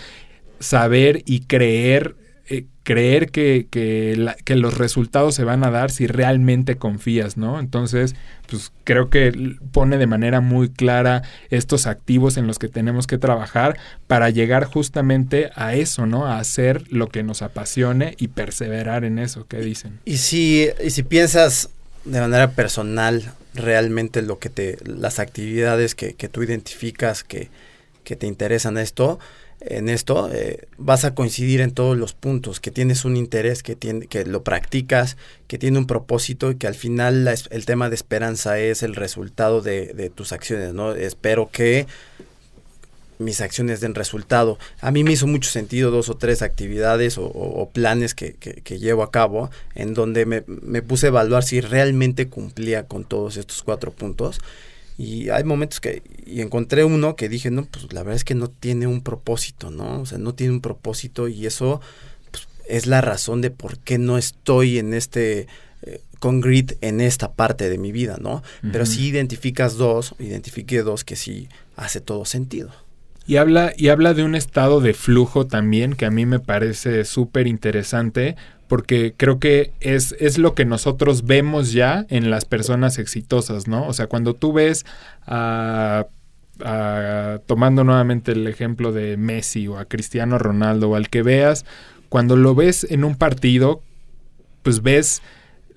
saber 0.59 1.23
y 1.25 1.41
creer 1.41 2.15
creer 2.91 3.31
que, 3.31 3.69
que, 3.71 4.35
que, 4.45 4.57
los 4.57 4.77
resultados 4.77 5.37
se 5.37 5.45
van 5.45 5.63
a 5.63 5.71
dar 5.71 5.93
si 5.93 6.09
realmente 6.09 6.75
confías, 6.75 7.37
¿no? 7.37 7.61
Entonces, 7.61 8.17
pues 8.49 8.73
creo 8.83 9.11
que 9.11 9.55
pone 9.71 9.97
de 9.97 10.09
manera 10.09 10.41
muy 10.41 10.71
clara 10.71 11.23
estos 11.51 11.87
activos 11.87 12.37
en 12.37 12.49
los 12.49 12.59
que 12.59 12.67
tenemos 12.67 13.07
que 13.07 13.17
trabajar 13.17 13.79
para 14.09 14.29
llegar 14.31 14.65
justamente 14.65 15.53
a 15.55 15.77
eso, 15.77 16.07
¿no? 16.07 16.27
A 16.27 16.41
hacer 16.41 16.83
lo 16.93 17.07
que 17.07 17.23
nos 17.23 17.43
apasione 17.43 18.17
y 18.19 18.27
perseverar 18.27 19.05
en 19.05 19.21
eso, 19.21 19.47
¿qué 19.47 19.59
dicen? 19.59 20.01
Y 20.05 20.17
si, 20.17 20.67
y 20.85 20.91
si 20.91 21.05
piensas 21.05 21.71
de 22.05 22.21
manera 22.21 22.51
personal 22.51 23.23
realmente 23.55 24.21
lo 24.21 24.41
que 24.41 24.51
te, 24.51 24.79
las 24.85 25.21
actividades 25.21 25.95
que, 25.95 26.15
que 26.15 26.29
tú 26.29 26.43
identificas 26.43 27.23
que, 27.23 27.51
que 28.03 28.17
te 28.17 28.27
interesan 28.27 28.79
esto, 28.79 29.21
en 29.61 29.91
esto, 29.91 30.31
eh, 30.33 30.69
vas 30.79 31.05
a 31.05 31.15
coincidir 31.15 31.61
en 31.61 31.73
todos 31.73 31.97
los 31.97 32.15
puntos, 32.15 32.61
que 32.61 32.71
tienes 32.71 33.05
un 33.05 33.17
interés, 33.17 33.63
que, 33.63 33.77
tiene, 33.77 34.07
que 34.07 34.25
lo 34.25 34.43
practicas, 34.43 35.17
que 35.49 35.59
tiene 35.59 35.79
un 35.79 35.87
propósito 35.87 36.51
y 36.51 36.57
que 36.57 36.67
al 36.67 36.75
final 36.75 37.29
el 37.51 37.67
tema 37.67 37.91
de 37.91 37.95
esperanza 37.95 38.59
es 38.59 38.83
el 38.83 38.97
resultado 38.97 39.61
de, 39.61 40.11
tus 40.15 40.33
acciones, 40.33 40.73
¿no? 40.73 40.93
Espero 40.93 41.51
que 41.51 41.87
mis 43.19 43.43
acciones 43.43 43.81
den 43.81 43.95
resultado. 43.95 44.59
A 44.81 44.91
mí 44.91 45.05
me 45.05 45.13
hizo 45.13 45.27
mucho 45.27 45.51
sentido 45.51 45.91
dos 45.91 46.09
o 46.09 46.17
tres 46.17 46.41
actividades 46.41 47.17
o, 47.19 47.71
planes 47.71 48.15
que, 48.15 48.33
que, 48.33 48.79
llevo 48.79 49.03
a 49.03 49.11
cabo 49.11 49.51
en 49.75 49.93
donde 49.93 50.25
me, 50.25 50.43
me 50.47 50.81
puse 50.81 51.07
a 51.07 51.09
evaluar 51.11 51.43
si 51.43 51.61
realmente 51.61 52.29
cumplía 52.29 52.87
con 52.87 53.05
todos 53.05 53.37
estos 53.37 53.63
cuatro 53.63 53.91
puntos 53.91 54.41
y 54.99 55.31
hay 55.31 55.45
momentos 55.45 55.81
que, 55.81 56.03
y 56.27 56.41
encontré 56.41 56.85
uno 56.85 57.17
que 57.17 57.29
dije, 57.29 57.51
no, 57.51 57.65
pues 57.65 57.93
la 57.93 58.03
verdad 58.03 58.17
es 58.17 58.25
que 58.25 58.35
no 58.35 58.49
tiene 58.49 58.87
un 58.87 59.03
propósito, 59.03 59.71
¿no? 59.71 60.01
O 60.01 60.07
sea, 60.07 60.19
no 60.19 60.35
tiene 60.35 60.53
un 60.53 60.61
propósito 60.61 61.29
y 61.29 61.47
eso 61.47 61.81
pues, 62.31 62.49
es 62.69 62.87
la 62.87 63.01
razón 63.01 63.41
de 63.41 63.51
por 63.51 63.79
qué 63.79 63.99
no 63.99 64.19
estoy 64.19 64.79
en 64.79 64.93
este, 64.93 65.47
eh, 65.83 66.03
con 66.19 66.41
grit 66.41 66.73
en 66.83 67.01
esta 67.01 67.33
parte 67.33 67.71
de 67.71 67.79
mi 67.79 67.93
vida, 67.93 68.19
¿no? 68.21 68.43
Pero 68.73 68.85
si 68.85 69.07
identificas 69.07 69.77
dos, 69.77 70.15
identifique 70.19 70.83
dos 70.83 71.05
que 71.05 71.17
sí 71.17 71.49
hace 71.77 72.01
todo 72.01 72.25
sentido. 72.27 72.71
Y 73.27 73.37
habla, 73.37 73.73
y 73.77 73.89
habla 73.89 74.13
de 74.13 74.25
un 74.25 74.35
estado 74.35 74.81
de 74.81 74.93
flujo 74.93 75.47
también 75.47 75.95
que 75.95 76.05
a 76.05 76.11
mí 76.11 76.27
me 76.27 76.41
parece 76.41 77.05
súper 77.05 77.47
interesante 77.47 78.37
porque 78.71 79.15
creo 79.17 79.41
que 79.41 79.73
es, 79.81 80.15
es 80.21 80.39
lo 80.39 80.55
que 80.55 80.65
nosotros 80.65 81.25
vemos 81.25 81.73
ya 81.73 82.07
en 82.09 82.31
las 82.31 82.45
personas 82.45 83.01
exitosas, 83.01 83.67
¿no? 83.67 83.85
O 83.89 83.93
sea, 83.93 84.07
cuando 84.07 84.35
tú 84.35 84.53
ves 84.53 84.87
a 85.27 86.07
tomando 87.47 87.85
nuevamente 87.85 88.33
el 88.33 88.47
ejemplo 88.47 88.93
de 88.93 89.17
Messi 89.17 89.67
o 89.67 89.79
a 89.79 89.87
Cristiano 89.87 90.39
Ronaldo 90.39 90.91
o 90.91 90.95
al 90.95 91.09
que 91.09 91.23
veas, 91.23 91.65
cuando 92.09 92.37
lo 92.37 92.55
ves 92.55 92.87
en 92.91 93.03
un 93.03 93.17
partido, 93.17 93.83
pues 94.63 94.83
ves 94.83 95.21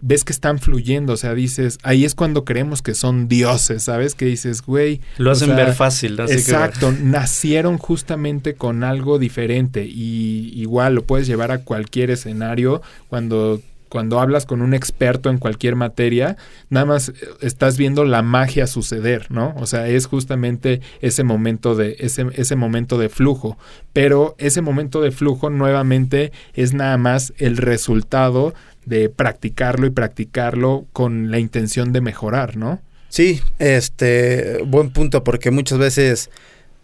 ves 0.05 0.25
que 0.25 0.33
están 0.33 0.59
fluyendo, 0.59 1.13
o 1.13 1.17
sea, 1.17 1.33
dices, 1.33 1.79
ahí 1.81 2.03
es 2.03 2.13
cuando 2.13 2.43
creemos 2.43 2.81
que 2.81 2.93
son 2.93 3.29
dioses, 3.29 3.83
¿sabes? 3.83 4.15
Que 4.15 4.25
dices, 4.25 4.61
güey. 4.61 4.99
Lo 5.17 5.31
hacen 5.31 5.55
ver 5.55 5.73
fácil, 5.73 6.17
¿no? 6.17 6.25
Exacto, 6.25 6.91
nacieron 6.91 7.77
justamente 7.77 8.55
con 8.55 8.83
algo 8.83 9.17
diferente 9.17 9.85
y 9.85 10.51
igual 10.55 10.95
lo 10.95 11.03
puedes 11.05 11.25
llevar 11.25 11.51
a 11.51 11.59
cualquier 11.59 12.11
escenario 12.11 12.81
cuando 13.07 13.61
cuando 13.93 14.19
hablas 14.19 14.47
con 14.47 14.63
un 14.63 14.73
experto 14.73 15.29
en 15.29 15.37
cualquier 15.37 15.75
materia, 15.75 16.35
nada 16.71 16.87
más 16.87 17.09
eh, 17.09 17.13
estás 17.41 17.77
viendo 17.77 18.05
la 18.05 18.23
magia 18.23 18.65
suceder, 18.65 19.27
¿no? 19.29 19.53
O 19.57 19.67
sea, 19.67 19.87
es 19.87 20.07
justamente 20.07 20.81
ese 21.01 21.23
momento 21.23 21.75
de 21.75 21.97
ese, 21.99 22.25
ese 22.33 22.55
momento 22.55 22.97
de 22.97 23.09
flujo, 23.09 23.55
pero 23.93 24.33
ese 24.39 24.61
momento 24.61 24.99
de 24.99 25.11
flujo 25.11 25.51
nuevamente 25.51 26.31
es 26.55 26.73
nada 26.73 26.97
más 26.97 27.33
el 27.37 27.55
resultado 27.55 28.55
de 28.85 29.09
practicarlo 29.09 29.87
y 29.87 29.91
practicarlo 29.91 30.85
con 30.93 31.31
la 31.31 31.39
intención 31.39 31.93
de 31.93 32.01
mejorar, 32.01 32.57
¿no? 32.57 32.81
Sí, 33.09 33.41
este, 33.59 34.63
buen 34.65 34.91
punto, 34.91 35.23
porque 35.23 35.51
muchas 35.51 35.77
veces 35.77 36.29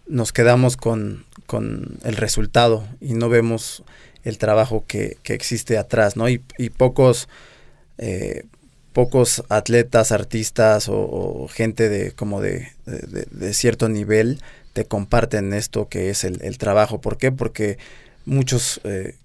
nos 0.07 0.31
quedamos 0.31 0.77
con, 0.77 1.25
con 1.45 1.97
el 2.03 2.15
resultado 2.15 2.87
y 3.01 3.13
no 3.13 3.29
vemos 3.29 3.83
el 4.23 4.37
trabajo 4.37 4.83
que, 4.87 5.17
que 5.23 5.33
existe 5.33 5.77
atrás, 5.77 6.15
¿no? 6.15 6.29
Y, 6.29 6.43
y 6.57 6.69
pocos, 6.69 7.29
eh, 7.97 8.43
pocos 8.93 9.43
atletas, 9.49 10.11
artistas 10.11 10.87
o, 10.89 11.47
gente 11.51 11.89
de 11.89 12.11
como 12.11 12.41
de, 12.41 12.69
de, 12.85 13.53
cierto 13.53 13.89
nivel 13.89 14.41
te 14.73 14.85
comparten 14.85 15.53
esto 15.53 15.87
que 15.89 16.09
es 16.09 16.23
el, 16.23 16.41
el 16.43 16.57
trabajo. 16.57 17.01
¿Por 17.01 17.17
qué? 17.17 17.31
Porque 17.31 17.77
muchos 18.25 18.81
eh, 18.83 19.15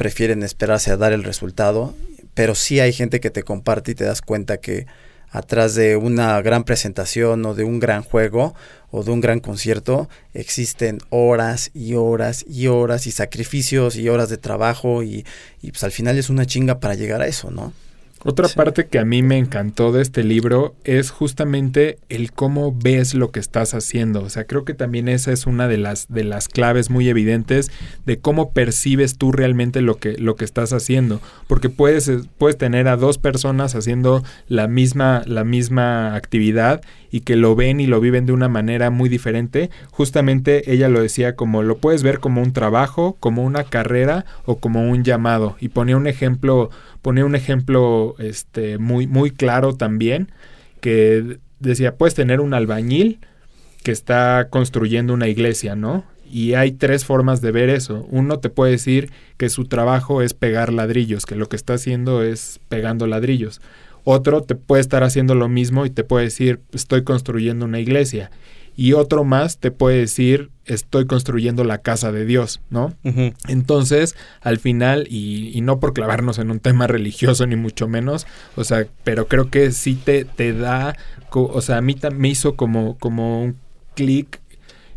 prefieren 0.00 0.42
esperarse 0.42 0.90
a 0.90 0.96
dar 0.96 1.12
el 1.12 1.24
resultado, 1.24 1.94
pero 2.32 2.54
sí 2.54 2.80
hay 2.80 2.90
gente 2.90 3.20
que 3.20 3.28
te 3.28 3.42
comparte 3.42 3.90
y 3.90 3.94
te 3.94 4.04
das 4.04 4.22
cuenta 4.22 4.56
que 4.56 4.86
atrás 5.30 5.74
de 5.74 5.96
una 5.96 6.40
gran 6.40 6.64
presentación 6.64 7.44
o 7.44 7.54
de 7.54 7.64
un 7.64 7.80
gran 7.80 8.02
juego 8.02 8.54
o 8.90 9.04
de 9.04 9.10
un 9.10 9.20
gran 9.20 9.40
concierto 9.40 10.08
existen 10.32 11.00
horas 11.10 11.70
y 11.74 11.96
horas 11.96 12.46
y 12.48 12.68
horas 12.68 13.06
y 13.06 13.10
sacrificios 13.12 13.96
y 13.96 14.08
horas 14.08 14.30
de 14.30 14.38
trabajo 14.38 15.02
y, 15.02 15.26
y 15.60 15.70
pues 15.70 15.84
al 15.84 15.92
final 15.92 16.16
es 16.16 16.30
una 16.30 16.46
chinga 16.46 16.80
para 16.80 16.94
llegar 16.94 17.20
a 17.20 17.26
eso, 17.26 17.50
¿no? 17.50 17.74
Otra 18.22 18.48
parte 18.48 18.86
que 18.86 18.98
a 18.98 19.06
mí 19.06 19.22
me 19.22 19.38
encantó 19.38 19.92
de 19.92 20.02
este 20.02 20.22
libro 20.24 20.74
es 20.84 21.10
justamente 21.10 21.96
el 22.10 22.32
cómo 22.32 22.76
ves 22.76 23.14
lo 23.14 23.30
que 23.30 23.40
estás 23.40 23.72
haciendo. 23.72 24.22
O 24.22 24.28
sea, 24.28 24.44
creo 24.44 24.66
que 24.66 24.74
también 24.74 25.08
esa 25.08 25.32
es 25.32 25.46
una 25.46 25.68
de 25.68 25.78
las, 25.78 26.06
de 26.12 26.24
las 26.24 26.46
claves 26.46 26.90
muy 26.90 27.08
evidentes 27.08 27.70
de 28.04 28.18
cómo 28.18 28.52
percibes 28.52 29.16
tú 29.16 29.32
realmente 29.32 29.80
lo 29.80 29.96
que, 29.96 30.18
lo 30.18 30.36
que 30.36 30.44
estás 30.44 30.74
haciendo. 30.74 31.22
Porque 31.46 31.70
puedes, 31.70 32.10
puedes 32.36 32.58
tener 32.58 32.88
a 32.88 32.98
dos 32.98 33.16
personas 33.16 33.74
haciendo 33.74 34.22
la 34.48 34.68
misma, 34.68 35.22
la 35.24 35.44
misma 35.44 36.14
actividad 36.14 36.82
y 37.10 37.20
que 37.20 37.36
lo 37.36 37.56
ven 37.56 37.80
y 37.80 37.86
lo 37.86 38.00
viven 38.00 38.26
de 38.26 38.32
una 38.32 38.48
manera 38.48 38.90
muy 38.90 39.08
diferente. 39.08 39.70
Justamente 39.90 40.72
ella 40.72 40.90
lo 40.90 41.00
decía 41.00 41.36
como 41.36 41.62
lo 41.62 41.78
puedes 41.78 42.02
ver 42.02 42.20
como 42.20 42.42
un 42.42 42.52
trabajo, 42.52 43.16
como 43.18 43.44
una 43.44 43.64
carrera 43.64 44.26
o 44.44 44.56
como 44.56 44.88
un 44.88 45.04
llamado. 45.04 45.56
Y 45.58 45.70
ponía 45.70 45.96
un 45.96 46.06
ejemplo 46.06 46.70
ponía 47.02 47.24
un 47.24 47.34
ejemplo 47.34 48.14
este, 48.18 48.78
muy, 48.78 49.06
muy 49.06 49.30
claro 49.30 49.74
también, 49.74 50.30
que 50.80 51.38
decía, 51.58 51.96
puedes 51.96 52.14
tener 52.14 52.40
un 52.40 52.54
albañil 52.54 53.20
que 53.82 53.92
está 53.92 54.48
construyendo 54.50 55.14
una 55.14 55.28
iglesia, 55.28 55.74
¿no? 55.74 56.04
Y 56.30 56.54
hay 56.54 56.72
tres 56.72 57.04
formas 57.04 57.40
de 57.40 57.50
ver 57.50 57.70
eso. 57.70 58.06
Uno 58.10 58.38
te 58.38 58.50
puede 58.50 58.72
decir 58.72 59.10
que 59.36 59.48
su 59.48 59.64
trabajo 59.64 60.22
es 60.22 60.32
pegar 60.32 60.72
ladrillos, 60.72 61.26
que 61.26 61.34
lo 61.34 61.48
que 61.48 61.56
está 61.56 61.74
haciendo 61.74 62.22
es 62.22 62.60
pegando 62.68 63.06
ladrillos. 63.06 63.60
Otro 64.04 64.42
te 64.42 64.54
puede 64.54 64.80
estar 64.80 65.02
haciendo 65.02 65.34
lo 65.34 65.48
mismo 65.48 65.86
y 65.86 65.90
te 65.90 66.04
puede 66.04 66.26
decir 66.26 66.60
estoy 66.72 67.02
construyendo 67.02 67.64
una 67.64 67.80
iglesia. 67.80 68.30
Y 68.80 68.94
otro 68.94 69.24
más 69.24 69.58
te 69.58 69.70
puede 69.70 69.98
decir 69.98 70.48
estoy 70.64 71.04
construyendo 71.06 71.64
la 71.64 71.82
casa 71.82 72.12
de 72.12 72.24
Dios, 72.24 72.62
¿no? 72.70 72.94
Entonces, 73.46 74.16
al 74.40 74.58
final, 74.58 75.06
y, 75.10 75.50
y, 75.52 75.60
no 75.60 75.80
por 75.80 75.92
clavarnos 75.92 76.38
en 76.38 76.50
un 76.50 76.60
tema 76.60 76.86
religioso 76.86 77.46
ni 77.46 77.56
mucho 77.56 77.88
menos, 77.88 78.26
o 78.56 78.64
sea, 78.64 78.86
pero 79.04 79.28
creo 79.28 79.50
que 79.50 79.72
sí 79.72 79.96
te, 79.96 80.24
te 80.24 80.54
da, 80.54 80.96
o 81.30 81.60
sea, 81.60 81.76
a 81.76 81.80
mí 81.82 81.94
me 82.16 82.28
hizo 82.30 82.56
como, 82.56 82.96
como 82.96 83.42
un 83.42 83.56
clic 83.94 84.39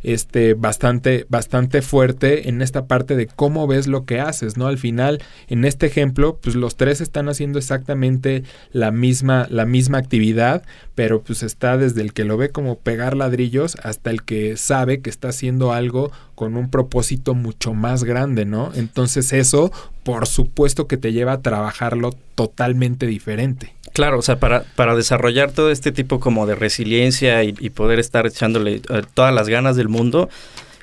este, 0.03 0.53
bastante, 0.53 1.25
bastante 1.29 1.81
fuerte 1.81 2.49
en 2.49 2.61
esta 2.61 2.85
parte 2.85 3.15
de 3.15 3.27
cómo 3.27 3.67
ves 3.67 3.87
lo 3.87 4.05
que 4.05 4.19
haces, 4.19 4.57
¿no? 4.57 4.67
Al 4.67 4.77
final, 4.77 5.21
en 5.47 5.65
este 5.65 5.85
ejemplo, 5.85 6.37
pues 6.41 6.55
los 6.55 6.75
tres 6.75 7.01
están 7.01 7.29
haciendo 7.29 7.59
exactamente 7.59 8.43
la 8.71 8.91
misma, 8.91 9.47
la 9.49 9.65
misma 9.65 9.97
actividad, 9.97 10.63
pero 10.95 11.21
pues 11.21 11.43
está 11.43 11.77
desde 11.77 12.01
el 12.01 12.13
que 12.13 12.25
lo 12.25 12.37
ve 12.37 12.49
como 12.49 12.77
pegar 12.77 13.15
ladrillos 13.15 13.77
hasta 13.83 14.11
el 14.11 14.23
que 14.23 14.57
sabe 14.57 15.01
que 15.01 15.09
está 15.09 15.29
haciendo 15.29 15.73
algo 15.73 16.11
con 16.35 16.57
un 16.57 16.69
propósito 16.69 17.33
mucho 17.33 17.73
más 17.73 18.03
grande, 18.03 18.45
¿no? 18.45 18.71
Entonces 18.75 19.33
eso, 19.33 19.71
por 20.03 20.27
supuesto 20.27 20.87
que 20.87 20.97
te 20.97 21.13
lleva 21.13 21.33
a 21.33 21.41
trabajarlo 21.41 22.11
totalmente 22.35 23.05
diferente. 23.05 23.73
Claro, 23.93 24.17
o 24.17 24.21
sea, 24.23 24.39
para, 24.39 24.63
para 24.75 24.95
desarrollar 24.95 25.51
todo 25.51 25.69
este 25.69 25.91
tipo 25.91 26.19
como 26.19 26.47
de 26.47 26.55
resiliencia 26.55 27.43
y, 27.43 27.53
poder 27.69 27.99
estar 27.99 28.25
echándole 28.25 28.81
eh, 28.89 29.01
todas 29.13 29.33
las 29.33 29.47
ganas 29.47 29.75
del 29.75 29.87
mundo, 29.87 30.29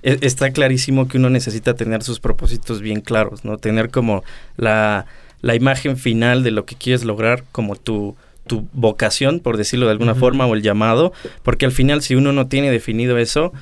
e, 0.03 0.19
está 0.23 0.53
clarísimo 0.53 1.09
que 1.09 1.19
uno 1.19 1.29
necesita 1.29 1.75
tener 1.75 2.05
sus 2.05 2.21
propósitos 2.21 2.81
bien 2.81 3.01
claros, 3.01 3.45
¿no? 3.45 3.59
Tener 3.59 3.91
como 3.91 4.23
la, 4.57 5.07
la 5.43 5.57
imagen 5.57 5.97
final 5.97 6.45
de 6.45 6.53
lo 6.53 6.65
que 6.65 6.77
quieres 6.77 7.05
lograr 7.05 7.43
como 7.51 7.75
tu, 7.75 8.15
tu 8.47 8.69
vocación, 8.73 9.41
por 9.41 9.57
decirlo 9.57 9.87
de 9.87 9.93
alguna 9.93 10.15
forma, 10.15 10.47
o 10.47 10.55
el 10.55 10.63
llamado, 10.63 11.13
porque 11.43 11.67
al 11.67 11.73
final 11.73 12.03
si 12.03 12.15
uno 12.15 12.33
no 12.33 12.47
tiene 12.47 12.71
definido 12.71 13.19
eso, 13.19 13.53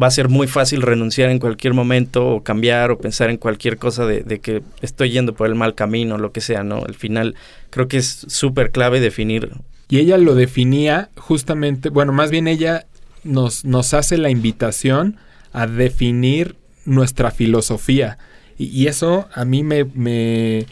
va 0.00 0.06
a 0.06 0.10
ser 0.10 0.28
muy 0.28 0.46
fácil 0.46 0.82
renunciar 0.82 1.30
en 1.30 1.38
cualquier 1.38 1.74
momento 1.74 2.26
o 2.26 2.42
cambiar 2.42 2.90
o 2.90 2.98
pensar 2.98 3.30
en 3.30 3.36
cualquier 3.36 3.78
cosa 3.78 4.06
de, 4.06 4.38
que 4.40 4.62
estoy 4.80 5.10
yendo 5.10 5.34
por 5.34 5.48
el 5.48 5.54
mal 5.54 5.74
camino, 5.74 6.18
lo 6.18 6.32
que 6.32 6.40
sea, 6.40 6.62
¿no? 6.62 6.84
Al 6.86 6.94
final 6.94 7.34
creo 7.70 7.88
que 7.88 7.96
es 7.96 8.24
súper 8.28 8.70
clave 8.70 9.00
definir. 9.00 9.50
Y 9.88 9.98
ella 9.98 10.18
lo 10.18 10.34
definía 10.34 11.08
justamente, 11.16 11.88
bueno, 11.88 12.12
más 12.12 12.30
bien 12.30 12.46
ella 12.46 12.86
nos, 13.24 13.64
nos 13.64 13.94
hace 13.94 14.18
la 14.18 14.30
invitación 14.30 15.16
a 15.52 15.66
definir 15.66 16.56
nuestra 16.84 17.30
filosofía. 17.30 18.18
Y, 18.56 18.86
eso 18.86 19.28
a 19.34 19.44
mí 19.44 19.62
me, 19.62 19.84
me, 19.84 20.66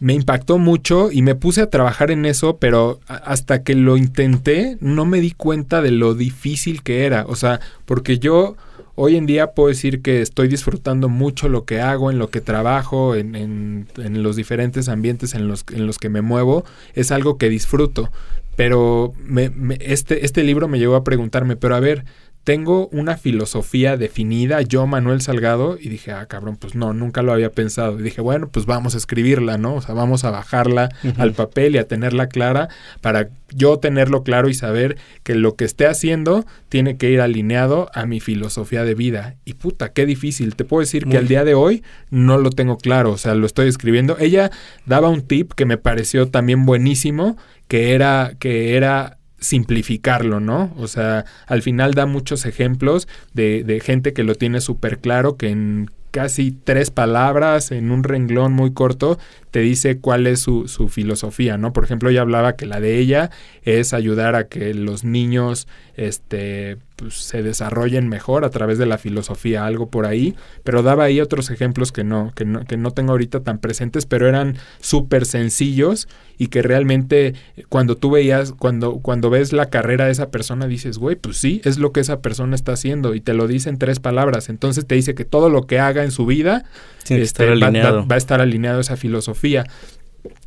me 0.00 0.12
impactó 0.12 0.58
mucho 0.58 1.10
y 1.12 1.22
me 1.22 1.36
puse 1.36 1.62
a 1.62 1.70
trabajar 1.70 2.10
en 2.10 2.26
eso, 2.26 2.58
pero 2.58 3.00
hasta 3.06 3.62
que 3.62 3.74
lo 3.74 3.96
intenté 3.96 4.76
no 4.80 5.04
me 5.04 5.20
di 5.20 5.30
cuenta 5.30 5.80
de 5.80 5.92
lo 5.92 6.14
difícil 6.14 6.82
que 6.82 7.06
era. 7.06 7.24
O 7.26 7.36
sea, 7.36 7.60
porque 7.86 8.18
yo 8.18 8.56
Hoy 9.00 9.14
en 9.14 9.26
día 9.26 9.52
puedo 9.52 9.68
decir 9.68 10.02
que 10.02 10.22
estoy 10.22 10.48
disfrutando 10.48 11.08
mucho 11.08 11.48
lo 11.48 11.64
que 11.64 11.80
hago, 11.80 12.10
en 12.10 12.18
lo 12.18 12.30
que 12.30 12.40
trabajo, 12.40 13.14
en, 13.14 13.86
los 13.94 14.34
diferentes 14.34 14.88
ambientes 14.88 15.34
en 15.34 15.46
los, 15.46 15.64
en 15.72 15.86
los 15.86 15.98
que 15.98 16.08
me 16.08 16.20
muevo. 16.20 16.64
Es 16.94 17.12
algo 17.12 17.38
que 17.38 17.48
disfruto. 17.48 18.10
Pero 18.56 19.12
me, 19.24 19.52
este, 19.78 20.26
este 20.26 20.42
libro 20.42 20.66
me 20.66 20.80
llevó 20.80 20.96
a 20.96 21.04
preguntarme, 21.04 21.54
pero 21.54 21.76
a 21.76 21.80
ver, 21.80 22.06
tengo 22.48 22.88
una 22.92 23.18
filosofía 23.18 23.98
definida, 23.98 24.62
yo 24.62 24.86
Manuel 24.86 25.20
Salgado, 25.20 25.76
y 25.78 25.90
dije, 25.90 26.12
ah, 26.12 26.24
cabrón, 26.24 26.56
pues 26.56 26.74
no, 26.74 26.94
nunca 26.94 27.20
lo 27.20 27.34
había 27.34 27.52
pensado. 27.52 28.00
Y 28.00 28.02
dije, 28.02 28.22
bueno, 28.22 28.48
pues 28.48 28.64
vamos 28.64 28.94
a 28.94 28.96
escribirla, 28.96 29.58
¿no? 29.58 29.74
O 29.74 29.82
sea, 29.82 29.94
vamos 29.94 30.24
a 30.24 30.30
bajarla 30.30 30.88
al 31.18 31.34
papel 31.34 31.74
y 31.74 31.78
a 31.78 31.86
tenerla 31.86 32.28
clara 32.28 32.70
para 33.02 33.28
yo 33.50 33.78
tenerlo 33.78 34.22
claro 34.22 34.48
y 34.48 34.54
saber 34.54 34.96
que 35.24 35.34
lo 35.34 35.56
que 35.56 35.66
esté 35.66 35.88
haciendo 35.88 36.46
tiene 36.70 36.96
que 36.96 37.10
ir 37.10 37.20
alineado 37.20 37.90
a 37.92 38.06
mi 38.06 38.18
filosofía 38.18 38.82
de 38.82 38.94
vida. 38.94 39.34
Y 39.44 39.52
puta, 39.52 39.92
qué 39.92 40.06
difícil. 40.06 40.56
Te 40.56 40.64
puedo 40.64 40.80
decir 40.80 41.04
que 41.04 41.18
al 41.18 41.28
día 41.28 41.44
de 41.44 41.52
hoy 41.52 41.82
no 42.08 42.38
lo 42.38 42.48
tengo 42.48 42.78
claro, 42.78 43.12
o 43.12 43.18
sea, 43.18 43.34
lo 43.34 43.44
estoy 43.44 43.68
escribiendo. 43.68 44.16
Ella 44.18 44.50
daba 44.86 45.10
un 45.10 45.20
tip 45.20 45.52
que 45.52 45.66
me 45.66 45.76
pareció 45.76 46.28
también 46.28 46.64
buenísimo, 46.64 47.36
que 47.68 47.92
era, 47.92 48.32
que 48.38 48.74
era 48.74 49.17
simplificarlo, 49.38 50.40
¿no? 50.40 50.72
O 50.76 50.88
sea, 50.88 51.24
al 51.46 51.62
final 51.62 51.94
da 51.94 52.06
muchos 52.06 52.46
ejemplos 52.46 53.08
de, 53.32 53.64
de 53.64 53.80
gente 53.80 54.12
que 54.12 54.24
lo 54.24 54.34
tiene 54.34 54.60
súper 54.60 54.98
claro, 54.98 55.36
que 55.36 55.48
en 55.48 55.90
casi 56.10 56.52
tres 56.52 56.90
palabras, 56.90 57.70
en 57.70 57.90
un 57.90 58.02
renglón 58.02 58.52
muy 58.52 58.72
corto, 58.72 59.18
te 59.50 59.60
dice 59.60 59.98
cuál 59.98 60.26
es 60.26 60.40
su, 60.40 60.68
su 60.68 60.88
filosofía, 60.88 61.58
¿no? 61.58 61.72
Por 61.72 61.84
ejemplo, 61.84 62.10
ella 62.10 62.22
hablaba 62.22 62.56
que 62.56 62.66
la 62.66 62.80
de 62.80 62.98
ella 62.98 63.30
es 63.62 63.92
ayudar 63.92 64.34
a 64.34 64.48
que 64.48 64.74
los 64.74 65.04
niños, 65.04 65.68
este, 65.96 66.78
pues, 66.96 67.14
se 67.14 67.42
desarrollen 67.42 68.08
mejor 68.08 68.44
a 68.44 68.50
través 68.50 68.78
de 68.78 68.86
la 68.86 68.98
filosofía, 68.98 69.66
algo 69.66 69.88
por 69.88 70.06
ahí, 70.06 70.34
pero 70.64 70.82
daba 70.82 71.04
ahí 71.04 71.20
otros 71.20 71.50
ejemplos 71.50 71.92
que 71.92 72.04
no, 72.04 72.32
que 72.34 72.44
no, 72.44 72.64
que 72.64 72.76
no 72.76 72.90
tengo 72.90 73.12
ahorita 73.12 73.40
tan 73.40 73.58
presentes, 73.58 74.04
pero 74.04 74.28
eran 74.28 74.56
súper 74.80 75.24
sencillos 75.24 76.08
y 76.38 76.48
que 76.48 76.62
realmente 76.62 77.34
cuando 77.68 77.96
tú 77.96 78.10
veías, 78.10 78.52
cuando, 78.52 78.98
cuando 79.00 79.30
ves 79.30 79.52
la 79.52 79.66
carrera 79.66 80.06
de 80.06 80.12
esa 80.12 80.30
persona, 80.30 80.66
dices, 80.66 80.98
güey, 80.98 81.16
pues 81.16 81.36
sí, 81.36 81.60
es 81.64 81.78
lo 81.78 81.92
que 81.92 82.00
esa 82.00 82.20
persona 82.20 82.54
está 82.54 82.72
haciendo 82.72 83.14
y 83.14 83.20
te 83.20 83.34
lo 83.34 83.48
dice 83.48 83.68
en 83.68 83.78
tres 83.78 83.98
palabras. 83.98 84.48
Entonces 84.48 84.86
te 84.86 84.94
dice 84.94 85.14
que 85.14 85.24
todo 85.24 85.50
lo 85.50 85.66
que 85.66 85.80
haga 85.80 86.04
en 86.04 86.10
su 86.10 86.26
vida 86.26 86.64
este, 87.08 87.54
va, 87.56 87.70
va, 88.02 88.14
a 88.14 88.18
estar 88.18 88.40
alineado 88.40 88.78
a 88.78 88.80
esa 88.82 88.96
filosofía. 88.96 89.28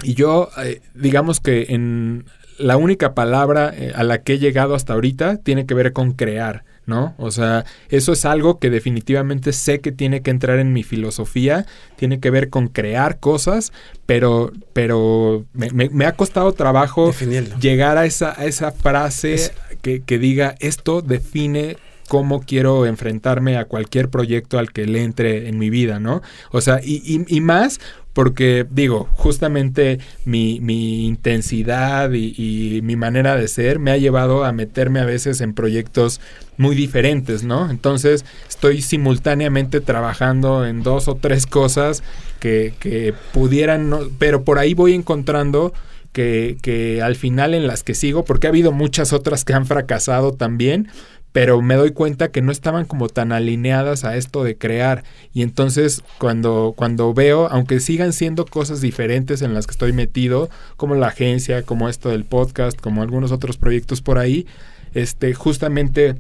Y 0.04 0.14
yo, 0.14 0.50
eh, 0.64 0.82
digamos 0.94 1.40
que 1.40 1.68
en 1.70 2.26
la 2.58 2.78
única 2.78 3.14
palabra 3.14 3.74
eh, 3.76 3.92
a 3.96 4.04
la 4.04 4.22
que 4.22 4.34
he 4.34 4.40
llegado 4.40 4.76
hasta 4.76 4.94
ahorita 4.94 5.38
tiene 5.38 5.66
que 5.66 5.74
ver 5.74 5.94
con 5.94 6.14
crear, 6.14 6.64
¿no? 6.86 7.16
O 7.18 7.32
sea, 7.32 7.66
eso 7.90 8.14
es 8.14 8.26
algo 8.26 8.60
que 8.60 8.70
definitivamente 8.70 9.54
sé 9.54 9.80
que 9.80 9.92
tiene 9.92 10.22
que 10.22 10.32
entrar 10.32 10.60
en 10.60 10.74
mi 10.74 10.84
filosofía, 10.84 11.66
tiene 11.96 12.20
que 12.20 12.30
ver 12.30 12.50
con 12.50 12.68
crear 12.68 13.20
cosas, 13.20 13.72
pero, 14.06 14.52
pero 14.74 15.46
me, 15.54 16.06
ha 16.06 16.16
costado 16.16 16.54
trabajo 16.54 17.14
llegar 17.60 17.98
a 17.98 18.06
esa, 18.06 18.34
esa 18.34 18.72
frase 18.72 19.52
que, 19.82 20.02
que 20.04 20.20
diga 20.20 20.56
esto 20.60 21.02
define 21.02 21.78
cómo 22.12 22.42
quiero 22.42 22.86
enfrentarme 22.86 23.56
a 23.56 23.64
cualquier 23.64 24.10
proyecto 24.10 24.60
al 24.60 24.74
que 24.74 24.86
le 24.86 25.02
entre 25.02 25.48
en 25.48 25.58
mi 25.58 25.70
vida, 25.70 26.02
¿no? 26.02 26.22
O 26.52 26.60
sea, 26.60 26.82
y, 26.84 27.02
y, 27.06 27.38
y 27.38 27.40
más 27.40 27.80
porque 28.12 28.68
digo, 28.70 29.08
justamente 29.14 30.00
mi, 30.26 30.60
mi 30.60 31.06
intensidad 31.08 32.12
y, 32.12 32.82
mi 32.84 32.98
manera 32.98 33.38
de 33.38 33.48
ser 33.48 33.80
me 33.80 33.92
ha 33.92 33.98
llevado 33.98 34.44
a 34.44 34.52
meterme 34.52 35.00
a 35.00 35.06
veces 35.06 35.40
en 35.40 35.54
proyectos 35.54 36.20
muy 36.58 36.76
diferentes, 36.76 37.46
¿no? 37.46 37.72
Entonces 37.72 38.26
estoy 38.50 38.82
simultáneamente 38.82 39.80
trabajando 39.80 40.66
en 40.66 40.84
dos 40.84 41.08
o 41.08 41.16
tres 41.16 41.46
cosas 41.46 42.04
que, 42.42 42.74
que 42.82 43.14
pudieran, 43.32 43.90
no, 43.90 44.02
pero 44.20 44.44
por 44.44 44.60
ahí 44.60 44.74
voy 44.74 44.96
encontrando 44.96 45.72
que, 46.12 46.58
que 46.62 47.02
al 47.02 47.16
final 47.16 47.54
en 47.54 47.68
las 47.68 47.84
que 47.84 47.94
sigo, 47.94 48.26
porque 48.26 48.48
ha 48.48 48.50
habido 48.50 48.74
muchas 48.74 49.14
otras 49.14 49.46
que 49.46 49.54
han 49.54 49.66
fracasado 49.66 50.34
también, 50.34 50.90
pero 51.32 51.62
me 51.62 51.76
doy 51.76 51.92
cuenta 51.92 52.30
que 52.30 52.42
no 52.42 52.52
estaban 52.52 52.86
como 52.86 53.08
tan 53.08 53.32
alineadas 53.32 54.04
a 54.04 54.18
esto 54.18 54.44
de 54.44 54.58
crear. 54.58 55.04
Y 55.34 55.44
entonces 55.44 56.04
cuando 56.18 56.74
cuando 56.76 57.14
veo 57.14 57.48
aunque 57.50 57.80
sigan 57.80 58.14
siendo 58.14 58.46
cosas 58.46 58.82
diferentes 58.82 59.42
en 59.42 59.54
las 59.54 59.68
que 59.68 59.72
estoy 59.72 59.94
metido 59.94 60.50
como 60.78 60.96
la 60.96 61.08
agencia 61.08 61.64
como 61.64 61.90
esto 61.90 62.10
del 62.10 62.26
podcast 62.26 62.80
como 62.80 63.02
algunos 63.02 63.32
otros 63.32 63.58
proyectos 63.58 64.02
por 64.02 64.18
ahí 64.18 64.48
este 64.94 65.34
justamente 65.34 66.16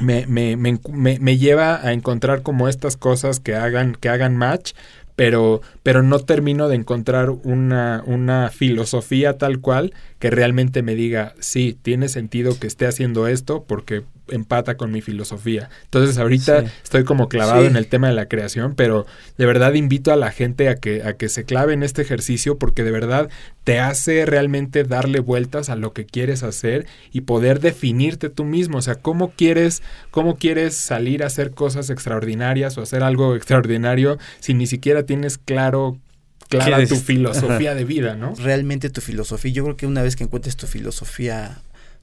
me, 0.00 0.26
me, 0.26 0.56
me, 0.56 0.78
me 1.20 1.38
lleva 1.38 1.84
a 1.84 1.92
encontrar 1.92 2.42
como 2.42 2.68
estas 2.68 2.96
cosas 2.96 3.40
que 3.40 3.56
hagan 3.56 3.96
que 4.00 4.08
hagan 4.08 4.36
match 4.36 4.72
pero, 5.20 5.60
pero 5.82 6.02
no 6.02 6.20
termino 6.20 6.68
de 6.68 6.76
encontrar 6.76 7.28
una, 7.28 8.02
una 8.06 8.48
filosofía 8.48 9.36
tal 9.36 9.60
cual 9.60 9.92
que 10.18 10.30
realmente 10.30 10.80
me 10.80 10.94
diga, 10.94 11.34
sí, 11.40 11.76
tiene 11.82 12.08
sentido 12.08 12.58
que 12.58 12.66
esté 12.66 12.86
haciendo 12.86 13.26
esto 13.26 13.64
porque 13.68 14.02
empata 14.30 14.76
con 14.76 14.90
mi 14.92 15.00
filosofía. 15.00 15.70
Entonces 15.84 16.18
ahorita 16.18 16.64
estoy 16.82 17.04
como 17.04 17.28
clavado 17.28 17.64
en 17.64 17.76
el 17.76 17.86
tema 17.86 18.08
de 18.08 18.14
la 18.14 18.26
creación, 18.26 18.74
pero 18.74 19.06
de 19.38 19.46
verdad 19.46 19.74
invito 19.74 20.12
a 20.12 20.16
la 20.16 20.30
gente 20.30 20.68
a 20.68 20.76
que, 20.76 21.02
a 21.02 21.14
que 21.14 21.28
se 21.28 21.44
clave 21.44 21.72
en 21.72 21.82
este 21.82 22.02
ejercicio 22.02 22.58
porque 22.58 22.84
de 22.84 22.90
verdad 22.90 23.28
te 23.64 23.78
hace 23.78 24.26
realmente 24.26 24.84
darle 24.84 25.20
vueltas 25.20 25.68
a 25.68 25.76
lo 25.76 25.92
que 25.92 26.06
quieres 26.06 26.42
hacer 26.42 26.86
y 27.12 27.22
poder 27.22 27.60
definirte 27.60 28.30
tú 28.30 28.44
mismo. 28.44 28.78
O 28.78 28.82
sea, 28.82 28.96
cómo 28.96 29.30
quieres, 29.30 29.82
cómo 30.10 30.36
quieres 30.36 30.76
salir 30.76 31.22
a 31.22 31.26
hacer 31.26 31.52
cosas 31.52 31.90
extraordinarias 31.90 32.78
o 32.78 32.82
hacer 32.82 33.02
algo 33.02 33.36
extraordinario 33.36 34.18
si 34.40 34.54
ni 34.54 34.66
siquiera 34.66 35.04
tienes 35.04 35.38
claro 35.38 35.98
clara 36.48 36.84
tu 36.86 36.96
filosofía 36.96 37.74
de 37.74 37.84
vida, 37.84 38.16
¿no? 38.16 38.34
Realmente 38.36 38.90
tu 38.90 39.00
filosofía. 39.00 39.52
Yo 39.52 39.64
creo 39.64 39.76
que 39.76 39.86
una 39.86 40.02
vez 40.02 40.16
que 40.16 40.24
encuentres 40.24 40.56
tu 40.56 40.66
filosofía 40.66 41.58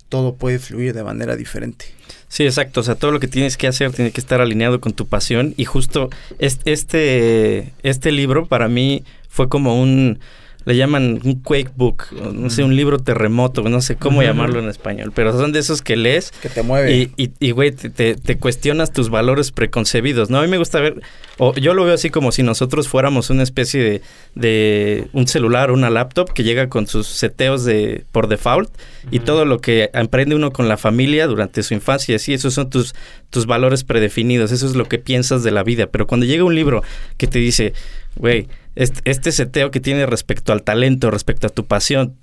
todo 0.09 0.35
puede 0.35 0.59
fluir 0.59 0.93
de 0.93 1.03
manera 1.03 1.35
diferente. 1.35 1.85
Sí, 2.29 2.43
exacto. 2.43 2.81
O 2.81 2.83
sea, 2.83 2.95
todo 2.95 3.11
lo 3.11 3.19
que 3.19 3.27
tienes 3.27 3.57
que 3.57 3.67
hacer 3.67 3.91
tiene 3.93 4.11
que 4.11 4.19
estar 4.19 4.41
alineado 4.41 4.81
con 4.81 4.93
tu 4.93 5.07
pasión. 5.07 5.53
Y 5.57 5.65
justo 5.65 6.09
este, 6.39 7.73
este 7.83 8.11
libro 8.11 8.45
para 8.47 8.67
mí 8.67 9.03
fue 9.29 9.49
como 9.49 9.81
un 9.81 10.19
le 10.67 10.75
llaman 10.75 11.21
un 11.23 11.41
quake 11.41 11.71
book, 11.77 12.07
no 12.33 12.49
sé, 12.49 12.61
un 12.61 12.75
libro 12.75 12.99
terremoto, 12.99 13.61
no 13.69 13.79
sé 13.79 13.95
cómo 13.95 14.21
llamarlo 14.21 14.59
en 14.59 14.67
español, 14.67 15.13
pero 15.15 15.31
son 15.31 15.53
de 15.53 15.59
esos 15.59 15.81
que 15.81 15.95
lees. 15.95 16.31
Que 16.41 16.49
te 16.49 16.61
mueve. 16.61 17.09
Y, 17.15 17.31
y, 17.39 17.51
güey, 17.51 17.71
te, 17.71 18.15
te, 18.15 18.37
cuestionas 18.37 18.91
tus 18.91 19.09
valores 19.09 19.53
preconcebidos, 19.53 20.29
¿no? 20.29 20.39
A 20.39 20.41
mí 20.41 20.49
me 20.49 20.57
gusta 20.57 20.81
ver, 20.81 20.99
o 21.37 21.55
yo 21.55 21.73
lo 21.73 21.85
veo 21.85 21.93
así 21.93 22.09
como 22.09 22.33
si 22.33 22.43
nosotros 22.43 22.89
fuéramos 22.89 23.29
una 23.29 23.43
especie 23.43 23.81
de, 23.81 24.01
de 24.35 25.07
un 25.13 25.29
celular, 25.29 25.71
una 25.71 25.89
laptop 25.89 26.33
que 26.33 26.43
llega 26.43 26.67
con 26.67 26.85
sus 26.85 27.07
seteos 27.07 27.63
de 27.63 28.03
por 28.11 28.27
default 28.27 28.69
y 29.09 29.19
todo 29.19 29.45
lo 29.45 29.61
que 29.61 29.89
aprende 29.93 30.35
uno 30.35 30.51
con 30.51 30.67
la 30.67 30.75
familia 30.75 31.27
durante 31.27 31.63
su 31.63 31.75
infancia, 31.75 32.17
así, 32.17 32.33
esos 32.33 32.53
son 32.53 32.69
tus, 32.69 32.93
tus 33.29 33.45
valores 33.45 33.85
predefinidos, 33.85 34.51
eso 34.51 34.65
es 34.65 34.75
lo 34.75 34.89
que 34.89 34.97
piensas 34.97 35.43
de 35.43 35.51
la 35.51 35.63
vida, 35.63 35.87
pero 35.87 36.07
cuando 36.07 36.25
llega 36.25 36.43
un 36.43 36.55
libro 36.55 36.83
que 37.15 37.27
te 37.27 37.39
dice, 37.39 37.71
güey, 38.17 38.49
este, 38.77 39.31
seteo 39.31 39.71
que 39.71 39.79
tiene 39.79 40.05
respecto 40.05 40.53
al 40.53 40.63
talento, 40.63 41.09
respecto 41.11 41.47
a 41.47 41.49
tu 41.49 41.65
pasión, 41.65 42.15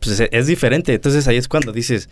pues 0.00 0.20
es, 0.20 0.46
diferente. 0.46 0.94
Entonces 0.94 1.28
ahí 1.28 1.36
es 1.36 1.48
cuando 1.48 1.72
dices, 1.72 2.08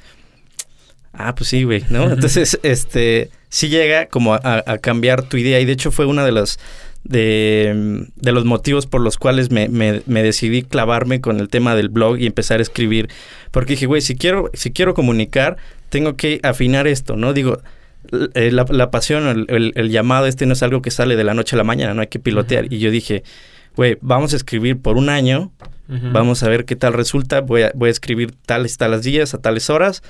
ah, 1.12 1.34
pues 1.34 1.48
sí, 1.48 1.64
güey, 1.64 1.84
¿no? 1.90 2.10
Entonces, 2.12 2.58
este, 2.62 3.30
sí 3.48 3.68
llega 3.68 4.06
como 4.06 4.34
a, 4.34 4.78
cambiar 4.80 5.22
tu 5.22 5.36
idea 5.36 5.60
y 5.60 5.64
de 5.64 5.72
hecho 5.72 5.90
fue 5.90 6.06
uno 6.06 6.24
de 6.24 6.32
los, 6.32 6.60
de, 7.02 8.06
de 8.14 8.32
los 8.32 8.44
motivos 8.44 8.86
por 8.86 9.00
los 9.00 9.18
cuales 9.18 9.50
me, 9.50 9.68
me, 9.68 10.02
me, 10.06 10.22
decidí 10.22 10.62
clavarme 10.62 11.20
con 11.20 11.40
el 11.40 11.48
tema 11.48 11.74
del 11.74 11.88
blog 11.88 12.18
y 12.18 12.26
empezar 12.26 12.60
a 12.60 12.62
escribir. 12.62 13.08
Porque 13.50 13.72
dije, 13.72 13.86
güey, 13.86 14.02
si 14.02 14.14
quiero, 14.14 14.50
si 14.54 14.70
quiero 14.70 14.94
comunicar, 14.94 15.56
tengo 15.88 16.14
que 16.14 16.38
afinar 16.44 16.86
esto, 16.86 17.16
¿no? 17.16 17.32
Digo, 17.32 17.60
eh, 18.34 18.50
la, 18.52 18.64
la, 18.70 18.90
pasión, 18.90 19.46
el, 19.48 19.72
el, 19.74 19.90
llamado 19.90 20.26
este 20.26 20.46
no 20.46 20.54
es 20.54 20.62
algo 20.62 20.80
que 20.80 20.90
sale 20.90 21.16
de 21.16 21.24
la 21.24 21.34
noche 21.34 21.56
a 21.56 21.58
la 21.58 21.64
mañana, 21.64 21.92
no 21.92 22.00
hay 22.02 22.06
que 22.06 22.18
pilotear. 22.18 22.72
Y 22.72 22.78
yo 22.78 22.90
dije, 22.90 23.24
güey, 23.76 23.98
vamos 24.00 24.32
a 24.32 24.36
escribir 24.36 24.80
por 24.80 24.96
un 24.96 25.08
año, 25.08 25.52
vamos 25.88 26.42
a 26.44 26.48
ver 26.48 26.64
qué 26.66 26.76
tal 26.76 26.92
resulta, 26.92 27.40
voy 27.40 27.62
a, 27.62 27.72
voy 27.74 27.88
a 27.88 27.92
escribir 27.92 28.32
tales, 28.46 28.76
tales 28.76 29.02
días, 29.02 29.34
a 29.34 29.38
tales 29.38 29.70
horas, 29.70 30.02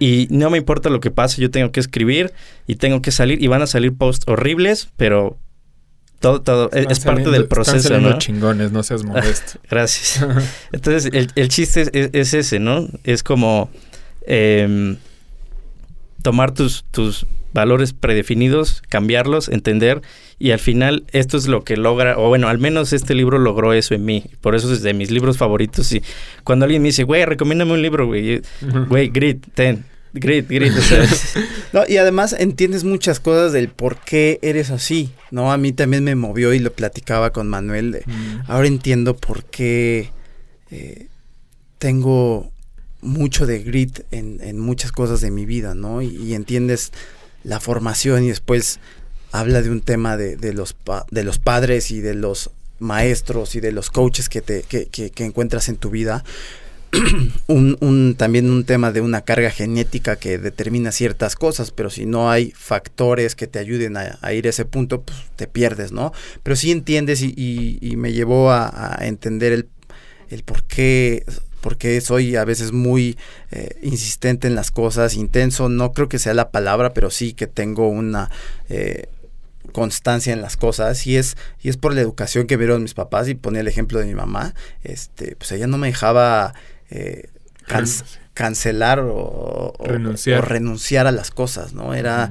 y 0.00 0.26
no 0.30 0.50
me 0.50 0.58
importa 0.58 0.90
lo 0.90 1.00
que 1.00 1.10
pase, 1.10 1.40
yo 1.40 1.50
tengo 1.50 1.70
que 1.70 1.80
escribir 1.80 2.32
y 2.66 2.76
tengo 2.76 3.02
que 3.02 3.12
salir, 3.12 3.42
y 3.42 3.46
van 3.46 3.62
a 3.62 3.66
salir 3.66 3.94
posts 3.94 4.26
horribles, 4.26 4.88
pero 4.96 5.38
todo, 6.22 6.40
todo, 6.40 6.70
es, 6.70 7.00
parte 7.00 7.30
del 7.30 7.46
proceso, 7.46 7.98
¿no? 7.98 8.16
chingones, 8.18 8.70
no 8.70 8.82
seas 8.84 9.04
modesto. 9.04 9.58
Gracias. 9.68 10.24
Entonces, 10.72 11.12
el, 11.12 11.30
el 11.34 11.48
chiste 11.48 11.90
es, 11.92 12.32
ese, 12.32 12.60
¿no? 12.60 12.88
Es 13.02 13.24
como 13.24 13.70
em, 14.24 14.96
tomar 16.22 16.52
tus, 16.52 16.84
tus 16.92 17.26
valores 17.52 17.92
predefinidos, 17.92 18.82
cambiarlos, 18.88 19.48
entender 19.48 20.02
y 20.38 20.50
al 20.50 20.58
final 20.58 21.04
esto 21.12 21.36
es 21.36 21.46
lo 21.46 21.62
que 21.62 21.76
logra, 21.76 22.18
o 22.18 22.28
bueno, 22.28 22.48
al 22.48 22.58
menos 22.58 22.92
este 22.92 23.14
libro 23.14 23.38
logró 23.38 23.72
eso 23.72 23.94
en 23.94 24.04
mí, 24.04 24.24
por 24.40 24.54
eso 24.54 24.72
es 24.72 24.82
de 24.82 24.94
mis 24.94 25.10
libros 25.10 25.38
favoritos 25.38 25.92
y 25.92 26.02
cuando 26.44 26.64
alguien 26.64 26.82
me 26.82 26.88
dice, 26.88 27.04
güey, 27.04 27.24
recomiéndame 27.24 27.72
un 27.72 27.82
libro, 27.82 28.06
güey, 28.06 28.42
güey, 28.88 29.08
grit, 29.08 29.46
ten, 29.54 29.84
grit, 30.12 30.48
grit, 30.48 30.72
no, 31.72 31.82
y 31.86 31.96
además 31.98 32.34
entiendes 32.36 32.82
muchas 32.82 33.20
cosas 33.20 33.52
del 33.52 33.68
por 33.68 33.98
qué 33.98 34.40
eres 34.42 34.70
así, 34.70 35.12
¿no? 35.30 35.52
A 35.52 35.58
mí 35.58 35.72
también 35.72 36.02
me 36.02 36.16
movió 36.16 36.52
y 36.52 36.58
lo 36.58 36.72
platicaba 36.72 37.30
con 37.30 37.48
Manuel, 37.48 37.92
de, 37.92 38.04
ahora 38.48 38.66
entiendo 38.66 39.16
por 39.16 39.44
qué 39.44 40.10
eh, 40.72 41.06
tengo 41.78 42.50
mucho 43.00 43.46
de 43.46 43.62
grit 43.62 44.00
en, 44.10 44.40
en, 44.42 44.58
muchas 44.58 44.90
cosas 44.90 45.20
de 45.20 45.30
mi 45.30 45.44
vida, 45.44 45.74
¿no? 45.74 46.02
y 46.02 46.34
entiendes 46.34 46.92
la 47.44 47.60
formación 47.60 48.24
y 48.24 48.28
después 48.28 48.80
habla 49.32 49.62
de 49.62 49.70
un 49.70 49.80
tema 49.80 50.16
de, 50.16 50.52
los, 50.52 50.76
de 51.10 51.24
los 51.24 51.38
padres 51.38 51.90
y 51.90 52.00
de 52.00 52.14
los 52.14 52.50
maestros 52.78 53.54
y 53.54 53.60
de 53.60 53.72
los 53.72 53.90
coaches 53.90 54.28
que, 54.28 54.42
te, 54.42 54.62
que, 54.62 54.86
que, 54.86 55.24
encuentras 55.24 55.68
en 55.68 55.76
tu 55.76 55.90
vida. 55.90 56.24
un, 57.46 57.78
un, 57.80 58.14
también 58.18 58.50
un 58.50 58.64
tema 58.64 58.92
de 58.92 59.00
una 59.00 59.22
carga 59.22 59.50
genética 59.50 60.16
que 60.16 60.36
determina 60.36 60.92
ciertas 60.92 61.36
cosas, 61.36 61.70
pero 61.70 61.88
si 61.88 62.04
no 62.04 62.30
hay 62.30 62.52
factores 62.54 63.34
que 63.34 63.46
te 63.46 63.58
ayuden 63.58 63.96
a, 63.96 64.32
ir 64.34 64.46
a 64.46 64.50
ese 64.50 64.66
punto, 64.66 65.00
pues 65.00 65.18
te 65.36 65.46
pierdes, 65.46 65.92
¿no? 65.92 66.12
Pero 66.42 66.54
sí 66.54 66.70
entiendes 66.70 67.22
y, 67.22 67.78
y, 67.80 67.96
me 67.96 68.12
llevó 68.12 68.50
a, 68.50 68.98
a 69.00 69.06
entender 69.06 69.52
el, 69.52 69.68
el 70.28 70.42
por 70.42 70.64
qué 70.64 71.24
porque 71.62 71.98
soy 72.00 72.36
a 72.36 72.44
veces 72.44 72.72
muy 72.72 73.16
eh, 73.52 73.78
insistente 73.82 74.48
en 74.48 74.54
las 74.54 74.70
cosas, 74.70 75.14
intenso, 75.14 75.70
no 75.70 75.92
creo 75.92 76.08
que 76.08 76.18
sea 76.18 76.34
la 76.34 76.50
palabra, 76.50 76.92
pero 76.92 77.10
sí 77.10 77.32
que 77.32 77.46
tengo 77.46 77.88
una 77.88 78.30
eh, 78.68 79.08
constancia 79.72 80.32
en 80.32 80.42
las 80.42 80.56
cosas 80.56 81.06
y 81.06 81.16
es 81.16 81.36
y 81.62 81.68
es 81.68 81.76
por 81.76 81.94
la 81.94 82.00
educación 82.00 82.46
que 82.46 82.56
vieron 82.56 82.82
mis 82.82 82.94
papás 82.94 83.28
y 83.28 83.34
ponía 83.34 83.60
el 83.60 83.68
ejemplo 83.68 84.00
de 84.00 84.06
mi 84.06 84.14
mamá, 84.14 84.54
este, 84.82 85.36
pues 85.36 85.52
ella 85.52 85.68
no 85.68 85.78
me 85.78 85.86
dejaba 85.86 86.52
eh, 86.90 87.30
cancelar 88.34 89.00
o 89.00 89.72
renunciar. 90.42 91.06
a 91.06 91.12
las 91.12 91.30
cosas, 91.30 91.74
¿no? 91.74 91.94
Era 91.94 92.30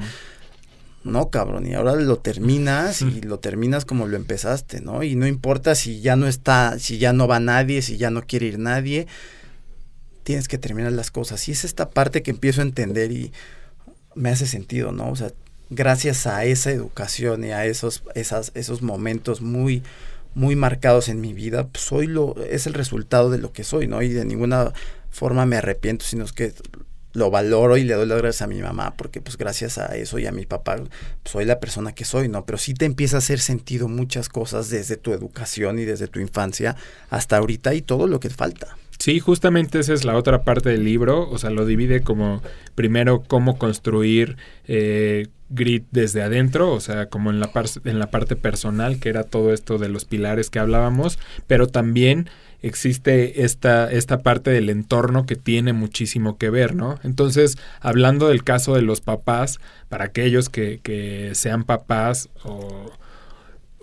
no, 1.03 1.29
cabrón, 1.29 1.65
y 1.65 1.73
ahora 1.73 1.95
lo 1.95 2.17
terminas 2.17 3.01
y 3.01 3.21
lo 3.21 3.39
terminas 3.39 3.85
como 3.85 4.07
lo 4.07 4.17
empezaste, 4.17 4.81
¿no? 4.81 5.01
Y 5.01 5.15
no 5.15 5.25
importa 5.25 5.73
si 5.73 5.99
ya 5.99 6.15
no 6.15 6.27
está, 6.27 6.77
si 6.77 6.99
ya 6.99 7.11
no 7.11 7.27
va 7.27 7.39
nadie, 7.39 7.81
si 7.81 7.97
ya 7.97 8.11
no 8.11 8.21
quiere 8.21 8.45
ir 8.45 8.59
nadie, 8.59 9.07
tienes 10.23 10.47
que 10.47 10.59
terminar 10.59 10.91
las 10.91 11.09
cosas. 11.09 11.47
Y 11.47 11.53
es 11.53 11.63
esta 11.63 11.89
parte 11.89 12.21
que 12.21 12.31
empiezo 12.31 12.61
a 12.61 12.65
entender 12.65 13.11
y 13.11 13.33
me 14.13 14.29
hace 14.29 14.45
sentido, 14.45 14.91
¿no? 14.91 15.09
O 15.09 15.15
sea, 15.15 15.31
gracias 15.71 16.27
a 16.27 16.45
esa 16.45 16.71
educación 16.71 17.45
y 17.45 17.51
a 17.51 17.65
esos, 17.65 18.03
esas, 18.13 18.51
esos 18.53 18.83
momentos 18.83 19.41
muy, 19.41 19.81
muy 20.35 20.55
marcados 20.55 21.09
en 21.09 21.19
mi 21.19 21.33
vida, 21.33 21.67
pues 21.67 21.83
soy 21.83 22.05
lo, 22.05 22.35
es 22.43 22.67
el 22.67 22.73
resultado 22.75 23.31
de 23.31 23.39
lo 23.39 23.53
que 23.53 23.63
soy, 23.63 23.87
¿no? 23.87 24.03
Y 24.03 24.09
de 24.09 24.25
ninguna 24.25 24.71
forma 25.09 25.47
me 25.47 25.57
arrepiento, 25.57 26.05
sino 26.05 26.25
que 26.25 26.53
lo 27.13 27.29
valoro 27.29 27.77
y 27.77 27.83
le 27.83 27.93
doy 27.93 28.07
las 28.07 28.17
gracias 28.17 28.41
a 28.41 28.47
mi 28.47 28.61
mamá 28.61 28.93
porque 28.95 29.21
pues 29.21 29.37
gracias 29.37 29.77
a 29.77 29.95
eso 29.95 30.19
y 30.19 30.25
a 30.25 30.31
mi 30.31 30.45
papá 30.45 30.77
soy 31.25 31.45
la 31.45 31.59
persona 31.59 31.93
que 31.93 32.05
soy, 32.05 32.29
¿no? 32.29 32.45
Pero 32.45 32.57
sí 32.57 32.73
te 32.73 32.85
empieza 32.85 33.17
a 33.17 33.19
hacer 33.19 33.39
sentido 33.39 33.87
muchas 33.87 34.29
cosas 34.29 34.69
desde 34.69 34.97
tu 34.97 35.13
educación 35.13 35.79
y 35.79 35.85
desde 35.85 36.07
tu 36.07 36.19
infancia 36.19 36.75
hasta 37.09 37.37
ahorita 37.37 37.73
y 37.73 37.81
todo 37.81 38.07
lo 38.07 38.19
que 38.19 38.29
falta. 38.29 38.77
Sí, 38.99 39.19
justamente 39.19 39.79
esa 39.79 39.93
es 39.93 40.05
la 40.05 40.15
otra 40.15 40.43
parte 40.43 40.69
del 40.69 40.83
libro, 40.83 41.27
o 41.27 41.37
sea, 41.39 41.49
lo 41.49 41.65
divide 41.65 42.01
como 42.01 42.43
primero 42.75 43.23
cómo 43.27 43.57
construir 43.57 44.37
eh, 44.67 45.27
grit 45.49 45.85
desde 45.89 46.21
adentro, 46.21 46.71
o 46.71 46.79
sea, 46.79 47.07
como 47.07 47.31
en 47.31 47.39
la, 47.39 47.51
en 47.83 47.97
la 47.97 48.11
parte 48.11 48.35
personal, 48.35 48.99
que 48.99 49.09
era 49.09 49.23
todo 49.23 49.53
esto 49.53 49.79
de 49.79 49.89
los 49.89 50.05
pilares 50.05 50.51
que 50.51 50.59
hablábamos, 50.59 51.17
pero 51.47 51.65
también 51.65 52.29
existe 52.61 53.43
esta, 53.43 53.91
esta 53.91 54.19
parte 54.19 54.51
del 54.51 54.69
entorno 54.69 55.25
que 55.25 55.35
tiene 55.35 55.73
muchísimo 55.73 56.37
que 56.37 56.49
ver, 56.49 56.75
¿no? 56.75 56.99
Entonces, 57.03 57.57
hablando 57.79 58.27
del 58.27 58.43
caso 58.43 58.75
de 58.75 58.81
los 58.81 59.01
papás, 59.01 59.59
para 59.89 60.05
aquellos 60.05 60.49
que, 60.49 60.79
que 60.81 61.31
sean 61.33 61.63
papás 61.63 62.29
o, 62.43 62.91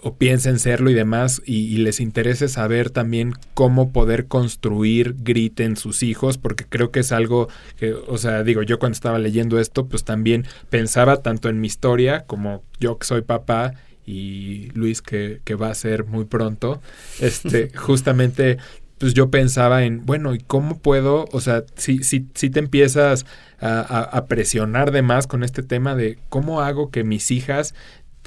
o 0.00 0.14
piensen 0.14 0.58
serlo 0.58 0.90
y 0.90 0.94
demás, 0.94 1.42
y, 1.44 1.76
les 1.78 2.00
interese 2.00 2.48
saber 2.48 2.90
también 2.90 3.34
cómo 3.54 3.92
poder 3.92 4.26
construir 4.26 5.16
grit 5.18 5.60
en 5.60 5.76
sus 5.76 6.02
hijos, 6.02 6.38
porque 6.38 6.64
creo 6.64 6.90
que 6.90 7.00
es 7.00 7.12
algo 7.12 7.48
que, 7.76 7.92
o 7.92 8.18
sea, 8.18 8.42
digo, 8.44 8.62
yo 8.62 8.78
cuando 8.78 8.94
estaba 8.94 9.18
leyendo 9.18 9.58
esto, 9.58 9.86
pues 9.86 10.04
también 10.04 10.46
pensaba 10.70 11.22
tanto 11.22 11.48
en 11.48 11.60
mi 11.60 11.66
historia 11.66 12.24
como 12.26 12.62
yo 12.78 12.98
que 12.98 13.06
soy 13.06 13.22
papá 13.22 13.74
y 14.08 14.70
Luis 14.72 15.02
que, 15.02 15.42
que 15.44 15.54
va 15.54 15.68
a 15.68 15.74
ser 15.74 16.06
muy 16.06 16.24
pronto, 16.24 16.80
este, 17.20 17.70
justamente 17.76 18.56
pues 18.96 19.14
yo 19.14 19.30
pensaba 19.30 19.84
en, 19.84 20.06
bueno, 20.06 20.34
¿y 20.34 20.38
cómo 20.38 20.78
puedo? 20.78 21.26
O 21.30 21.40
sea, 21.40 21.62
si, 21.76 22.02
si, 22.02 22.26
si 22.34 22.50
te 22.50 22.58
empiezas 22.58 23.26
a, 23.60 23.80
a, 23.80 24.26
presionar 24.26 24.90
de 24.90 25.02
más 25.02 25.26
con 25.28 25.44
este 25.44 25.62
tema 25.62 25.94
de 25.94 26.18
cómo 26.28 26.62
hago 26.62 26.90
que 26.90 27.04
mis 27.04 27.30
hijas 27.30 27.74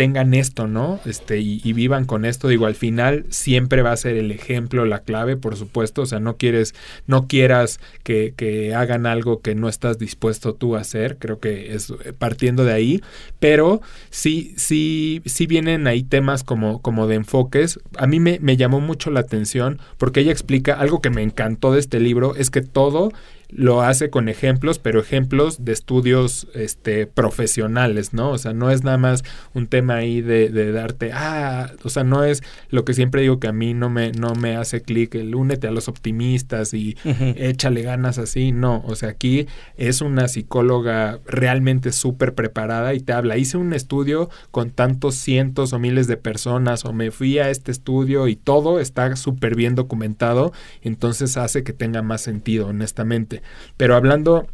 tengan 0.01 0.33
esto, 0.33 0.65
¿no? 0.65 0.99
Este, 1.05 1.37
y, 1.41 1.73
vivan 1.73 2.05
con 2.05 2.25
esto. 2.25 2.47
Digo, 2.47 2.65
al 2.65 2.73
final 2.73 3.25
siempre 3.29 3.83
va 3.83 3.91
a 3.91 3.97
ser 3.97 4.17
el 4.17 4.31
ejemplo, 4.31 4.83
la 4.83 5.03
clave, 5.03 5.37
por 5.37 5.55
supuesto. 5.55 6.01
O 6.01 6.05
sea, 6.07 6.19
no 6.19 6.37
quieres, 6.37 6.73
no 7.05 7.27
quieras 7.27 7.79
que, 8.01 8.33
que 8.35 8.73
hagan 8.73 9.05
algo 9.05 9.41
que 9.41 9.53
no 9.53 9.69
estás 9.69 9.99
dispuesto 9.99 10.55
tú 10.55 10.75
a 10.75 10.79
hacer. 10.79 11.19
Creo 11.19 11.39
que 11.39 11.75
es 11.75 11.91
eh, 11.91 12.13
partiendo 12.17 12.65
de 12.65 12.73
ahí. 12.73 13.03
Pero 13.39 13.81
sí, 14.09 14.55
sí, 14.57 15.21
sí 15.27 15.45
vienen 15.45 15.85
ahí 15.85 16.01
temas 16.01 16.43
como, 16.43 16.81
como 16.81 17.05
de 17.05 17.17
enfoques. 17.17 17.79
A 17.95 18.07
mí 18.07 18.19
me, 18.19 18.39
me 18.39 18.57
llamó 18.57 18.79
mucho 18.79 19.11
la 19.11 19.19
atención 19.19 19.77
porque 19.99 20.21
ella 20.21 20.31
explica 20.31 20.73
algo 20.73 20.99
que 20.99 21.11
me 21.11 21.21
encantó 21.21 21.73
de 21.73 21.79
este 21.79 21.99
libro, 21.99 22.35
es 22.35 22.49
que 22.49 22.61
todo 22.61 23.11
lo 23.51 23.81
hace 23.81 24.09
con 24.09 24.29
ejemplos, 24.29 24.79
pero 24.79 25.01
ejemplos 25.01 25.65
de 25.65 25.73
estudios 25.73 26.47
este, 26.53 27.05
profesionales, 27.05 28.13
¿no? 28.13 28.31
O 28.31 28.37
sea, 28.37 28.53
no 28.53 28.71
es 28.71 28.83
nada 28.83 28.97
más 28.97 29.23
un 29.53 29.67
tema 29.67 29.95
ahí 29.95 30.21
de, 30.21 30.49
de 30.49 30.71
darte, 30.71 31.11
ah, 31.13 31.71
o 31.83 31.89
sea, 31.89 32.03
no 32.03 32.23
es 32.23 32.43
lo 32.69 32.85
que 32.85 32.93
siempre 32.93 33.21
digo 33.21 33.39
que 33.39 33.47
a 33.47 33.51
mí 33.51 33.73
no 33.73 33.89
me, 33.89 34.11
no 34.11 34.35
me 34.35 34.55
hace 34.55 34.81
clic, 34.81 35.15
el 35.15 35.35
únete 35.35 35.67
a 35.67 35.71
los 35.71 35.87
optimistas 35.87 36.73
y 36.73 36.97
échale 37.35 37.81
ganas 37.81 38.17
así, 38.17 38.51
no, 38.51 38.83
o 38.85 38.95
sea, 38.95 39.09
aquí 39.09 39.47
es 39.75 40.01
una 40.01 40.27
psicóloga 40.27 41.19
realmente 41.25 41.91
súper 41.91 42.33
preparada 42.33 42.93
y 42.93 43.01
te 43.01 43.13
habla, 43.13 43.37
hice 43.37 43.57
un 43.57 43.73
estudio 43.73 44.29
con 44.51 44.71
tantos 44.71 45.15
cientos 45.15 45.73
o 45.73 45.79
miles 45.79 46.07
de 46.07 46.17
personas 46.17 46.85
o 46.85 46.93
me 46.93 47.11
fui 47.11 47.39
a 47.39 47.49
este 47.49 47.71
estudio 47.71 48.27
y 48.27 48.35
todo 48.35 48.79
está 48.79 49.15
súper 49.15 49.55
bien 49.55 49.75
documentado, 49.75 50.53
entonces 50.81 51.35
hace 51.37 51.63
que 51.63 51.73
tenga 51.73 52.01
más 52.01 52.21
sentido, 52.21 52.67
honestamente. 52.67 53.40
Pero 53.77 53.95
hablando 53.95 54.47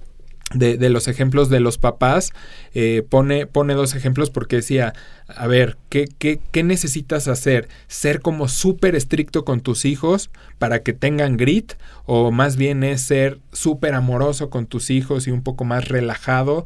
de, 0.54 0.90
los 0.90 1.08
ejemplos 1.08 1.50
de 1.50 1.60
los 1.60 1.78
papás, 1.78 2.32
eh, 2.74 3.04
pone, 3.08 3.48
pone 3.48 3.74
dos 3.74 3.96
ejemplos 3.96 4.30
porque 4.30 4.58
decía, 4.58 4.94
a 5.28 5.46
ver, 5.48 5.78
¿qué, 5.90 6.08
qué, 6.18 6.40
qué 6.52 6.64
necesitas 6.64 7.28
hacer? 7.28 7.68
¿Ser 7.88 8.22
como 8.22 8.48
súper 8.48 8.96
estricto 8.96 9.44
con 9.44 9.60
tus 9.60 9.84
hijos 9.84 10.30
para 10.58 10.84
que 10.84 10.94
tengan 10.94 11.36
grit? 11.36 11.74
¿O 12.06 12.32
más 12.32 12.56
bien 12.56 12.84
es 12.84 13.02
ser 13.02 13.40
súper 13.52 13.94
amoroso 13.94 14.50
con 14.50 14.68
tus 14.68 14.90
hijos 14.90 15.28
y 15.28 15.32
un 15.32 15.44
poco 15.44 15.66
más 15.66 15.90
relajado 15.90 16.66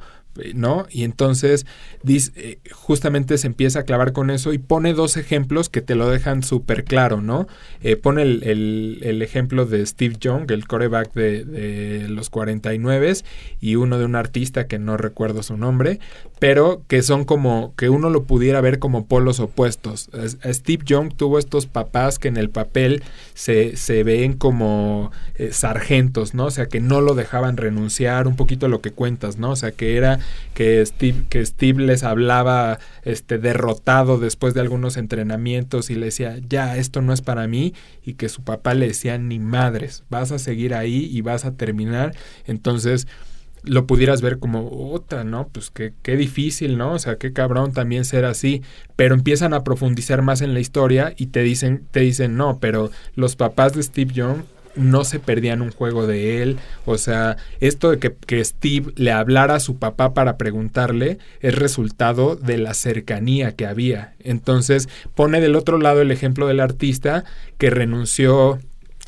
¿no? 0.54 0.86
Y 0.90 1.04
entonces 1.04 1.66
dice, 2.04 2.32
eh, 2.36 2.60
justamente 2.72 3.38
se 3.38 3.48
empieza 3.48 3.80
a 3.80 3.84
clavar 3.84 4.14
con 4.14 4.30
eso 4.30 4.54
y 4.54 4.58
pone 4.58 4.94
dos 4.94 5.18
ejemplos 5.18 5.70
que 5.70 5.82
te 5.82 5.96
lo 5.96 6.10
dejan 6.10 6.44
súper 6.44 6.84
claro, 6.84 7.22
¿no? 7.22 7.48
Eh, 7.82 7.96
pone 7.96 8.22
el, 8.24 9.22
ejemplo 9.22 9.66
de 9.66 9.86
Steve 9.86 10.16
Young, 10.20 10.50
el 10.52 10.68
coreback 10.68 11.14
de, 11.14 11.46
de, 11.46 12.10
los 12.10 12.30
49 12.30 12.92
y 13.60 13.76
uno 13.76 13.98
de 13.98 14.06
un 14.06 14.16
artista 14.16 14.68
que 14.68 14.80
no 14.80 14.98
recuerdo 14.98 15.44
su 15.44 15.58
nombre, 15.58 16.00
pero 16.42 16.82
que 16.88 17.04
son 17.04 17.24
como 17.24 17.76
que 17.76 17.92
uno 17.92 18.10
lo 18.10 18.24
pudiera 18.24 18.62
ver 18.62 18.80
como 18.80 19.06
polos 19.06 19.40
opuestos. 19.40 20.10
Steve 20.44 20.82
Young 20.84 21.14
tuvo 21.14 21.38
estos 21.38 21.68
papás 21.68 22.18
que 22.18 22.30
en 22.30 22.36
el 22.36 22.50
papel 22.50 23.04
se, 23.36 23.78
se 23.78 24.02
ven 24.02 24.34
como 24.34 25.12
eh, 25.36 25.52
sargentos, 25.54 26.34
¿no? 26.34 26.46
O 26.46 26.50
sea, 26.50 26.66
que 26.66 26.80
no 26.80 27.00
lo 27.00 27.14
dejaban 27.14 27.58
renunciar, 27.58 28.28
un 28.28 28.36
poquito 28.36 28.68
lo 28.70 28.82
que 28.82 28.90
cuentas, 28.90 29.38
¿no? 29.38 29.52
O 29.52 29.56
sea, 29.56 29.72
que 29.72 29.98
era 29.98 30.18
que 30.56 30.84
Steve, 30.84 31.26
que 31.30 31.46
Steve 31.46 31.84
les 31.84 32.02
hablaba 32.02 32.80
este, 33.04 33.38
derrotado 33.38 34.18
después 34.18 34.56
de 34.56 34.62
algunos 34.62 34.98
entrenamientos 34.98 35.92
y 35.92 35.96
le 35.96 36.08
decía, 36.08 36.40
ya, 36.50 36.76
esto 36.76 37.04
no 37.04 37.14
es 37.14 37.22
para 37.22 37.46
mí, 37.48 37.76
y 38.04 38.16
que 38.16 38.30
su 38.30 38.42
papá 38.42 38.74
le 38.74 38.88
decía, 38.88 39.20
ni 39.20 39.38
madres, 39.38 40.06
vas 40.10 40.32
a 40.32 40.40
seguir 40.40 40.74
ahí 40.74 41.08
y 41.14 41.22
vas 41.22 41.46
a 41.46 41.52
terminar. 41.52 42.16
Entonces, 42.48 43.06
lo 43.64 43.86
pudieras 43.86 44.22
ver 44.22 44.40
como 44.40 44.92
otra, 44.92 45.24
¿no? 45.24 45.48
Pues 45.50 45.70
qué, 45.70 45.94
qué 46.02 46.16
difícil, 46.18 46.78
¿no? 46.78 46.94
O 46.94 47.00
sea, 47.00 47.18
qué 47.18 47.34
cabrón 47.34 47.74
también 47.74 48.06
ser 48.06 48.26
así. 48.26 48.62
Pero 48.96 49.16
empiezan 49.16 49.54
a 49.54 49.64
profundizar 49.64 50.22
más 50.22 50.42
en 50.42 50.54
la 50.54 50.60
historia 50.60 51.14
y 51.18 51.28
te 51.28 51.42
dicen, 51.42 51.86
te 51.92 52.02
dicen, 52.02 52.38
no, 52.38 52.60
pero 52.60 52.92
los 53.16 53.36
papás 53.36 53.74
de 53.74 53.84
Steve 53.84 54.14
Young 54.14 54.44
no 54.76 55.04
se 55.04 55.20
perdían 55.20 55.62
un 55.62 55.72
juego 55.72 56.08
de 56.08 56.42
él. 56.42 56.58
O 56.86 56.98
sea, 56.98 57.38
esto 57.60 57.92
de 57.92 58.00
que, 58.00 58.44
Steve 58.44 58.94
le 58.96 59.12
hablara 59.12 59.56
a 59.56 59.60
su 59.60 59.78
papá 59.78 60.14
para 60.14 60.38
preguntarle 60.38 61.20
es 61.42 61.56
resultado 61.56 62.36
de 62.36 62.58
la 62.58 62.74
cercanía 62.74 63.56
que 63.56 63.66
había. 63.66 64.14
Entonces 64.20 64.90
pone 65.16 65.42
del 65.42 65.56
otro 65.56 65.78
lado 65.78 66.02
el 66.02 66.12
ejemplo 66.12 66.48
del 66.48 66.60
artista 66.60 67.24
que 67.58 67.70
renunció 67.70 68.60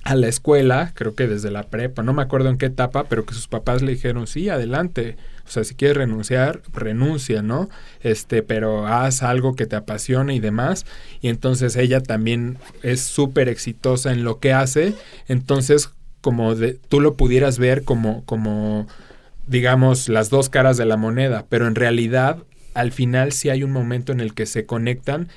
a 0.04 0.16
la 0.16 0.28
escuela, 0.28 0.92
creo 0.96 1.16
que 1.16 1.28
desde 1.28 1.50
la 1.50 1.64
prepa, 1.64 2.04
no 2.04 2.14
me 2.14 2.22
acuerdo 2.22 2.50
en 2.50 2.58
qué 2.58 2.66
etapa, 2.66 3.06
pero 3.06 3.26
que 3.26 3.34
sus 3.34 3.48
papás 3.48 3.82
le 3.82 3.94
dijeron, 3.94 4.28
sí, 4.28 4.50
adelante, 4.50 5.16
o 5.46 5.50
sea, 5.50 5.64
si 5.64 5.76
quieres 5.76 5.98
renunciar, 5.98 6.62
renuncia, 6.74 7.42
¿no? 7.42 7.70
Este, 8.02 8.44
pero 8.44 8.88
haz 8.88 9.24
algo 9.24 9.56
que 9.56 9.66
te 9.66 9.76
apasione 9.76 10.36
y 10.36 10.40
demás. 10.40 10.86
Y 11.22 11.30
entonces 11.30 11.76
ella 11.76 12.02
también 12.02 12.58
es 12.82 13.02
súper 13.02 13.50
exitosa 13.50 14.12
en 14.12 14.24
lo 14.24 14.40
que 14.40 14.54
hace. 14.54 14.94
Entonces, 15.28 15.92
como 16.22 16.56
de, 16.56 16.74
tú 16.74 17.02
lo 17.02 17.16
pudieras 17.16 17.60
ver 17.60 17.84
como, 17.84 18.24
como, 18.26 18.88
digamos, 19.48 20.08
las 20.10 20.30
dos 20.30 20.50
caras 20.50 20.78
de 20.78 20.86
la 20.86 20.98
moneda, 20.98 21.46
pero 21.50 21.68
en 21.68 21.76
realidad, 21.76 22.38
al 22.74 22.92
final 22.92 23.34
sí 23.34 23.50
hay 23.50 23.64
un 23.64 23.72
momento 23.72 24.12
en 24.12 24.22
el 24.22 24.34
que 24.34 24.46
se 24.46 24.66
conectan 24.66 25.28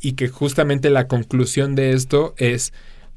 y 0.00 0.12
que 0.12 0.28
justamente 0.28 0.90
la 0.90 1.06
conclusión 1.06 1.76
de 1.76 1.92
esto 1.92 2.34
es 2.36 2.72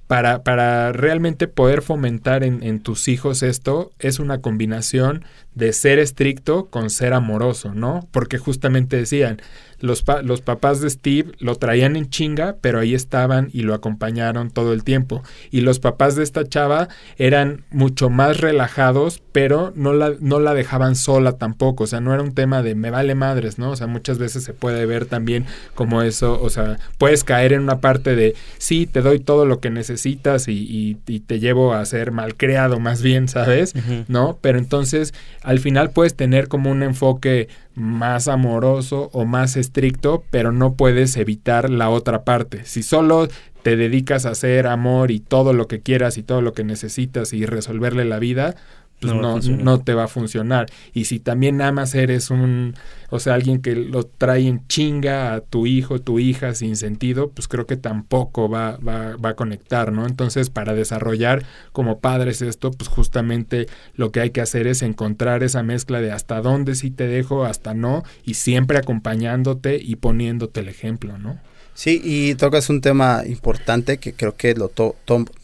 para, 0.08 0.43
para 0.43 0.91
realmente 0.91 1.47
poder 1.47 1.82
fomentar 1.82 2.43
en, 2.43 2.62
en, 2.62 2.80
tus 2.80 3.08
hijos 3.08 3.41
esto, 3.41 3.91
es 3.99 4.20
una 4.20 4.39
combinación 4.39 5.26
de 5.56 5.74
ser 5.74 5.97
estricto 5.97 6.68
con 6.70 6.89
ser 6.89 7.14
amoroso, 7.14 7.74
¿no? 7.74 8.08
Porque 8.12 8.38
justamente 8.38 8.97
decían, 8.97 9.41
los, 9.80 10.03
los 10.23 10.41
papás 10.41 10.82
de 10.82 10.89
Steve 10.89 11.32
lo 11.39 11.55
traían 11.55 11.95
en 11.95 12.09
chinga, 12.09 12.57
pero 12.61 12.80
ahí 12.80 12.93
estaban 12.93 13.49
y 13.53 13.61
lo 13.61 13.73
acompañaron 13.73 14.51
todo 14.51 14.73
el 14.73 14.84
tiempo. 14.84 15.23
Y 15.51 15.61
los 15.61 15.80
papás 15.80 16.15
de 16.15 16.23
esta 16.23 16.47
chava 16.47 16.88
eran 17.17 17.63
mucho 17.71 18.09
más 18.09 18.39
relajados, 18.39 19.21
pero 19.32 19.73
no 19.76 19.93
la, 19.93 20.13
no 20.19 20.39
la 20.39 20.53
dejaban 20.53 20.95
sola 20.95 21.34
tampoco. 21.34 21.86
O 21.86 21.88
sea, 21.88 21.99
no 21.99 22.13
era 22.13 22.23
un 22.23 22.34
tema 22.34 22.63
de 22.63 22.76
me 22.76 22.91
vale 22.91 23.15
madres, 23.15 23.59
¿no? 23.59 23.71
O 23.71 23.76
sea, 23.76 23.88
muchas 23.88 24.17
veces 24.17 24.43
se 24.43 24.53
puede 24.53 24.86
ver 24.86 25.05
también 25.05 25.45
como 25.73 26.01
eso, 26.01 26.41
o 26.41 26.49
sea, 26.49 26.78
puedes 26.97 27.23
caer 27.23 27.53
en 27.53 27.61
una 27.61 27.80
parte 27.80 28.15
de 28.15 28.36
sí, 28.57 28.86
te 28.86 29.01
doy 29.01 29.19
todo 29.19 29.45
lo 29.45 29.59
que 29.59 29.69
necesitas 29.69 30.47
y, 30.47 30.97
y, 31.05 31.19
te 31.19 31.39
llevo 31.39 31.73
a 31.73 31.86
ser 31.86 32.11
malcriado 32.11 32.80
más 32.80 33.01
bien, 33.01 33.28
¿sabes? 33.28 33.73
¿No? 34.07 34.38
Pero 34.41 34.57
entonces 34.57 35.13
al 35.41 35.59
final 35.59 35.91
puedes 35.91 36.15
tener 36.15 36.47
como 36.47 36.69
un 36.69 36.84
enfoque 36.84 37.47
más 37.76 38.28
amoroso 38.28 39.09
o 39.13 39.26
más 39.26 39.57
estricto, 39.57 40.23
pero 40.32 40.51
no 40.51 40.73
puedes 40.73 41.17
evitar 41.17 41.69
la 41.69 41.89
otra 41.89 42.23
parte. 42.23 42.65
Si 42.65 42.84
solo 42.84 43.28
te 43.63 43.76
dedicas 43.76 44.26
a 44.26 44.32
hacer 44.32 44.67
amor 44.67 45.11
y 45.11 45.19
todo 45.19 45.53
lo 45.53 45.67
que 45.67 45.82
quieras 45.82 46.17
y 46.17 46.23
todo 46.23 46.41
lo 46.41 46.53
que 46.53 46.63
necesitas 46.63 47.34
y 47.34 47.45
resolverle 47.45 48.05
la 48.05 48.19
vida, 48.19 48.55
pues 49.00 49.14
no, 49.14 49.39
no, 49.39 49.80
te 49.82 49.93
va 49.93 50.06
a 50.06 50.08
funcionar. 50.08 50.68
Y 50.93 51.06
si 51.06 51.20
también 51.20 51.62
amas, 51.62 51.96
eres 51.96 52.30
un, 52.30 52.76
o 53.10 53.20
sea, 53.20 53.34
alguien 53.34 53.62
que 53.62 53.76
lo 53.76 54.06
trae 54.06 54.48
en 54.48 54.66
chinga 54.68 55.34
a 55.34 55.41
tu 55.41 55.68
hijo, 55.68 56.00
tu 56.00 56.20
hija 56.20 56.54
sin 56.56 56.76
sentido, 56.76 57.30
pues 57.30 57.48
creo 57.48 57.66
que 57.66 57.78
tampoco 57.78 58.50
va, 58.50 58.78
va, 58.78 59.16
va 59.18 59.30
a 59.30 59.36
conectar, 59.36 59.91
¿no? 59.91 60.06
Entonces, 60.08 60.50
para 60.50 60.74
desarrollar 60.74 61.46
como 61.72 62.00
padres 62.00 62.41
esto, 62.41 62.72
pues 62.72 62.89
justamente 62.89 63.68
lo 63.96 64.12
que 64.12 64.22
hay 64.22 64.30
que 64.30 64.41
hacer 64.41 64.66
es 64.68 64.82
encontrar 64.82 65.43
esa 65.43 65.62
mezcla 65.62 66.02
de 66.02 66.12
hasta 66.12 66.41
dónde 66.41 66.76
sí 66.76 66.89
te 66.89 67.08
dejo, 67.08 67.46
hasta 67.46 67.74
no, 67.74 68.04
y 68.24 68.36
siempre 68.36 68.78
acompañándote 68.78 69.78
y 69.82 69.98
poniéndote 69.98 70.62
el 70.62 70.70
ejemplo, 70.70 71.18
¿no? 71.18 71.39
Sí, 71.76 72.00
y 72.02 72.36
tocas 72.36 72.70
un 72.70 72.80
tema 72.80 73.24
importante 73.28 73.98
que 73.98 74.14
creo 74.14 74.38
que 74.38 74.56
lo, 74.56 74.72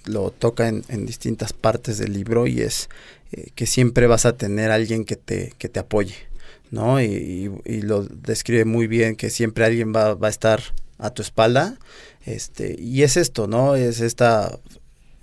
lo 0.05 0.31
toca 0.31 0.69
en, 0.69 0.85
en, 0.87 1.05
distintas 1.05 1.51
partes 1.51 1.97
del 1.97 2.13
libro 2.13 2.47
y 2.47 2.61
es 2.61 2.89
eh, 3.31 3.51
que 3.55 3.65
siempre 3.65 4.07
vas 4.07 4.25
a 4.25 4.35
tener 4.35 4.71
alguien 4.71 5.05
que 5.05 5.15
te, 5.15 5.53
que 5.57 5.69
te 5.69 5.79
apoye, 5.79 6.15
¿no? 6.69 7.01
Y, 7.01 7.49
lo 7.83 8.03
describe 8.03 8.65
muy 8.65 8.87
bien, 8.87 9.15
que 9.15 9.29
siempre 9.29 9.65
alguien 9.65 9.93
va, 9.95 10.15
va, 10.15 10.27
a 10.27 10.29
estar 10.29 10.61
a 10.97 11.11
tu 11.11 11.21
espalda. 11.21 11.77
Este, 12.25 12.75
y 12.79 13.03
es 13.03 13.17
esto, 13.17 13.47
¿no? 13.47 13.75
Es 13.75 14.01
esta 14.01 14.59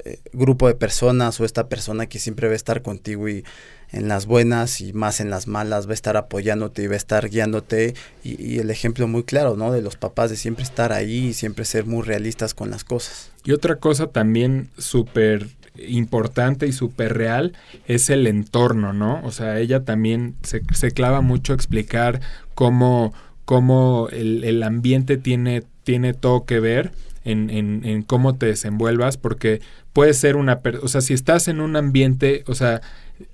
eh, 0.05 0.21
grupo 0.33 0.69
de 0.69 0.75
personas 0.75 1.39
o 1.41 1.45
esta 1.45 1.69
persona 1.69 2.07
que 2.07 2.19
siempre 2.19 2.47
va 2.47 2.55
a 2.55 2.57
estar 2.57 2.83
contigo 2.83 3.29
y 3.29 3.45
en 3.91 4.09
las 4.09 4.27
buenas 4.27 4.81
y 4.81 4.93
más 4.93 5.21
en 5.21 5.29
las 5.29 5.47
malas 5.47 5.87
va 5.87 5.91
a 5.91 5.95
estar 5.95 6.17
apoyándote 6.17 6.83
y 6.83 6.87
va 6.87 6.95
a 6.95 6.99
estar 6.99 7.29
guiándote 7.29 7.95
y, 8.23 8.43
y 8.43 8.59
el 8.59 8.71
ejemplo 8.71 9.07
muy 9.07 9.25
claro, 9.25 9.57
¿no? 9.57 9.71
De 9.71 9.83
los 9.83 9.97
papás 9.97 10.31
de 10.31 10.37
siempre 10.37 10.65
estar 10.65 10.93
ahí 10.93 11.29
y 11.29 11.35
siempre 11.35 11.65
ser 11.65 11.85
muy 11.85 12.03
realistas 12.03 12.55
con 12.55 12.71
las 12.71 12.85
cosas. 12.85 13.33
Y 13.45 13.53
otra 13.53 13.77
cosa 13.77 14.07
también 14.07 14.71
súper 14.79 15.58
importante 15.87 16.67
y 16.67 16.73
súper 16.73 17.17
real 17.17 17.53
es 17.87 18.11
el 18.11 18.27
entorno, 18.27 18.93
¿no? 18.93 19.21
O 19.25 19.31
sea, 19.31 19.59
ella 19.59 19.85
también 19.85 20.35
se, 20.43 20.91
clava 20.93 21.21
mucho 21.21 21.53
a 21.53 21.57
explicar 21.57 22.21
cómo, 22.55 23.13
cómo 23.45 24.09
el, 24.11 24.45
el, 24.45 24.63
ambiente 24.63 25.17
tiene, 25.17 25.63
tiene 25.85 26.15
todo 26.15 26.45
que 26.45 26.61
ver 26.61 26.93
en, 27.25 27.51
en, 27.51 28.03
cómo 28.03 28.37
te 28.37 28.47
desenvuelvas, 28.47 29.17
porque 29.17 29.61
puede 29.93 30.15
ser 30.15 30.37
una... 30.37 30.61
O 30.83 30.89
sea, 30.89 31.01
si 31.01 31.13
estás 31.13 31.49
en 31.49 31.61
un 31.61 31.77
ambiente, 31.77 32.43
o 32.47 32.55
sea, 32.55 32.81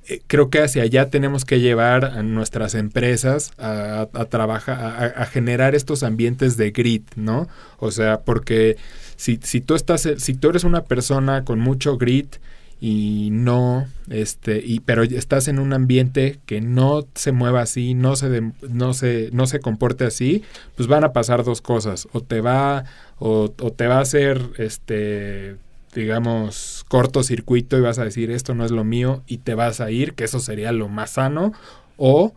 eh, 0.09 0.21
creo 0.27 0.51
que 0.51 0.63
hacia 0.63 0.83
allá 0.83 1.11
tenemos 1.11 1.45
que 1.45 1.61
llevar 1.61 2.05
a 2.05 2.23
nuestras 2.23 2.75
empresas 2.75 3.53
a, 3.59 4.09
a, 4.13 4.25
trabajar, 4.27 4.81
a, 4.81 5.23
a, 5.23 5.27
generar 5.27 5.75
estos 5.75 6.03
ambientes 6.03 6.57
de 6.57 6.71
grit, 6.71 7.09
¿no? 7.17 7.49
O 7.79 7.91
sea, 7.91 8.23
porque 8.23 8.77
si, 9.17 9.39
si 9.43 9.61
tú 9.61 9.75
estás, 9.75 10.09
si 10.19 10.35
tú 10.35 10.51
eres 10.51 10.65
una 10.65 10.85
persona 10.85 11.45
con 11.45 11.61
mucho 11.61 11.97
grit 11.97 12.37
y 12.81 13.31
no, 13.33 13.87
este, 14.11 14.62
y, 14.65 14.81
pero 14.81 15.03
estás 15.05 15.49
en 15.49 15.59
un 15.59 15.73
ambiente 15.73 16.39
que 16.45 16.61
no 16.61 17.07
se 17.15 17.33
mueva 17.33 17.62
así, 17.62 17.95
no 17.95 18.17
se, 18.17 18.29
de, 18.29 18.53
no 18.69 18.93
se, 18.93 19.31
no 19.33 19.47
se 19.47 19.61
comporte 19.61 20.05
así, 20.05 20.43
pues 20.77 20.89
van 20.89 21.05
a 21.05 21.12
pasar 21.12 21.45
dos 21.45 21.62
cosas, 21.62 22.09
o 22.12 22.21
te 22.21 22.41
va, 22.41 22.85
o, 23.19 23.55
o 23.61 23.73
te 23.73 23.87
va 23.87 23.99
a 23.99 24.03
hacer, 24.03 24.51
este, 24.59 25.57
digamos, 25.95 26.85
cortocircuito 26.89 27.79
y 27.79 27.81
vas 27.81 27.99
a 27.99 28.05
decir 28.05 28.31
esto 28.31 28.55
no 28.55 28.65
es 28.65 28.71
lo 28.71 28.85
mío 28.85 29.23
y 29.27 29.39
te 29.39 29.55
vas 29.55 29.81
a 29.81 29.91
ir, 29.91 30.15
que 30.15 30.25
eso 30.25 30.41
sería 30.41 30.73
lo 30.73 30.89
más 30.89 31.12
sano, 31.12 31.53
o 31.97 32.35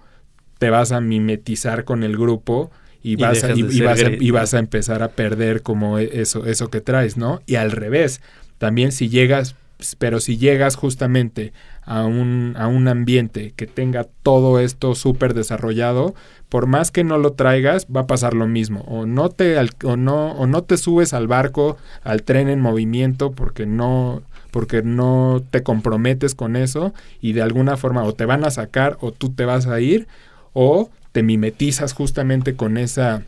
te 0.59 0.69
vas 0.69 0.91
a 0.91 1.01
mimetizar 1.01 1.83
con 1.83 2.03
el 2.03 2.17
grupo 2.17 2.71
y, 3.11 3.15
vas, 3.15 3.43
a, 3.43 3.53
y, 3.53 4.31
vas 4.31 4.53
a, 4.53 4.59
empezar 4.59 5.01
a 5.01 5.09
perder 5.09 5.61
como 5.61 5.99
e, 5.99 6.21
eso, 6.21 6.45
eso 6.45 6.69
que 6.69 6.81
traes, 6.81 7.15
¿no? 7.15 7.41
Y 7.45 7.55
al 7.55 7.71
revés, 7.71 8.21
también 8.57 8.91
si 8.91 9.07
llegas, 9.07 9.55
pero 9.97 10.19
si 10.19 10.37
llegas 10.37 10.75
justamente 10.75 11.53
a 11.83 12.03
un, 12.03 12.55
a 12.57 12.67
un 12.67 12.87
ambiente 12.87 13.53
que 13.55 13.65
tenga 13.65 14.07
todo 14.23 14.59
esto 14.59 14.93
súper 14.93 15.33
desarrollado, 15.33 16.15
por 16.49 16.65
más 16.65 16.91
que 16.91 17.03
no 17.03 17.17
lo 17.17 17.33
traigas, 17.33 17.87
va 17.93 18.01
a 18.01 18.07
pasar 18.07 18.33
lo 18.33 18.47
mismo. 18.47 18.81
O 18.87 19.05
no 19.05 19.29
te, 19.29 19.57
o 19.83 19.95
no, 19.95 20.31
o 20.33 20.47
no 20.47 20.63
te 20.63 20.77
subes 20.77 21.13
al 21.13 21.27
barco, 21.27 21.77
al 22.03 22.23
tren 22.23 22.49
en 22.49 22.59
movimiento, 22.59 23.31
porque 23.31 23.65
no, 23.65 24.21
porque 24.51 24.81
no 24.81 25.43
te 25.49 25.63
comprometes 25.63 26.35
con 26.35 26.55
eso 26.55 26.93
y 27.21 27.33
de 27.33 27.41
alguna 27.41 27.77
forma 27.77 28.03
o 28.03 28.13
te 28.13 28.25
van 28.25 28.43
a 28.43 28.51
sacar 28.51 28.97
o 29.01 29.11
tú 29.11 29.29
te 29.29 29.45
vas 29.45 29.67
a 29.67 29.79
ir 29.79 30.07
o 30.53 30.89
te 31.17 31.23
mimetizas 31.23 31.93
justamente 31.93 32.55
con 32.55 32.77
esa, 32.77 33.23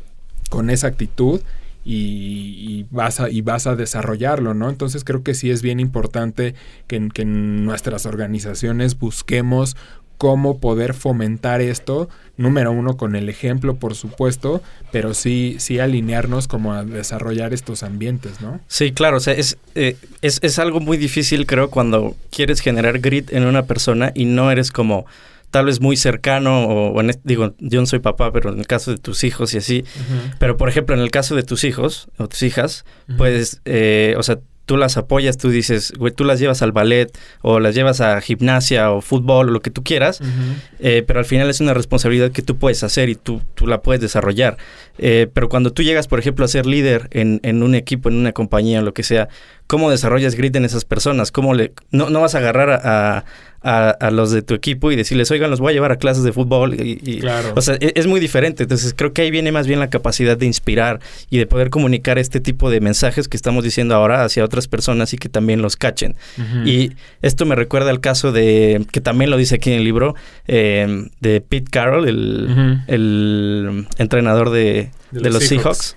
con 0.52 0.70
esa 0.70 0.86
actitud 0.86 1.42
y, 1.84 2.86
vas 2.92 3.20
a, 3.20 3.32
y 3.32 3.42
vas 3.42 3.66
a 3.66 3.76
desarrollarlo, 3.76 4.54
¿no? 4.54 4.70
Entonces 4.70 5.04
creo 5.04 5.24
que 5.24 5.34
sí 5.34 5.50
es 5.50 5.64
bien 5.64 5.80
importante 5.80 6.54
que, 6.86 7.10
que 7.12 7.24
en 7.24 7.66
nuestras 7.66 8.06
organizaciones 8.06 9.00
busquemos 9.00 9.76
cómo 10.20 10.60
poder 10.60 10.94
fomentar 10.94 11.62
esto, 11.62 12.10
número 12.38 12.72
uno 12.72 12.96
con 12.96 13.16
el 13.16 13.28
ejemplo, 13.28 13.78
por 13.78 13.96
supuesto, 13.96 14.62
pero 14.92 15.16
sí, 15.16 15.56
sí 15.58 15.80
alinearnos 15.80 16.48
como 16.48 16.74
a 16.74 16.84
desarrollar 16.84 17.56
estos 17.56 17.82
ambientes, 17.82 18.40
¿no? 18.40 18.60
Sí, 18.68 18.92
claro, 18.92 19.18
o 19.18 19.20
sea, 19.20 19.34
es, 19.34 19.58
eh, 19.74 19.96
es, 20.22 20.38
es 20.44 20.60
algo 20.60 20.80
muy 20.80 20.98
difícil, 20.98 21.48
creo, 21.48 21.72
cuando 21.72 22.16
quieres 22.30 22.60
generar 22.60 23.00
grit 23.00 23.34
en 23.34 23.48
una 23.48 23.64
persona 23.64 24.12
y 24.14 24.26
no 24.26 24.52
eres 24.52 24.72
como 24.72 25.08
tal 25.52 25.66
vez 25.66 25.82
muy 25.82 25.98
cercano, 25.98 26.68
o, 26.68 27.02
digo, 27.24 27.54
yo 27.60 27.80
no 27.80 27.86
soy 27.86 28.00
papá, 28.00 28.32
pero 28.32 28.52
en 28.52 28.60
el 28.60 28.68
caso 28.68 28.92
de 28.92 28.98
tus 28.98 29.24
hijos 29.24 29.54
y 29.54 29.58
así, 29.58 29.84
pero 30.40 30.58
por 30.58 30.70
ejemplo, 30.70 30.96
en 30.96 31.02
el 31.02 31.12
caso 31.12 31.36
de 31.36 31.44
tus 31.44 31.64
hijos 31.64 32.10
o 32.18 32.28
tus 32.28 32.44
hijas, 32.44 32.86
pues, 33.18 33.62
eh, 33.66 34.16
o 34.18 34.24
sea, 34.24 34.40
tú 34.70 34.78
las 34.78 34.98
apoyas, 34.98 35.38
tú 35.38 35.50
dices, 35.50 35.94
güey, 35.98 36.14
tú 36.14 36.24
las 36.24 36.40
llevas 36.40 36.62
al 36.62 36.72
ballet 36.72 37.10
o 37.42 37.60
las 37.60 37.74
llevas 37.74 38.02
a 38.02 38.22
gimnasia 38.22 38.92
o 38.92 39.02
fútbol 39.02 39.50
o 39.50 39.52
lo 39.52 39.62
que 39.62 39.72
tú 39.72 39.84
quieras, 39.84 40.22
eh, 40.78 41.04
pero 41.08 41.18
al 41.18 41.26
final 41.26 41.50
es 41.50 41.60
una 41.60 41.74
responsabilidad 41.74 42.32
que 42.32 42.44
tú 42.44 42.58
puedes 42.58 42.84
hacer 42.84 43.10
y 43.10 43.16
tú, 43.16 43.42
tú 43.56 43.66
la 43.66 43.82
puedes 43.82 44.00
desarrollar. 44.00 44.58
Eh, 45.00 45.28
pero 45.34 45.50
cuando 45.50 45.74
tú 45.74 45.82
llegas, 45.82 46.08
por 46.08 46.20
ejemplo, 46.20 46.46
a 46.46 46.48
ser 46.48 46.68
líder 46.68 47.08
en, 47.10 47.40
en 47.42 47.64
un 47.64 47.74
equipo, 47.74 48.10
en 48.10 48.16
una 48.18 48.32
compañía, 48.32 48.84
lo 48.84 48.94
que 48.94 49.02
sea, 49.02 49.28
¿cómo 49.66 49.90
desarrollas 49.90 50.36
grit 50.36 50.56
en 50.56 50.66
esas 50.66 50.86
personas? 50.86 51.32
¿Cómo 51.32 51.56
le, 51.56 51.74
no, 51.90 52.12
no 52.12 52.22
vas 52.22 52.36
a 52.36 52.38
agarrar 52.38 52.70
a 52.70 52.80
a, 52.84 53.26
los 53.64 54.32
de 54.32 54.42
tu 54.42 54.54
equipo 54.54 54.92
y 54.92 54.96
decirles, 54.96 55.30
oigan, 55.32 55.50
los 55.50 55.60
voy 55.60 55.72
a 55.72 55.74
llevar 55.74 55.92
a 55.92 55.98
clases 55.98 56.24
de 56.24 56.32
fútbol. 56.32 56.76
Y, 56.80 57.20
claro. 57.20 57.54
O 57.56 57.62
sea, 57.62 57.76
e, 57.80 57.94
es, 57.96 58.08
muy 58.08 58.20
diferente. 58.20 58.64
Entonces, 58.64 58.94
creo 58.96 59.14
que 59.14 59.22
ahí 59.22 59.32
viene 59.32 59.52
más 59.52 59.68
bien 59.68 59.80
la 59.80 59.90
capacidad 59.90 60.38
de 60.38 60.46
inspirar 60.46 61.00
y 61.30 61.38
de 61.38 61.46
poder 61.46 61.70
comunicar 61.70 62.18
este 62.18 62.40
tipo 62.40 62.70
de 62.70 62.80
mensajes 62.80 63.28
que 63.28 63.38
estamos 63.38 63.64
diciendo 63.64 63.96
ahora 63.96 64.24
hacia 64.24 64.44
otras 64.44 64.68
personas 64.68 65.14
y 65.14 65.18
que 65.18 65.30
también 65.30 65.62
los 65.62 65.76
cachen. 65.76 66.16
Y 66.66 66.92
esto 67.22 67.46
me 67.46 67.56
recuerda 67.56 67.90
al 67.90 68.00
caso 68.00 68.32
de, 68.32 68.86
que 68.92 69.02
también 69.02 69.30
lo 69.30 69.38
dice 69.38 69.56
aquí 69.56 69.72
en 69.72 69.78
el 69.78 69.84
libro, 69.84 70.16
eh, 70.48 71.08
de 71.20 71.42
Pete 71.42 71.70
Carroll, 71.70 72.08
el, 72.08 72.80
el 72.88 73.88
entrenador 73.98 74.50
de, 74.50 74.92
los, 75.12 75.44
Seahawks, 75.44 75.96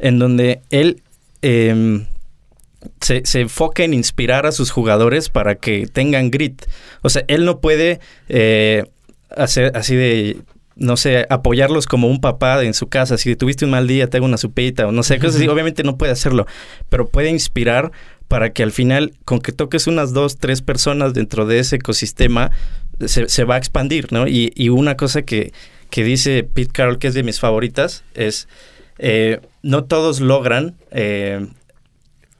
en 0.00 0.18
donde 0.18 0.60
él... 0.70 1.02
Eh, 1.42 2.06
se, 3.06 3.22
se, 3.24 3.40
enfoca 3.40 3.84
en 3.84 3.94
inspirar 3.94 4.46
a 4.46 4.52
sus 4.52 4.72
jugadores 4.72 5.28
para 5.30 5.54
que 5.54 5.86
tengan 5.86 6.32
grit. 6.32 6.66
O 7.02 7.08
sea, 7.08 7.24
él 7.28 7.44
no 7.44 7.60
puede 7.60 8.00
eh, 8.28 8.84
hacer 9.30 9.70
así 9.76 9.94
de, 9.94 10.38
no 10.74 10.96
sé, 10.96 11.24
apoyarlos 11.30 11.86
como 11.86 12.08
un 12.08 12.20
papá 12.20 12.64
en 12.64 12.74
su 12.74 12.88
casa. 12.88 13.16
Si 13.16 13.36
tuviste 13.36 13.64
un 13.64 13.70
mal 13.70 13.86
día, 13.86 14.08
te 14.10 14.16
hago 14.16 14.26
una 14.26 14.38
supita 14.38 14.88
o 14.88 14.92
no 14.92 15.04
sé, 15.04 15.20
cosas 15.20 15.36
así. 15.36 15.46
Obviamente 15.46 15.84
no 15.84 15.96
puede 15.96 16.10
hacerlo, 16.10 16.46
pero 16.88 17.06
puede 17.06 17.30
inspirar 17.30 17.92
para 18.26 18.52
que 18.52 18.64
al 18.64 18.72
final, 18.72 19.12
con 19.24 19.38
que 19.38 19.52
toques 19.52 19.86
unas 19.86 20.12
dos, 20.12 20.38
tres 20.38 20.60
personas 20.60 21.14
dentro 21.14 21.46
de 21.46 21.60
ese 21.60 21.76
ecosistema, 21.76 22.50
se, 23.04 23.28
se 23.28 23.44
va 23.44 23.54
a 23.54 23.58
expandir, 23.58 24.12
¿no? 24.12 24.26
Y, 24.26 24.52
y 24.56 24.70
una 24.70 24.96
cosa 24.96 25.22
que, 25.22 25.52
que, 25.90 26.02
dice 26.02 26.42
Pete 26.42 26.72
Carroll, 26.72 26.98
que 26.98 27.06
es 27.06 27.14
de 27.14 27.22
mis 27.22 27.38
favoritas, 27.38 28.02
es... 28.14 28.48
Eh, 28.98 29.40
no 29.62 29.84
todos 29.84 30.20
logran 30.20 30.74
eh, 30.90 31.46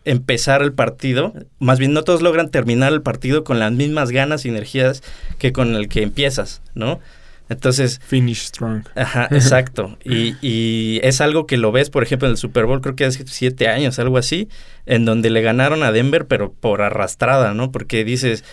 empezar 0.06 0.62
el 0.62 0.72
partido, 0.72 1.34
más 1.58 1.78
bien 1.78 1.92
no 1.92 2.04
todos 2.04 2.22
logran 2.22 2.50
terminar 2.50 2.92
el 2.92 3.02
partido 3.02 3.44
con 3.44 3.58
las 3.58 3.72
mismas 3.72 4.10
ganas 4.10 4.46
y 4.46 4.48
energías 4.48 5.02
que 5.38 5.52
con 5.52 5.74
el 5.74 5.88
que 5.88 6.02
empiezas, 6.02 6.62
¿no? 6.74 7.00
Entonces... 7.48 8.00
Finish 8.04 8.46
strong. 8.46 8.84
Ajá, 8.94 9.28
exacto. 9.32 9.98
y, 10.04 10.36
y, 10.40 11.00
es 11.02 11.20
algo 11.20 11.46
que 11.46 11.56
lo 11.56 11.72
ves, 11.72 11.90
por 11.90 12.02
ejemplo, 12.02 12.26
en 12.28 12.32
el 12.32 12.38
Super 12.38 12.66
Bowl, 12.66 12.80
creo 12.80 12.96
que 12.96 13.04
hace 13.04 13.24
siete 13.26 13.68
años, 13.68 13.98
algo 13.98 14.16
así, 14.16 14.48
en 14.86 15.04
donde 15.04 15.30
le 15.30 15.42
ganaron 15.42 15.82
a 15.82 15.92
Denver, 15.92 16.26
pero 16.26 16.52
por 16.52 16.82
arrastrada, 16.82 17.52
¿no? 17.52 17.70
Porque 17.72 18.04
dices, 18.04 18.44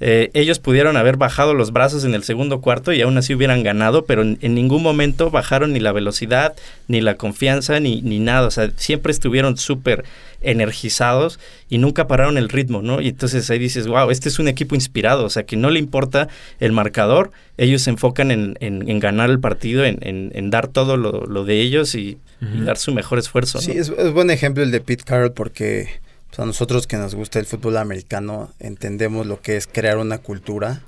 eh, 0.00 0.30
ellos 0.34 0.60
pudieron 0.60 0.96
haber 0.96 1.16
bajado 1.16 1.54
los 1.54 1.72
brazos 1.72 2.04
en 2.04 2.14
el 2.14 2.22
segundo 2.22 2.60
cuarto 2.60 2.92
y 2.92 3.00
aún 3.00 3.18
así 3.18 3.34
hubieran 3.34 3.64
ganado, 3.64 4.04
pero 4.04 4.22
en, 4.22 4.38
ningún 4.54 4.82
momento 4.82 5.30
bajaron 5.30 5.72
ni 5.72 5.80
la 5.80 5.92
velocidad, 5.92 6.54
ni 6.86 7.00
la 7.00 7.16
confianza, 7.16 7.80
ni, 7.80 8.00
ni 8.02 8.20
nada. 8.20 8.46
O 8.46 8.50
sea, 8.50 8.70
siempre 8.76 9.10
estuvieron 9.10 9.56
súper 9.56 10.04
energizados 10.40 11.40
y 11.68 11.78
nunca 11.78 12.06
pararon 12.06 12.38
el 12.38 12.48
ritmo, 12.48 12.80
¿no? 12.80 13.00
Y 13.00 13.08
entonces 13.08 13.50
ahí 13.50 13.58
dices, 13.58 13.88
wow, 13.88 14.10
este 14.10 14.28
es 14.28 14.38
un 14.38 14.46
equipo 14.46 14.76
inspirado, 14.76 15.24
o 15.24 15.30
sea, 15.30 15.42
que 15.42 15.56
no 15.56 15.68
le 15.70 15.80
importa 15.80 16.28
el 16.60 16.70
marcador, 16.70 17.32
ellos 17.56 17.82
se 17.82 17.90
enfocan 17.90 18.30
en, 18.30 18.56
en, 18.60 19.00
ganar 19.00 19.30
el 19.30 19.40
partido, 19.40 19.84
en, 19.84 19.98
en 20.00 20.50
dar 20.50 20.68
todo 20.68 20.96
lo, 20.96 21.44
de 21.44 21.60
ellos 21.60 21.94
y, 21.96 22.18
dar 22.40 22.76
su 22.76 22.92
mejor 22.92 23.18
esfuerzo. 23.18 23.60
Sí, 23.60 23.72
es, 23.72 23.88
es 23.88 24.12
buen 24.12 24.30
ejemplo 24.30 24.62
el 24.62 24.70
de 24.70 24.80
Pete 24.80 25.02
Carroll 25.02 25.32
porque 25.32 25.88
a 26.36 26.44
nosotros 26.44 26.86
que 26.86 26.96
nos 26.96 27.14
gusta 27.14 27.38
el 27.38 27.46
fútbol 27.46 27.78
americano 27.78 28.52
entendemos 28.60 29.26
lo 29.26 29.40
que 29.40 29.56
es 29.56 29.66
crear 29.66 29.98
una 29.98 30.18
cultura 30.18 30.82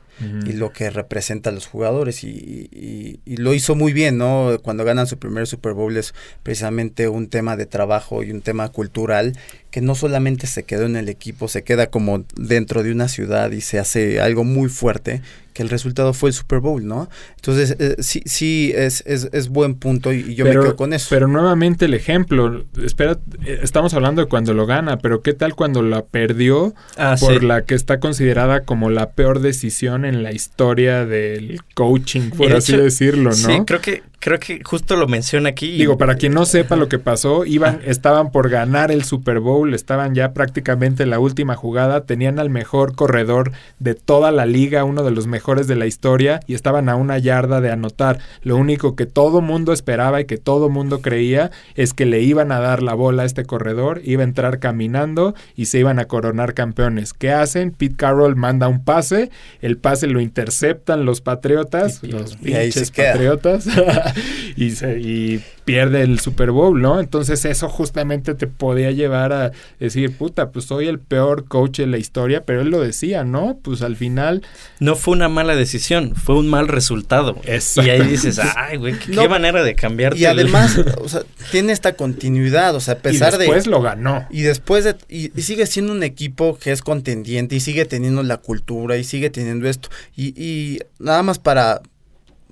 y 0.44 0.52
lo 0.52 0.70
que 0.70 0.90
representa 0.90 1.48
a 1.48 1.52
los 1.54 1.66
jugadores 1.66 2.24
y, 2.24 3.20
lo 3.24 3.54
hizo 3.54 3.74
muy 3.74 3.94
bien, 3.94 4.18
¿no? 4.18 4.58
Cuando 4.62 4.84
ganan 4.84 5.06
su 5.06 5.18
primer 5.18 5.46
Super 5.46 5.72
Bowl 5.72 5.96
es 5.96 6.14
precisamente 6.42 7.08
un 7.08 7.28
tema 7.28 7.56
de 7.56 7.64
trabajo 7.64 8.22
y 8.22 8.30
un 8.30 8.42
tema 8.42 8.68
cultural 8.68 9.32
que 9.70 9.80
no 9.80 9.94
solamente 9.94 10.46
se 10.46 10.64
quedó 10.64 10.86
en 10.86 10.96
el 10.96 11.08
equipo, 11.08 11.48
se 11.48 11.62
queda 11.62 11.88
como 11.88 12.24
dentro 12.34 12.82
de 12.82 12.92
una 12.92 13.08
ciudad 13.08 13.50
y 13.52 13.60
se 13.60 13.78
hace 13.78 14.20
algo 14.20 14.42
muy 14.42 14.68
fuerte, 14.68 15.22
que 15.52 15.62
el 15.62 15.68
resultado 15.68 16.12
fue 16.12 16.30
el 16.30 16.34
Super 16.34 16.60
Bowl, 16.60 16.86
¿no? 16.86 17.08
Entonces, 17.36 17.76
eh, 17.78 17.96
sí, 18.00 18.22
sí, 18.24 18.72
es, 18.74 19.02
es, 19.06 19.28
es, 19.32 19.48
buen 19.48 19.74
punto 19.74 20.12
y, 20.12 20.34
yo 20.34 20.44
me 20.44 20.52
quedo 20.52 20.76
con 20.76 20.92
eso. 20.92 21.06
Pero 21.10 21.28
nuevamente 21.28 21.84
el 21.84 21.94
ejemplo, 21.94 22.64
espera, 22.82 23.18
eh, 23.44 23.60
estamos 23.62 23.94
hablando 23.94 24.22
de 24.22 24.28
cuando 24.28 24.54
lo 24.54 24.66
gana, 24.66 24.98
pero 24.98 25.22
¿qué 25.22 25.32
tal 25.32 25.54
cuando 25.54 25.82
la 25.82 26.04
perdió 26.04 26.74
ah, 26.96 27.16
por 27.18 27.42
la 27.42 27.62
que 27.62 27.74
está 27.74 28.00
considerada 28.00 28.64
como 28.64 28.90
la 28.90 29.10
peor 29.10 29.40
decisión 29.40 30.04
en 30.04 30.22
la 30.22 30.32
historia 30.32 31.06
del 31.06 31.60
coaching, 31.74 32.30
por 32.30 32.52
así 32.52 32.76
decirlo, 32.76 33.30
¿no? 33.30 33.36
Sí, 33.36 33.60
creo 33.66 33.80
que 33.80 34.02
creo 34.20 34.38
que 34.38 34.60
justo 34.62 34.96
lo 34.96 35.08
menciona 35.08 35.48
aquí. 35.48 35.78
Digo, 35.78 35.96
para 35.96 36.16
quien 36.16 36.34
no 36.34 36.44
sepa 36.44 36.76
lo 36.76 36.88
que 36.88 36.98
pasó, 36.98 37.46
iban, 37.46 37.80
estaban 37.84 38.30
por 38.30 38.50
ganar 38.50 38.92
el 38.92 39.02
Super 39.02 39.40
Bowl, 39.40 39.74
estaban 39.74 40.14
ya 40.14 40.34
prácticamente 40.34 41.02
en 41.02 41.10
la 41.10 41.18
última 41.18 41.56
jugada, 41.56 42.04
tenían 42.04 42.38
al 42.38 42.50
mejor 42.50 42.94
corredor 42.94 43.52
de 43.78 43.94
toda 43.94 44.30
la 44.30 44.44
liga, 44.44 44.84
uno 44.84 45.02
de 45.02 45.10
los 45.10 45.26
mejores 45.26 45.66
de 45.66 45.76
la 45.76 45.86
historia, 45.86 46.40
y 46.46 46.54
estaban 46.54 46.90
a 46.90 46.96
una 46.96 47.18
yarda 47.18 47.62
de 47.62 47.70
anotar. 47.70 48.18
Lo 48.42 48.56
único 48.56 48.94
que 48.94 49.06
todo 49.06 49.40
mundo 49.40 49.72
esperaba 49.72 50.20
y 50.20 50.26
que 50.26 50.36
todo 50.36 50.68
mundo 50.68 51.00
creía 51.00 51.50
es 51.74 51.94
que 51.94 52.04
le 52.04 52.20
iban 52.20 52.52
a 52.52 52.60
dar 52.60 52.82
la 52.82 52.92
bola 52.92 53.22
a 53.22 53.26
este 53.26 53.46
corredor, 53.46 54.02
iba 54.04 54.20
a 54.20 54.24
entrar 54.24 54.58
caminando 54.58 55.34
y 55.56 55.66
se 55.66 55.78
iban 55.78 55.98
a 55.98 56.04
coronar 56.04 56.52
campeones. 56.52 57.14
¿Qué 57.14 57.32
hacen? 57.32 57.70
Pete 57.70 57.96
Carroll 57.96 58.36
manda 58.36 58.68
un 58.68 58.84
pase, 58.84 59.30
el 59.62 59.78
pase 59.78 60.08
lo 60.08 60.20
interceptan 60.20 61.06
los 61.06 61.22
patriotas, 61.22 62.02
los 62.02 62.36
pinches 62.36 62.90
patriotas. 62.90 63.66
y, 64.56 64.70
se, 64.70 65.00
y 65.00 65.42
pierde 65.64 66.02
el 66.02 66.18
Super 66.18 66.50
Bowl, 66.50 66.80
¿no? 66.80 66.98
Entonces 66.98 67.44
eso 67.44 67.68
justamente 67.68 68.34
te 68.34 68.46
podía 68.46 68.90
llevar 68.90 69.32
a 69.32 69.52
decir, 69.78 70.16
puta, 70.16 70.50
pues 70.50 70.64
soy 70.64 70.88
el 70.88 70.98
peor 70.98 71.44
coach 71.44 71.78
de 71.78 71.86
la 71.86 71.98
historia, 71.98 72.44
pero 72.44 72.62
él 72.62 72.70
lo 72.70 72.80
decía, 72.80 73.22
¿no? 73.24 73.58
Pues 73.62 73.82
al 73.82 73.96
final... 73.96 74.42
No 74.80 74.96
fue 74.96 75.14
una 75.14 75.28
mala 75.28 75.54
decisión, 75.54 76.16
fue 76.16 76.36
un 76.36 76.48
mal 76.48 76.66
resultado. 76.68 77.36
Y 77.44 77.88
ahí 77.88 78.02
dices, 78.02 78.40
ay, 78.56 78.78
güey, 78.78 78.98
qué, 78.98 79.28
manera 79.28 79.62
de 79.62 79.74
cambiar. 79.74 80.16
Y 80.16 80.24
además, 80.24 80.76
o 81.00 81.08
sea, 81.08 81.22
tiene 81.52 81.72
esta 81.72 81.92
continuidad, 81.94 82.74
o 82.74 82.80
sea, 82.80 82.94
a 82.94 82.98
pesar 82.98 83.38
de... 83.38 83.44
Y 83.44 83.48
después 83.48 83.66
lo 83.66 83.80
ganó. 83.80 84.26
Y 84.30 84.42
después 84.42 84.84
de... 84.84 84.96
Y, 85.08 85.28
sigue 85.40 85.66
siendo 85.66 85.92
un 85.92 86.02
equipo 86.02 86.58
que 86.58 86.72
es 86.72 86.82
contendiente 86.82 87.54
y 87.54 87.60
sigue 87.60 87.84
teniendo 87.84 88.22
la 88.22 88.38
cultura 88.38 88.96
y 88.96 89.04
sigue 89.04 89.30
teniendo 89.30 89.68
esto. 89.68 89.88
Y, 90.16 90.34
y 90.36 90.80
nada 90.98 91.22
más 91.22 91.38
para 91.38 91.80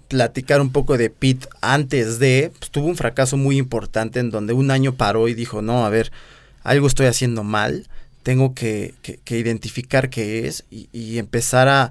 platicar 0.09 0.61
un 0.61 0.73
poco 0.73 0.97
de 0.97 1.11
Pete 1.11 1.47
antes 1.61 2.19
de, 2.19 2.53
pues, 2.59 2.71
tuvo 2.71 2.87
un 2.87 2.97
fracaso 2.97 3.37
muy 3.37 3.59
importante 3.59 4.21
en 4.21 4.31
donde 4.31 4.55
un 4.55 4.71
año 4.71 4.95
paró 4.95 5.29
y 5.29 5.35
dijo, 5.35 5.63
no, 5.63 5.85
a 5.85 5.91
ver, 5.91 6.11
algo 6.63 6.87
estoy 6.87 7.07
haciendo 7.07 7.45
mal, 7.45 7.87
tengo 8.23 8.55
que, 8.55 8.95
identificar 9.29 10.11
qué 10.11 10.47
es 10.47 10.65
y, 10.71 11.19
empezar 11.19 11.69
a, 11.69 11.91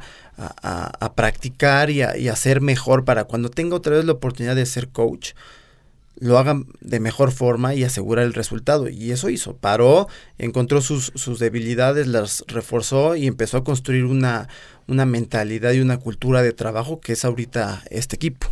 practicar 1.15 1.89
y 1.89 2.01
a, 2.01 2.18
y 2.18 2.28
hacer 2.28 2.61
mejor 2.61 3.05
para 3.05 3.24
cuando 3.24 3.49
tenga 3.49 3.76
otra 3.76 3.95
vez 3.95 4.05
la 4.05 4.13
oportunidad 4.13 4.55
de 4.55 4.65
ser 4.65 4.89
coach, 4.89 5.34
lo 6.20 6.38
hagan 6.38 6.65
de 6.82 6.99
mejor 6.99 7.32
forma 7.32 7.76
y 7.76 7.84
asegurar 7.84 8.26
el 8.26 8.34
resultado. 8.34 8.89
Y 8.89 9.11
eso 9.11 9.30
hizo. 9.30 9.55
Paró, 9.55 10.07
encontró 10.38 10.82
sus 10.82 11.39
debilidades, 11.39 12.07
las 12.07 12.43
reforzó 12.47 13.15
y 13.15 13.28
empezó 13.28 13.57
a 13.57 13.63
construir 13.63 14.05
una, 14.05 14.47
una 14.88 15.05
mentalidad 15.05 15.71
y 15.73 15.81
una 15.81 15.97
cultura 15.97 16.41
de 16.41 16.53
trabajo 16.53 16.99
que 16.99 17.13
es 17.13 17.25
ahorita 17.25 17.83
este 17.89 18.15
equipo. 18.15 18.47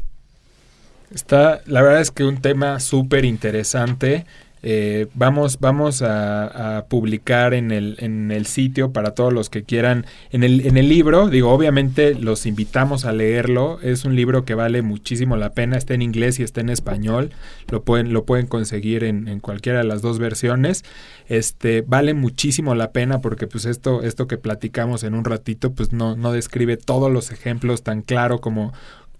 Está, 1.13 1.61
la 1.65 1.81
verdad 1.81 2.01
es 2.01 2.11
que 2.11 2.23
un 2.23 2.41
tema 2.41 2.79
súper 2.79 3.25
interesante. 3.25 4.25
Eh, 4.67 5.05
vamos 5.13 5.59
vamos 5.59 6.01
a, 6.01 6.85
publicar 6.89 7.53
en 7.53 7.71
el, 7.71 7.97
en 7.99 8.31
el 8.31 8.47
sitio 8.47 8.91
para 8.91 9.11
todos 9.11 9.31
los 9.31 9.51
que 9.51 9.63
quieran. 9.63 10.07
En 10.31 10.43
el, 10.43 10.65
en 10.65 10.75
el 10.77 10.89
libro, 10.89 11.29
digo, 11.29 11.51
obviamente 11.51 12.15
los 12.15 12.47
invitamos 12.47 13.05
a 13.05 13.11
leerlo. 13.11 13.79
Es 13.81 14.05
un 14.05 14.15
libro 14.15 14.43
que 14.43 14.55
vale 14.55 14.81
muchísimo 14.81 15.37
la 15.37 15.53
pena. 15.53 15.77
Está 15.77 15.93
en 15.93 16.01
inglés 16.01 16.39
y 16.39 16.43
está 16.43 16.61
en 16.61 16.69
español. 16.69 17.29
Lo 17.69 17.83
pueden, 17.83 18.11
lo 18.11 18.25
pueden 18.25 18.47
conseguir 18.47 19.03
en, 19.03 19.27
en 19.27 19.39
cualquiera 19.39 19.79
de 19.79 19.85
las 19.85 20.01
dos 20.01 20.17
versiones. 20.17 20.83
Este, 21.27 21.81
vale 21.81 22.15
muchísimo 22.15 22.73
la 22.73 22.91
pena 22.91 23.21
porque 23.21 23.45
pues 23.45 23.65
esto, 23.65 24.01
esto 24.01 24.25
que 24.25 24.39
platicamos 24.39 25.03
en 25.03 25.13
un 25.13 25.25
ratito, 25.25 25.73
pues 25.73 25.93
no, 25.93 26.15
no 26.15 26.31
describe 26.31 26.77
todos 26.77 27.11
los 27.11 27.31
ejemplos 27.31 27.83
tan 27.83 28.01
claro 28.01 28.41
como 28.41 28.73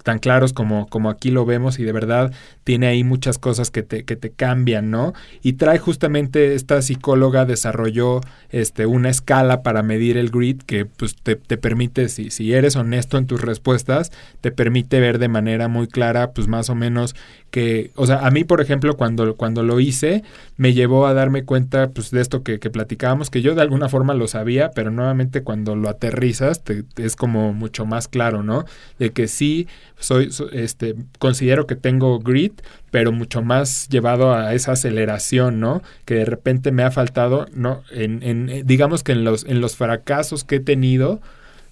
tan 0.05 0.19
claros 0.19 0.53
como, 0.53 0.87
como 0.87 1.09
aquí 1.09 1.31
lo 1.31 1.45
vemos 1.45 1.79
y 1.79 1.83
de 1.83 1.91
verdad 1.91 2.31
tiene 2.63 2.85
ahí 2.85 3.03
muchas 3.03 3.39
cosas 3.39 3.71
que 3.71 3.81
te, 3.81 4.05
que 4.05 4.15
te 4.15 4.29
cambian, 4.29 4.91
¿no? 4.91 5.13
Y 5.41 5.53
trae 5.53 5.79
justamente 5.79 6.53
esta 6.53 6.79
psicóloga 6.83 7.45
desarrolló 7.45 8.21
este, 8.51 8.85
una 8.85 9.09
escala 9.09 9.63
para 9.63 9.81
medir 9.81 10.17
el 10.17 10.29
grid 10.29 10.61
que 10.61 10.85
pues 10.85 11.15
te, 11.15 11.35
te 11.35 11.57
permite, 11.57 12.07
si, 12.09 12.29
si 12.29 12.53
eres 12.53 12.75
honesto 12.75 13.17
en 13.17 13.25
tus 13.25 13.41
respuestas, 13.41 14.11
te 14.41 14.51
permite 14.51 14.99
ver 14.99 15.17
de 15.17 15.27
manera 15.27 15.69
muy 15.69 15.87
clara 15.87 16.33
pues 16.33 16.47
más 16.47 16.69
o 16.69 16.75
menos 16.75 17.15
que, 17.49 17.89
o 17.95 18.05
sea, 18.05 18.27
a 18.27 18.29
mí 18.29 18.43
por 18.43 18.61
ejemplo 18.61 18.97
cuando, 18.97 19.35
cuando 19.37 19.63
lo 19.63 19.79
hice 19.79 20.23
me 20.55 20.73
llevó 20.73 21.07
a 21.07 21.15
darme 21.15 21.45
cuenta 21.45 21.89
pues 21.89 22.11
de 22.11 22.21
esto 22.21 22.43
que, 22.43 22.59
que 22.59 22.69
platicábamos, 22.69 23.31
que 23.31 23.41
yo 23.41 23.55
de 23.55 23.61
alguna 23.61 23.89
forma 23.89 24.13
lo 24.13 24.27
sabía, 24.27 24.69
pero 24.69 24.91
nuevamente 24.91 25.41
cuando 25.41 25.75
lo 25.75 25.89
aterrizas 25.89 26.63
te, 26.63 26.83
es 26.97 27.15
como 27.15 27.53
mucho 27.53 27.87
más 27.87 28.07
claro, 28.07 28.43
¿no? 28.43 28.65
De 28.99 29.09
que 29.11 29.27
sí 29.27 29.67
soy, 29.99 30.29
este, 30.51 30.95
considero 31.19 31.67
que 31.67 31.75
tengo 31.75 32.19
grit, 32.19 32.61
pero 32.91 33.11
mucho 33.11 33.41
más 33.41 33.87
llevado 33.89 34.33
a 34.33 34.53
esa 34.53 34.73
aceleración, 34.73 35.59
¿no? 35.59 35.81
Que 36.05 36.15
de 36.15 36.25
repente 36.25 36.71
me 36.71 36.83
ha 36.83 36.91
faltado, 36.91 37.47
¿no? 37.53 37.83
En, 37.91 38.21
en 38.23 38.65
digamos 38.65 39.03
que 39.03 39.13
en 39.13 39.23
los, 39.23 39.45
en 39.45 39.61
los 39.61 39.75
fracasos 39.75 40.43
que 40.43 40.57
he 40.57 40.59
tenido, 40.59 41.21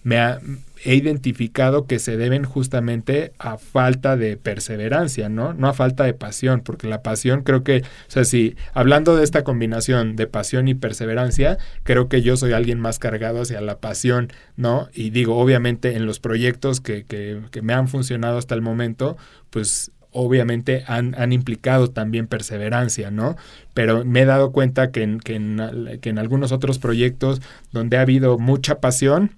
me 0.04 0.20
ha, 0.20 0.40
he 0.84 0.96
identificado 0.96 1.88
que 1.88 2.00
se 2.00 2.18
deben 2.18 2.44
justamente 2.44 3.34
a 3.40 3.58
falta 3.58 4.18
de 4.18 4.38
perseverancia, 4.38 5.30
¿no? 5.30 5.54
No 5.54 5.68
a 5.68 5.74
falta 5.74 6.04
de 6.04 6.14
pasión, 6.14 6.62
porque 6.62 6.88
la 6.88 7.02
pasión 7.02 7.44
creo 7.44 7.64
que, 7.64 7.80
o 7.80 8.12
sea, 8.12 8.26
si 8.26 8.56
hablando 8.74 9.16
de 9.16 9.24
esta 9.24 9.44
combinación 9.44 10.16
de 10.16 10.28
pasión 10.28 10.68
y 10.68 10.76
perseverancia, 10.76 11.58
creo 11.84 12.10
que 12.10 12.22
yo 12.22 12.38
soy 12.38 12.54
alguien 12.54 12.80
más 12.80 13.00
cargado 13.00 13.42
hacia 13.42 13.62
la 13.62 13.80
pasión, 13.80 14.32
¿no? 14.58 14.90
Y 14.94 15.10
digo, 15.12 15.38
obviamente 15.38 15.96
en 15.96 16.06
los 16.06 16.20
proyectos 16.20 16.82
que, 16.82 17.06
que, 17.06 17.42
que 17.52 17.62
me 17.62 17.74
han 17.74 17.88
funcionado 17.88 18.38
hasta 18.38 18.56
el 18.56 18.62
momento, 18.62 19.18
pues 19.50 19.92
obviamente 20.14 20.84
han, 20.88 21.16
han, 21.18 21.34
implicado 21.34 21.90
también 21.90 22.28
perseverancia, 22.28 23.12
¿no? 23.12 23.36
Pero 23.74 24.06
me 24.06 24.22
he 24.22 24.26
dado 24.26 24.52
cuenta 24.52 24.92
que 24.92 25.02
en, 25.02 25.20
que 25.20 25.36
en, 25.36 26.00
que 26.02 26.10
en 26.10 26.20
algunos 26.20 26.52
otros 26.52 26.78
proyectos 26.80 27.42
donde 27.72 27.98
ha 27.98 28.02
habido 28.02 28.38
mucha 28.38 28.80
pasión, 28.80 29.32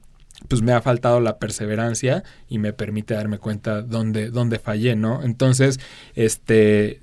pues 0.47 0.61
me 0.61 0.73
ha 0.73 0.81
faltado 0.81 1.19
la 1.19 1.37
perseverancia 1.37 2.23
y 2.47 2.59
me 2.59 2.73
permite 2.73 3.13
darme 3.13 3.37
cuenta 3.37 3.81
dónde, 3.81 4.29
dónde 4.29 4.59
fallé, 4.59 4.95
¿no? 4.95 5.23
Entonces, 5.23 5.79
este, 6.15 7.01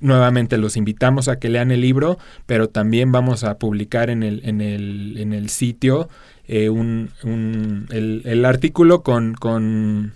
nuevamente 0.00 0.58
los 0.58 0.76
invitamos 0.76 1.28
a 1.28 1.38
que 1.38 1.48
lean 1.48 1.70
el 1.70 1.80
libro, 1.80 2.18
pero 2.46 2.68
también 2.68 3.12
vamos 3.12 3.44
a 3.44 3.58
publicar 3.58 4.10
en 4.10 4.22
el, 4.22 4.42
en 4.44 4.60
el, 4.60 5.16
en 5.18 5.32
el 5.32 5.48
sitio 5.48 6.08
eh, 6.46 6.70
un, 6.70 7.10
un, 7.24 7.86
el, 7.90 8.22
el, 8.24 8.44
artículo 8.44 9.02
con, 9.02 9.34
con, 9.34 10.14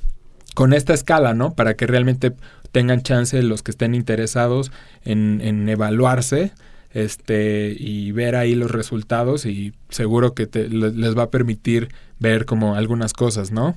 con, 0.54 0.72
esta 0.72 0.94
escala, 0.94 1.34
¿no? 1.34 1.54
Para 1.54 1.74
que 1.74 1.86
realmente 1.86 2.32
tengan 2.70 3.02
chance 3.02 3.42
los 3.42 3.62
que 3.62 3.70
estén 3.70 3.94
interesados 3.94 4.72
en, 5.04 5.40
en 5.42 5.68
evaluarse 5.68 6.52
este 6.94 7.74
y 7.78 8.12
ver 8.12 8.36
ahí 8.36 8.54
los 8.54 8.70
resultados 8.70 9.46
y 9.46 9.72
seguro 9.88 10.34
que 10.34 10.46
te, 10.46 10.68
les 10.68 11.16
va 11.16 11.24
a 11.24 11.30
permitir 11.30 11.88
ver 12.22 12.46
como 12.46 12.76
algunas 12.76 13.12
cosas, 13.12 13.50
¿no? 13.52 13.76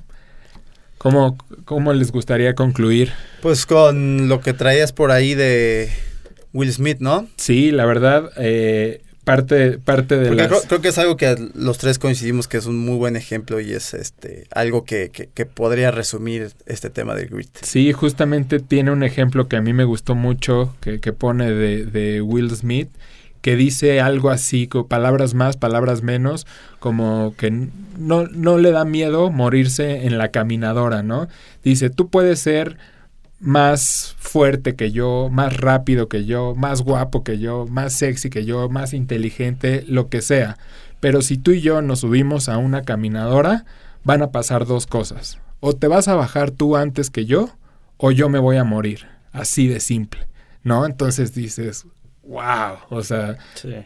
¿Cómo, 0.96 1.36
¿Cómo 1.66 1.92
les 1.92 2.10
gustaría 2.10 2.54
concluir? 2.54 3.12
Pues 3.42 3.66
con 3.66 4.28
lo 4.28 4.40
que 4.40 4.54
traías 4.54 4.92
por 4.92 5.10
ahí 5.10 5.34
de 5.34 5.90
Will 6.54 6.72
Smith, 6.72 6.98
¿no? 7.00 7.28
Sí, 7.36 7.70
la 7.70 7.84
verdad, 7.84 8.30
eh, 8.38 9.02
parte, 9.24 9.78
parte 9.78 10.16
de 10.16 10.34
las... 10.34 10.64
creo, 10.66 10.80
que 10.80 10.88
es 10.88 10.98
algo 10.98 11.16
que 11.16 11.36
los 11.54 11.76
tres 11.78 11.98
coincidimos 11.98 12.48
que 12.48 12.56
es 12.56 12.66
un 12.66 12.78
muy 12.78 12.96
buen 12.96 13.16
ejemplo 13.16 13.60
y 13.60 13.72
es 13.72 13.92
este 13.92 14.46
algo 14.52 14.84
que, 14.84 15.10
que, 15.10 15.46
podría 15.46 15.90
resumir 15.90 16.52
este 16.64 16.88
tema 16.88 17.14
del 17.14 17.28
grit. 17.28 17.50
Sí, 17.60 17.92
justamente 17.92 18.58
tiene 18.58 18.90
un 18.90 19.02
ejemplo 19.02 19.48
que 19.48 19.56
a 19.56 19.60
mí 19.60 19.74
me 19.74 19.84
gustó 19.84 20.14
mucho, 20.14 20.74
que, 20.80 21.00
que 21.00 21.12
pone 21.12 21.50
de, 21.50 21.84
de 21.84 22.22
Will 22.22 22.50
Smith, 22.56 22.88
que 23.46 23.54
dice 23.54 24.00
algo 24.00 24.30
así, 24.30 24.66
con 24.66 24.88
palabras 24.88 25.34
más, 25.34 25.56
palabras 25.56 26.02
menos, 26.02 26.48
como 26.80 27.32
que 27.38 27.52
no, 27.96 28.26
no 28.26 28.58
le 28.58 28.72
da 28.72 28.84
miedo 28.84 29.30
morirse 29.30 30.04
en 30.04 30.18
la 30.18 30.32
caminadora, 30.32 31.04
¿no? 31.04 31.28
Dice, 31.62 31.88
tú 31.88 32.08
puedes 32.08 32.40
ser 32.40 32.76
más 33.38 34.16
fuerte 34.18 34.74
que 34.74 34.90
yo, 34.90 35.28
más 35.30 35.56
rápido 35.58 36.08
que 36.08 36.24
yo, 36.24 36.56
más 36.56 36.82
guapo 36.82 37.22
que 37.22 37.38
yo, 37.38 37.66
más 37.70 37.92
sexy 37.92 38.30
que 38.30 38.44
yo, 38.44 38.68
más 38.68 38.92
inteligente, 38.92 39.84
lo 39.86 40.08
que 40.08 40.22
sea. 40.22 40.58
Pero 40.98 41.22
si 41.22 41.38
tú 41.38 41.52
y 41.52 41.60
yo 41.60 41.82
nos 41.82 42.00
subimos 42.00 42.48
a 42.48 42.58
una 42.58 42.82
caminadora, 42.82 43.64
van 44.02 44.22
a 44.22 44.32
pasar 44.32 44.66
dos 44.66 44.88
cosas. 44.88 45.38
O 45.60 45.72
te 45.72 45.86
vas 45.86 46.08
a 46.08 46.16
bajar 46.16 46.50
tú 46.50 46.74
antes 46.74 47.10
que 47.10 47.26
yo, 47.26 47.50
o 47.96 48.10
yo 48.10 48.28
me 48.28 48.40
voy 48.40 48.56
a 48.56 48.64
morir. 48.64 49.06
Así 49.30 49.68
de 49.68 49.78
simple. 49.78 50.26
¿No? 50.64 50.84
Entonces 50.84 51.32
dices, 51.32 51.86
wow, 52.26 52.78
o 52.90 53.02
sea, 53.02 53.38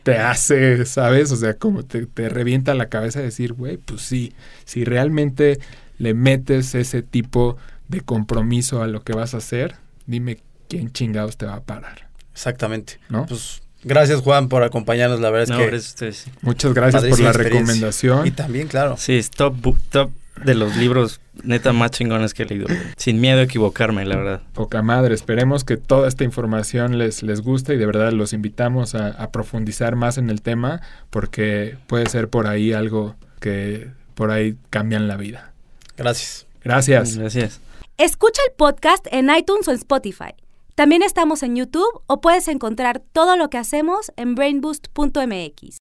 te 0.02 0.18
hace, 0.18 0.84
¿sabes? 0.86 1.30
O 1.32 1.36
sea, 1.36 1.54
como 1.54 1.84
te, 1.84 2.06
te 2.06 2.28
revienta 2.28 2.74
la 2.74 2.88
cabeza 2.88 3.20
decir, 3.20 3.52
güey, 3.52 3.76
pues 3.76 4.02
sí, 4.02 4.32
si 4.64 4.84
realmente 4.84 5.58
le 5.98 6.14
metes 6.14 6.74
ese 6.74 7.02
tipo 7.02 7.56
de 7.88 8.00
compromiso 8.00 8.82
a 8.82 8.86
lo 8.86 9.02
que 9.02 9.12
vas 9.12 9.34
a 9.34 9.38
hacer, 9.38 9.76
dime 10.06 10.38
quién 10.68 10.92
chingados 10.92 11.36
te 11.36 11.46
va 11.46 11.56
a 11.56 11.60
parar. 11.60 12.08
Exactamente. 12.32 12.98
¿No? 13.08 13.26
Pues 13.26 13.62
gracias 13.82 14.20
Juan 14.20 14.48
por 14.48 14.62
acompañarnos, 14.62 15.20
la 15.20 15.30
verdad 15.30 15.74
es 15.74 15.94
que... 15.94 16.30
Muchas 16.42 16.72
gracias 16.72 17.04
por 17.04 17.20
la 17.20 17.32
recomendación. 17.32 18.26
Y 18.26 18.30
también, 18.30 18.68
claro. 18.68 18.96
Sí, 18.96 19.20
top, 19.36 19.76
top 19.90 20.10
de 20.44 20.54
los 20.54 20.76
libros 20.76 21.20
neta 21.42 21.72
más 21.72 21.90
chingones 21.90 22.34
que 22.34 22.44
he 22.44 22.46
leído. 22.46 22.66
Sin 22.96 23.20
miedo 23.20 23.40
a 23.40 23.42
equivocarme, 23.42 24.04
la 24.04 24.16
verdad. 24.16 24.42
Poca 24.52 24.82
madre. 24.82 25.14
Esperemos 25.14 25.64
que 25.64 25.76
toda 25.76 26.08
esta 26.08 26.24
información 26.24 26.98
les, 26.98 27.22
les 27.22 27.40
guste 27.42 27.74
y 27.74 27.76
de 27.76 27.86
verdad 27.86 28.12
los 28.12 28.32
invitamos 28.32 28.94
a, 28.94 29.30
profundizar 29.30 29.96
más 29.96 30.18
en 30.18 30.28
el 30.30 30.42
tema 30.42 30.80
porque 31.10 31.76
puede 31.86 32.06
ser 32.06 32.28
por 32.28 32.46
ahí 32.46 32.72
algo 32.72 33.14
que 33.40 33.90
por 34.14 34.30
ahí 34.30 34.56
cambian 34.70 35.08
la 35.08 35.16
vida. 35.16 35.52
Gracias. 35.96 36.46
Gracias. 36.62 37.16
Gracias. 37.16 37.60
Escucha 37.96 38.40
el 38.48 38.54
podcast 38.54 39.06
en 39.10 39.30
iTunes 39.30 39.68
o 39.68 39.70
en 39.70 39.76
Spotify. 39.76 40.34
También 40.74 41.02
estamos 41.02 41.42
en 41.42 41.56
YouTube 41.56 42.02
o 42.06 42.20
puedes 42.20 42.48
encontrar 42.48 43.02
todo 43.12 43.36
lo 43.36 43.50
que 43.50 43.58
hacemos 43.58 44.10
en 44.16 44.34
brainboost.mx. 44.34 45.78